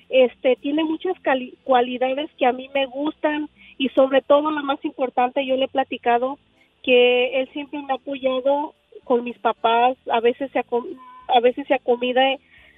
[0.08, 1.16] este, tiene muchas
[1.64, 3.48] cualidades que a mí me gustan
[3.84, 6.38] y sobre todo la más importante, yo le he platicado
[6.84, 11.74] que él siempre me ha apoyado con mis papás, a veces se a veces se
[11.74, 12.22] acomida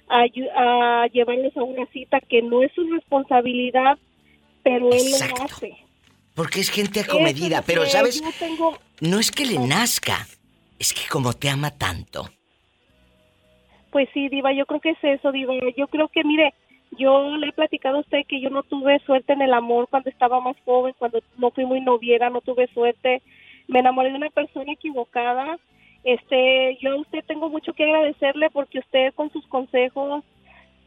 [0.09, 3.97] a, a llevarles a una cita que no es su responsabilidad,
[4.63, 5.75] pero él lo hace.
[6.33, 8.21] Porque es gente acomedida, es pero ¿sabes?
[8.21, 10.25] yo tengo- No es que le nazca,
[10.79, 12.29] es que como te ama tanto.
[13.91, 15.53] Pues sí, Diva, yo creo que es eso, Diva.
[15.77, 16.53] Yo creo que, mire,
[16.91, 20.09] yo le he platicado a usted que yo no tuve suerte en el amor cuando
[20.09, 23.21] estaba más joven, cuando no fui muy noviera, no tuve suerte.
[23.67, 25.57] Me enamoré de una persona equivocada.
[26.03, 30.23] Este, yo a usted tengo mucho que agradecerle porque usted con sus consejos,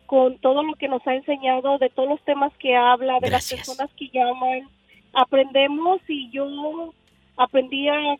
[0.06, 3.50] con todo lo que nos ha enseñado, de todos los temas que habla, de las
[3.50, 4.68] personas que llaman,
[5.12, 6.92] aprendemos y yo
[7.36, 8.16] aprendí a,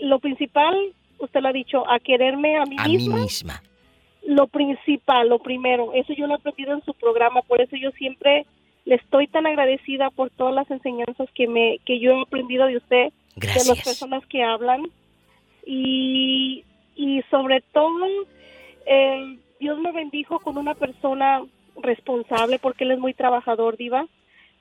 [0.00, 0.74] lo principal,
[1.18, 3.62] usted lo ha dicho, a quererme a mí A mí misma misma.
[4.26, 7.90] Lo principal, lo primero, eso yo lo he aprendido en su programa, por eso yo
[7.92, 8.46] siempre
[8.84, 12.76] le estoy tan agradecida por todas las enseñanzas que me que yo he aprendido de
[12.76, 14.82] usted, de las personas que hablan
[15.66, 16.64] y
[16.96, 18.06] y sobre todo
[18.86, 21.42] eh, Dios me bendijo con una persona
[21.82, 24.06] responsable porque él es muy trabajador, diva,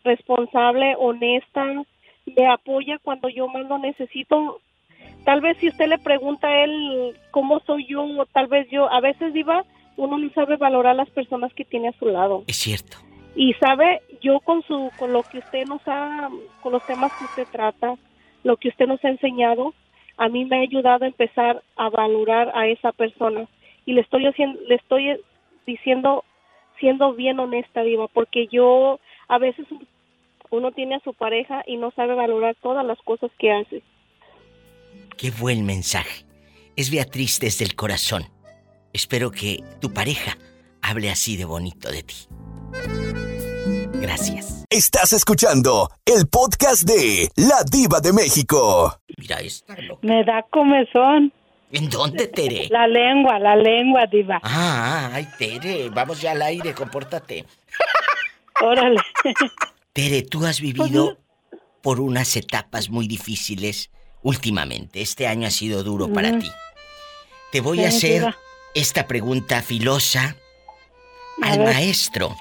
[0.04, 1.84] responsable, honesta,
[2.26, 4.62] me apoya cuando yo más lo necesito.
[5.26, 8.92] Tal vez si usted le pregunta a él cómo soy yo, o tal vez yo,
[8.92, 9.64] a veces diva,
[9.96, 12.44] uno no sabe valorar las personas que tiene a su lado.
[12.48, 12.98] Es cierto.
[13.36, 16.30] Y sabe, yo con su, con lo que usted nos ha,
[16.62, 17.96] con los temas que usted trata,
[18.44, 19.74] lo que usted nos ha enseñado,
[20.18, 23.48] a mí me ha ayudado a empezar a valorar a esa persona.
[23.86, 25.20] Y le estoy haciendo, le estoy
[25.66, 26.24] diciendo,
[26.80, 29.66] siendo bien honesta, diva, porque yo a veces
[30.50, 33.82] uno tiene a su pareja y no sabe valorar todas las cosas que hace.
[35.18, 36.26] Qué buen mensaje.
[36.76, 38.26] Es Beatriz desde el corazón.
[38.94, 40.38] Espero que tu pareja
[40.82, 42.16] hable así de bonito de ti.
[43.94, 44.66] Gracias.
[44.70, 49.00] Estás escuchando el podcast de La Diva de México.
[49.18, 49.76] Mira esta.
[50.02, 51.32] Me da comezón.
[51.72, 52.68] ¿En dónde, Tere?
[52.72, 54.40] La lengua, la lengua, diva.
[54.44, 57.46] Ah, ay, Tere, vamos ya al aire, compórtate.
[58.62, 59.02] Órale.
[59.92, 61.18] Tere, tú has vivido
[61.82, 63.90] por unas etapas muy difíciles
[64.24, 65.02] últimamente.
[65.02, 66.50] Este año ha sido duro para ti.
[67.52, 68.36] Te voy a hacer
[68.74, 70.36] esta pregunta filosa
[71.42, 71.74] A al ver.
[71.74, 72.36] maestro.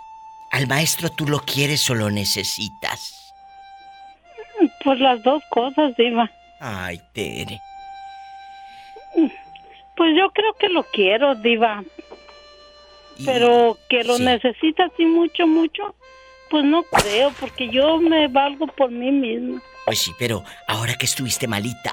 [0.51, 3.33] ¿Al maestro tú lo quieres o lo necesitas?
[4.85, 6.31] Pues las dos cosas, diva.
[6.61, 7.61] Ay, Tere.
[9.97, 11.83] Pues yo creo que lo quiero, diva.
[13.25, 15.95] Pero que lo necesita así mucho, mucho,
[16.53, 19.61] pues no creo, porque yo me valgo por mí misma.
[19.87, 21.91] Pues sí, pero ahora que estuviste malita,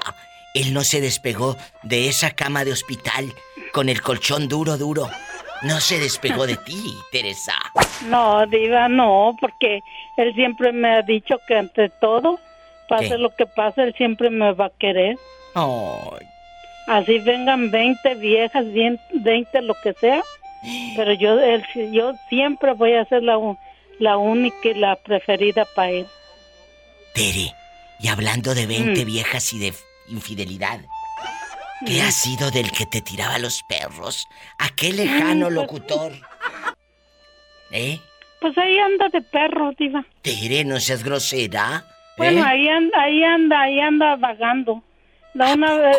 [0.54, 3.32] él no se despegó de esa cama de hospital
[3.72, 5.08] con el colchón duro, duro.
[5.62, 7.54] No se despegó de ti, Teresa.
[8.06, 9.80] No, diva, no, porque
[10.18, 12.38] él siempre me ha dicho que ante todo,
[12.88, 13.18] pase ¿Qué?
[13.18, 15.16] lo que pase, él siempre me va a querer.
[15.54, 16.26] Ay,
[16.86, 20.22] Así vengan 20 viejas, bien- 20 lo que sea,
[20.96, 23.36] pero yo él, yo siempre voy a ser la,
[24.00, 26.06] la única y la preferida para él.
[27.14, 27.52] Tere,
[28.00, 29.06] y hablando de 20 Mm.
[29.06, 29.74] viejas y de
[30.08, 30.80] infidelidad,
[31.86, 34.26] ¿qué ha sido del que te tiraba los perros?
[34.58, 36.12] Aquel lejano Mm, pues- locutor.
[37.72, 38.00] ¿Eh?
[38.40, 40.04] Pues ahí anda de perro, diva.
[40.22, 41.84] Tere, no seas grosera.
[42.16, 42.44] Bueno, ¿eh?
[42.46, 44.82] ahí anda, ahí anda, ahí anda vagando.
[45.34, 45.96] La una vez,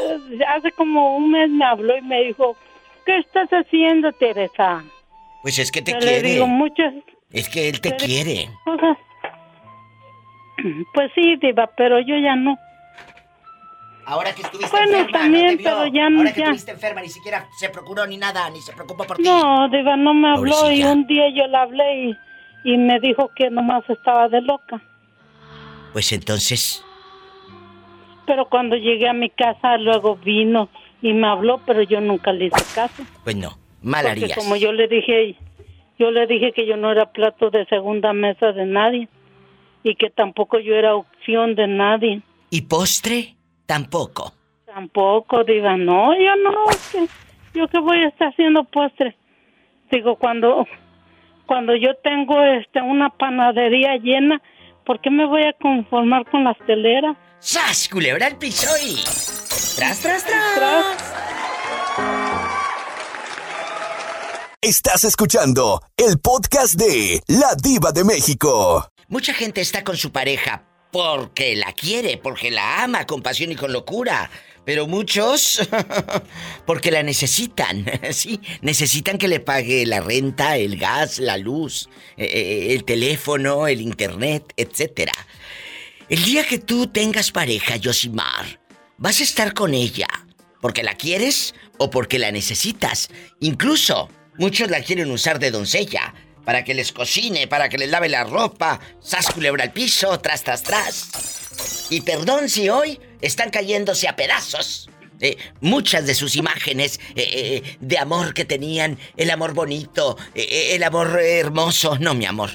[0.48, 2.58] hace como un mes me habló y me dijo,
[3.06, 4.84] ¿qué estás haciendo, Teresa?
[5.44, 6.22] Pues es que te Yo quiere.
[6.24, 6.94] le digo muchas
[7.32, 8.50] Es que él te Tere- quiere.
[8.66, 8.98] cosas.
[10.94, 12.56] Pues sí, diva, pero yo ya no.
[14.06, 16.46] Ahora que estuviste Bueno, enferma, también, no pero ya no- Ahora que ya.
[16.46, 19.24] estuviste enferma, ni siquiera se procuró ni nada, ni se preocupó por ti.
[19.24, 22.18] No, diva, no me habló y un día yo le hablé y,
[22.74, 24.82] y me dijo que nomás estaba de loca.
[25.94, 26.84] Pues entonces,
[28.28, 30.70] Pero cuando llegué a mi casa luego vino
[31.02, 33.04] y me habló, pero yo nunca le hice caso.
[33.24, 34.38] pues no, mal Porque harías.
[34.38, 35.36] como yo le dije,
[36.02, 39.08] yo le dije que yo no era plato de segunda mesa de nadie
[39.84, 42.22] y que tampoco yo era opción de nadie.
[42.50, 43.36] ¿Y postre?
[43.68, 44.34] Tampoco.
[44.66, 47.08] Tampoco, diga, no, yo no, que-
[47.54, 49.16] yo que voy a estar haciendo postre.
[49.92, 50.66] Digo, cuando
[51.46, 54.42] cuando yo tengo este una panadería llena,
[54.86, 57.16] ¿por qué me voy a conformar con las teleras?
[57.40, 58.96] ¡Sas, culebra al piso y...
[59.78, 62.31] ¡Tras, tras, tras!
[64.64, 68.88] Estás escuchando el podcast de La Diva de México.
[69.08, 73.56] Mucha gente está con su pareja porque la quiere, porque la ama con pasión y
[73.56, 74.30] con locura.
[74.64, 75.68] Pero muchos
[76.68, 82.26] porque la necesitan, sí, necesitan que le pague la renta, el gas, la luz, eh,
[82.26, 85.14] eh, el teléfono, el internet, etcétera.
[86.08, 88.62] El día que tú tengas pareja, Yosimar,
[89.00, 90.08] vas a estar con ella
[90.62, 93.10] porque la quieres o porque la necesitas.
[93.40, 96.14] Incluso muchos la quieren usar de doncella
[96.46, 100.44] para que les cocine, para que les lave la ropa, sas culebra al piso, tras,
[100.44, 101.88] tras, tras.
[101.90, 104.90] Y perdón si hoy están cayéndose a pedazos.
[105.20, 110.82] Eh, muchas de sus imágenes eh, eh, de amor que tenían, el amor bonito, el
[110.82, 112.50] amor hermoso, no mi amor.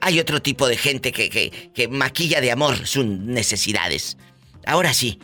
[0.00, 4.16] hay otro tipo de gente que, que, maquilla de amor sus necesidades.
[4.64, 5.18] Ahora sí,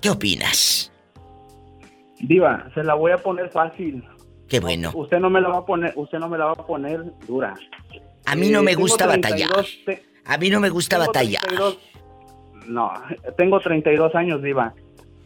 [0.00, 0.92] ¿qué opinas?
[2.20, 4.04] Diva, se la voy a poner fácil.
[4.48, 4.92] Qué bueno.
[4.94, 7.54] Usted no me la va a poner, usted no me la va a poner dura.
[8.24, 9.66] A mí no Eh, me tengo gusta 32 batallar.
[9.84, 11.42] te- A mí no me gusta batallar.
[11.42, 11.78] 32
[12.66, 12.92] no,
[13.36, 14.74] tengo 32 años, Diva.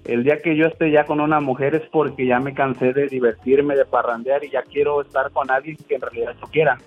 [0.05, 3.07] El día que yo esté ya con una mujer es porque ya me cansé de
[3.09, 6.79] divertirme, de parrandear y ya quiero estar con alguien que en realidad yo quiera.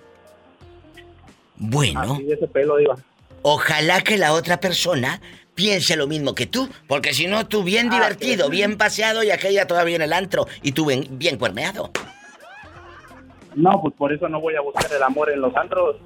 [1.56, 2.14] Bueno.
[2.14, 2.96] Así de ese pelo, Diva.
[3.42, 5.20] Ojalá que la otra persona
[5.54, 9.30] piense lo mismo que tú, porque si no, tú bien Ah, divertido, bien paseado y
[9.30, 11.90] aquella todavía en el antro y tú bien, bien cuerneado.
[13.56, 15.96] No, pues por eso no voy a buscar el amor en los antros.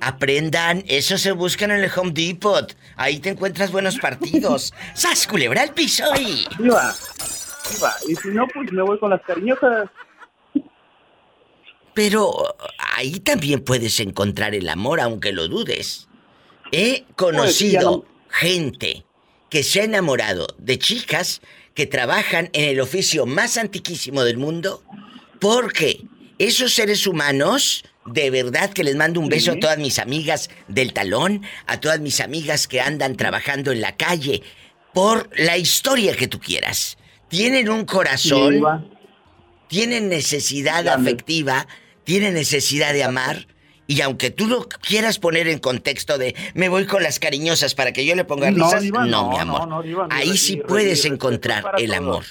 [0.00, 2.74] Aprendan, eso se buscan en el Home Depot.
[2.96, 4.72] Ahí te encuentras buenos partidos.
[4.94, 6.46] ¡Sas, culebra al piso y...
[6.58, 6.94] Diva,
[8.08, 9.88] y si no, pues me voy con las cariñosas.
[11.92, 12.32] Pero
[12.96, 16.08] ahí también puedes encontrar el amor, aunque lo dudes.
[16.72, 19.04] He conocido gente
[19.50, 21.40] que se ha enamorado de chicas
[21.74, 24.82] que trabajan en el oficio más antiquísimo del mundo
[25.38, 26.00] porque
[26.38, 30.92] esos seres humanos, de verdad que les mando un beso a todas mis amigas del
[30.92, 34.42] talón, a todas mis amigas que andan trabajando en la calle,
[34.92, 36.98] por la historia que tú quieras.
[37.28, 38.62] Tienen un corazón,
[39.68, 41.66] tienen necesidad afectiva,
[42.04, 43.48] tienen necesidad de amar.
[43.86, 47.92] Y aunque tú lo quieras poner en contexto de me voy con las cariñosas para
[47.92, 49.68] que yo le ponga No, risas, Diva, no, no, mi no, amor.
[49.68, 52.24] no, Diva, Ahí sí puedes encontrar el amor.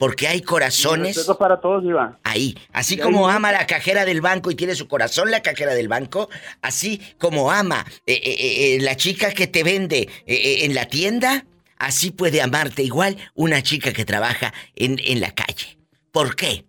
[0.00, 1.14] Porque hay corazones.
[1.14, 2.18] respeto para todos, Diva.
[2.24, 5.74] Ahí, así como ahí- ama la cajera del banco y tiene su corazón la cajera
[5.74, 6.30] del banco,
[6.62, 11.44] así como ama eh, eh, eh, la chica que te vende en la tienda,
[11.76, 15.76] así puede amarte igual una chica que trabaja en, en la calle.
[16.12, 16.64] ¿Por qué?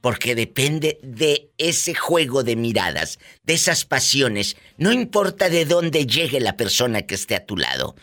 [0.00, 4.56] Porque depende de ese juego de miradas, de esas pasiones.
[4.76, 7.96] No importa de dónde llegue la persona que esté a tu lado.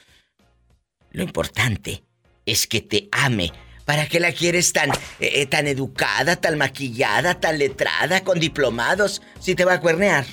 [1.12, 2.04] Lo importante
[2.46, 3.54] es que te ame.
[3.90, 9.20] ¿Para qué la quieres tan, eh, eh, tan educada, tan maquillada, tan letrada, con diplomados,
[9.40, 10.26] si te va a cuernear?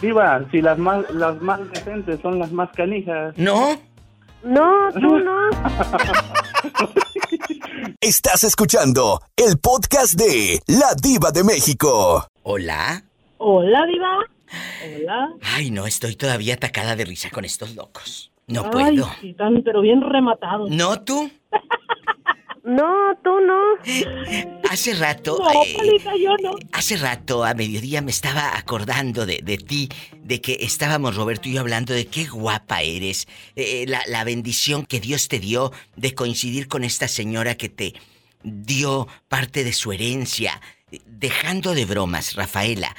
[0.00, 3.36] Diva, si las más, las más decentes son las más canijas.
[3.36, 3.78] ¿No?
[4.44, 5.50] No, tú no.
[8.00, 12.26] Estás escuchando el podcast de La Diva de México.
[12.44, 13.04] ¿Hola?
[13.36, 14.18] Hola, Diva.
[14.86, 15.28] Hola.
[15.54, 18.32] Ay, no, estoy todavía atacada de risa con estos locos.
[18.46, 19.10] No Ay, puedo.
[19.20, 20.70] sí, están, pero bien rematados.
[20.70, 21.30] ¿No tú?
[22.64, 23.60] No, tú no.
[24.70, 25.36] Hace rato.
[25.38, 26.56] No, eh, yo no.
[26.72, 29.88] Hace rato, a mediodía, me estaba acordando de, de ti,
[30.22, 33.26] de que estábamos, Roberto y yo, hablando de qué guapa eres,
[33.56, 37.94] eh, la, la bendición que Dios te dio de coincidir con esta señora que te
[38.44, 40.60] dio parte de su herencia.
[40.92, 42.94] Eh, Dejando de bromas, Rafaela,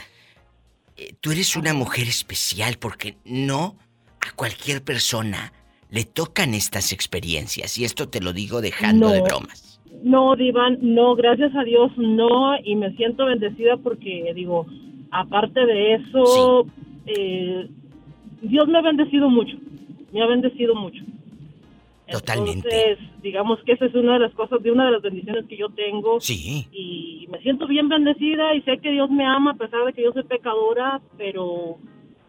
[0.98, 3.78] eh, tú eres una mujer especial porque no
[4.20, 5.54] a cualquier persona
[5.94, 7.78] le tocan estas experiencias.
[7.78, 9.80] Y esto te lo digo dejando de bromas.
[10.04, 14.66] No, Diva, no, gracias a Dios, no, y me siento bendecida porque, digo,
[15.12, 16.66] aparte de eso,
[17.06, 17.70] eh,
[18.42, 19.56] Dios me ha bendecido mucho,
[20.12, 21.04] me ha bendecido mucho.
[22.12, 22.68] Totalmente.
[22.68, 25.58] Entonces, digamos que esa es una de las cosas, de una de las bendiciones que
[25.58, 26.20] yo tengo.
[26.20, 26.68] Sí.
[26.72, 30.04] Y me siento bien bendecida y sé que Dios me ama a pesar de que
[30.04, 31.78] yo soy pecadora, pero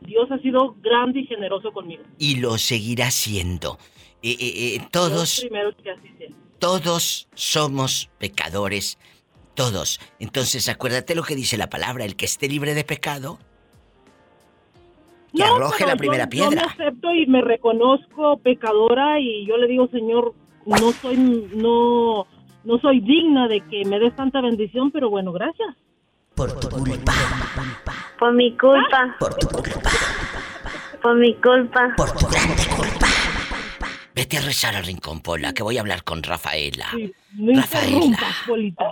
[0.04, 2.02] Dios ha sido grande y generoso conmigo.
[2.18, 3.78] y lo seguirá siendo.
[4.22, 6.28] Eh, eh, eh, todos, primero que así sea.
[6.58, 8.98] todos somos pecadores.
[9.54, 10.00] Todos.
[10.18, 13.38] Entonces, acuérdate lo que dice la palabra: el que esté libre de pecado,
[15.32, 16.50] que No, arroje la yo- primera Yo piedra.
[16.76, 20.34] me acepto y me reconozco pecadora y yo le digo, Señor,
[20.66, 21.16] no soy
[21.54, 22.26] no
[22.64, 25.76] no soy digna de que me des tanta bendición, pero bueno, gracias.
[26.34, 27.12] Por tu culpa.
[27.12, 29.16] Por mi culpa.
[29.18, 29.90] Por tu culpa.
[31.02, 31.92] Por mi culpa.
[31.96, 33.06] Por tu grande culpa.
[34.14, 36.86] Vete a rezar al rincón, Pola, que voy a hablar con Rafaela.
[37.32, 37.88] No Rafaela.
[37.90, 38.84] interrumpas, Polita.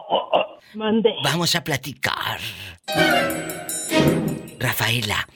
[0.75, 1.15] Mande.
[1.23, 2.39] Vamos a platicar.
[4.59, 5.27] Rafaela,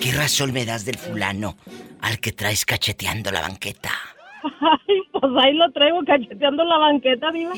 [0.00, 1.56] ¿qué razón me das del fulano
[2.00, 3.90] al que traes cacheteando la banqueta?
[4.44, 7.52] Ay, pues ahí lo traigo cacheteando la banqueta, diva.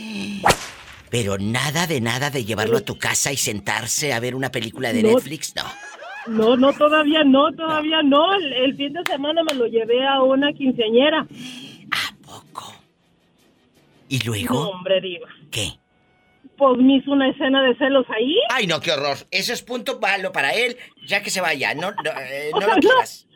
[1.15, 4.93] Pero nada de nada de llevarlo a tu casa y sentarse a ver una película
[4.93, 5.63] de no, Netflix, no.
[6.27, 8.35] No, no, todavía no, todavía no.
[8.35, 11.21] El, el, fin de semana me lo llevé a una quinceañera.
[11.93, 12.75] ¿A poco?
[14.09, 14.55] ¿Y luego?
[14.55, 15.29] No, hombre, diva.
[15.53, 15.79] ¿Qué?
[16.59, 18.35] Pues me hizo una escena de celos ahí.
[18.51, 19.19] Ay, no, qué horror.
[19.31, 20.77] Eso es punto malo para él,
[21.07, 21.77] ya que se vaya.
[21.77, 23.29] No, no, eh, no sea, lo quieras.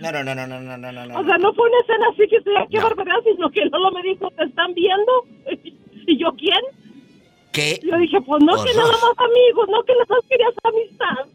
[0.00, 1.18] No, no, no, no, no, no, no, no.
[1.18, 3.90] O sea, no fue una escena así que sea, qué barbaridad, sino que no lo
[3.90, 5.12] me dijo, ¿te están viendo?
[6.06, 6.81] ¿Y yo quién?
[7.52, 7.80] ¿Qué?
[7.82, 8.76] Yo dije, pues no, que horror.
[8.76, 11.32] nada más amigos, no que las dos querías amistad.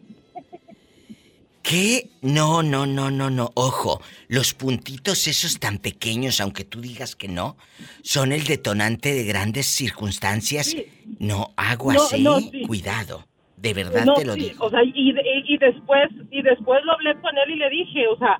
[1.61, 2.09] ¿Qué?
[2.21, 3.51] No, no, no, no, no.
[3.53, 7.57] Ojo, los puntitos esos tan pequeños, aunque tú digas que no,
[8.03, 10.75] son el detonante de grandes circunstancias.
[11.19, 12.49] No, aguas, No, no, ¿eh?
[12.51, 12.61] sí.
[12.63, 13.25] Cuidado.
[13.57, 14.65] De verdad No, te lo sí, digo.
[14.65, 15.13] O sea, y, y,
[15.53, 18.39] y después, y después lo hablé con él y le dije, o sea,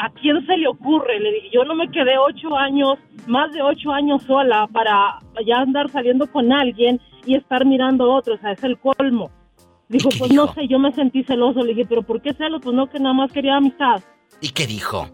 [0.00, 1.20] ¿a quién se le ocurre?
[1.20, 5.58] Le dije, yo no me quedé ocho años, más de ocho años sola para ya
[5.58, 9.30] andar saliendo con alguien y estar mirando a otro, o sea, es el colmo.
[9.88, 11.62] Dijo, pues no sé, yo me sentí celoso.
[11.62, 12.60] Le dije, ¿pero por qué celos?
[12.62, 14.00] Pues no, que nada más quería amistad.
[14.40, 15.08] ¿Y qué dijo?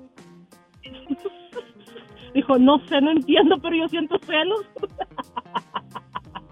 [2.34, 4.60] Dijo, no sé, no entiendo, pero yo siento celos.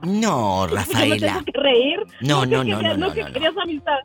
[0.02, 1.16] No, Rafaela.
[1.18, 1.98] tengo que reír.
[2.22, 3.32] No, no, no, no, no, que no, no.
[3.34, 3.98] querías amistad.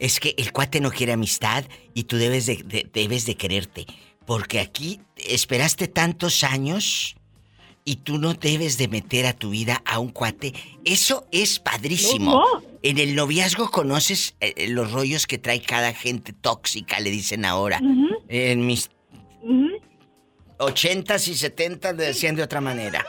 [0.00, 1.64] Es que el cuate no quiere amistad
[1.94, 3.86] y tú debes de, de- debes de quererte.
[4.26, 7.14] Porque aquí esperaste tantos años
[7.84, 10.52] y tú no debes de meter a tu vida a un cuate.
[10.84, 12.32] Eso es padrísimo.
[12.32, 12.70] No, no.
[12.82, 17.44] En el noviazgo conoces eh, eh, los rollos que trae cada gente tóxica, le dicen
[17.44, 17.80] ahora.
[18.28, 18.90] En mis
[20.58, 23.04] ochentas y setentas le decían de otra manera.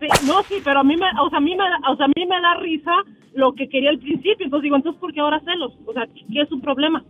[0.00, 2.08] Sí, no, sí, pero a mí me, o sea, a mí me, o sea, a
[2.08, 2.92] mí me da risa
[3.34, 4.44] lo que quería al principio.
[4.44, 5.72] Entonces digo, entonces, ¿por qué ahora celos?
[5.86, 7.04] O sea, ¿qué es su problema?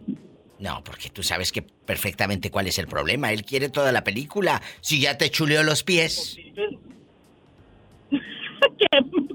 [0.58, 3.32] No, porque tú sabes que perfectamente cuál es el problema.
[3.32, 4.60] Él quiere toda la película.
[4.82, 6.36] Si ya te chuleó los pies,
[8.10, 8.86] ¿Qué,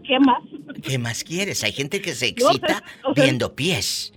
[0.04, 0.44] qué más?
[0.84, 1.64] ¿qué más quieres?
[1.64, 4.14] Hay gente que se No, excita o sea- viendo pies.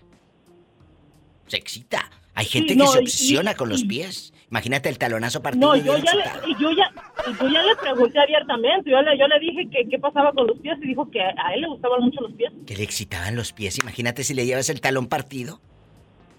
[1.47, 2.11] Se excita.
[2.35, 4.33] Hay gente no, que se obsesiona y- con los pies.
[4.51, 5.69] Imagínate el talonazo partido.
[5.69, 6.25] No, yo ya, le,
[6.59, 6.91] yo ya,
[7.39, 8.91] yo ya le pregunté abiertamente.
[8.91, 11.53] Yo le, yo le dije que qué pasaba con los pies y dijo que a
[11.55, 12.51] él le gustaban mucho los pies.
[12.67, 13.79] Que le excitaban los pies.
[13.79, 15.61] Imagínate si le llevas el talón partido.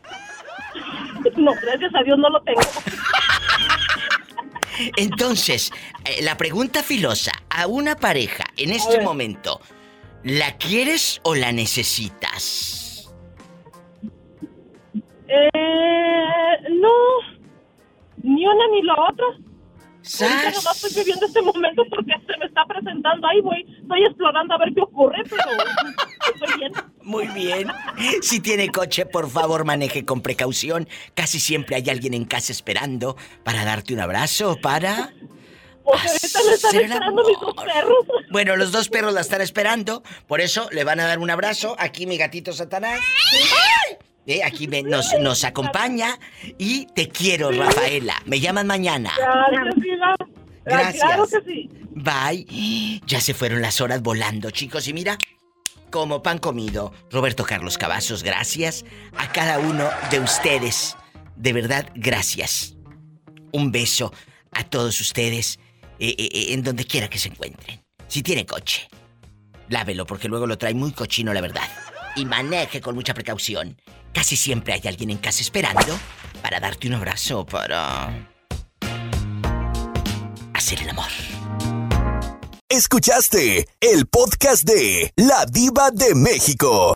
[1.36, 2.62] No, gracias a Dios no lo tengo.
[4.98, 5.72] Entonces,
[6.06, 9.60] eh, la pregunta filosa a una pareja en este momento,
[10.24, 13.12] ¿la quieres o la necesitas?
[15.28, 15.50] Eh,
[16.72, 16.90] no,
[18.24, 19.26] ni una ni la otra.
[20.22, 23.66] Ahorita nomás estoy viviendo este momento porque se me está presentando ahí, güey.
[23.82, 25.44] Estoy explorando a ver qué ocurre, pero
[26.34, 26.72] estoy bien.
[27.04, 27.68] Muy bien.
[28.22, 30.88] Si tiene coche, por favor, maneje con precaución.
[31.16, 35.14] Casi siempre hay alguien en casa esperando para darte un abrazo, para...
[35.86, 38.06] Ahorita me están Hacer esperando mis dos perros.
[38.32, 41.76] Bueno, los dos perros la están esperando, por eso le van a dar un abrazo.
[41.80, 43.00] Aquí mi gatito Satanás.
[43.00, 43.98] ¡Ay!
[44.30, 46.20] Eh, aquí me- nos, nos acompaña
[46.60, 48.14] y te quiero, Rafaela.
[48.26, 49.12] Me llaman mañana.
[50.66, 51.04] Gracias.
[51.04, 51.70] Claro que sí.
[51.96, 53.02] Bye.
[53.08, 54.88] Ya se fueron las horas volando, chicos.
[54.88, 55.18] Y mira,
[55.90, 56.94] como pan comido.
[57.10, 58.86] Roberto Carlos Cavazos, gracias.
[59.18, 60.96] A cada uno de ustedes.
[61.36, 62.76] De verdad, gracias.
[63.52, 64.14] Un beso
[64.52, 65.58] a todos ustedes
[65.98, 67.82] eh, eh, eh, en donde quiera que se encuentren.
[68.08, 68.88] Si tiene coche,
[69.70, 71.64] lávelo porque luego lo trae muy cochino, la verdad.
[72.16, 73.80] Y maneje con mucha precaución.
[74.14, 76.00] Casi siempre hay alguien en casa esperando
[76.42, 78.28] para darte un abrazo, para
[80.54, 81.10] hacer el amor.
[82.70, 86.94] Escuchaste el podcast de La Diva de México.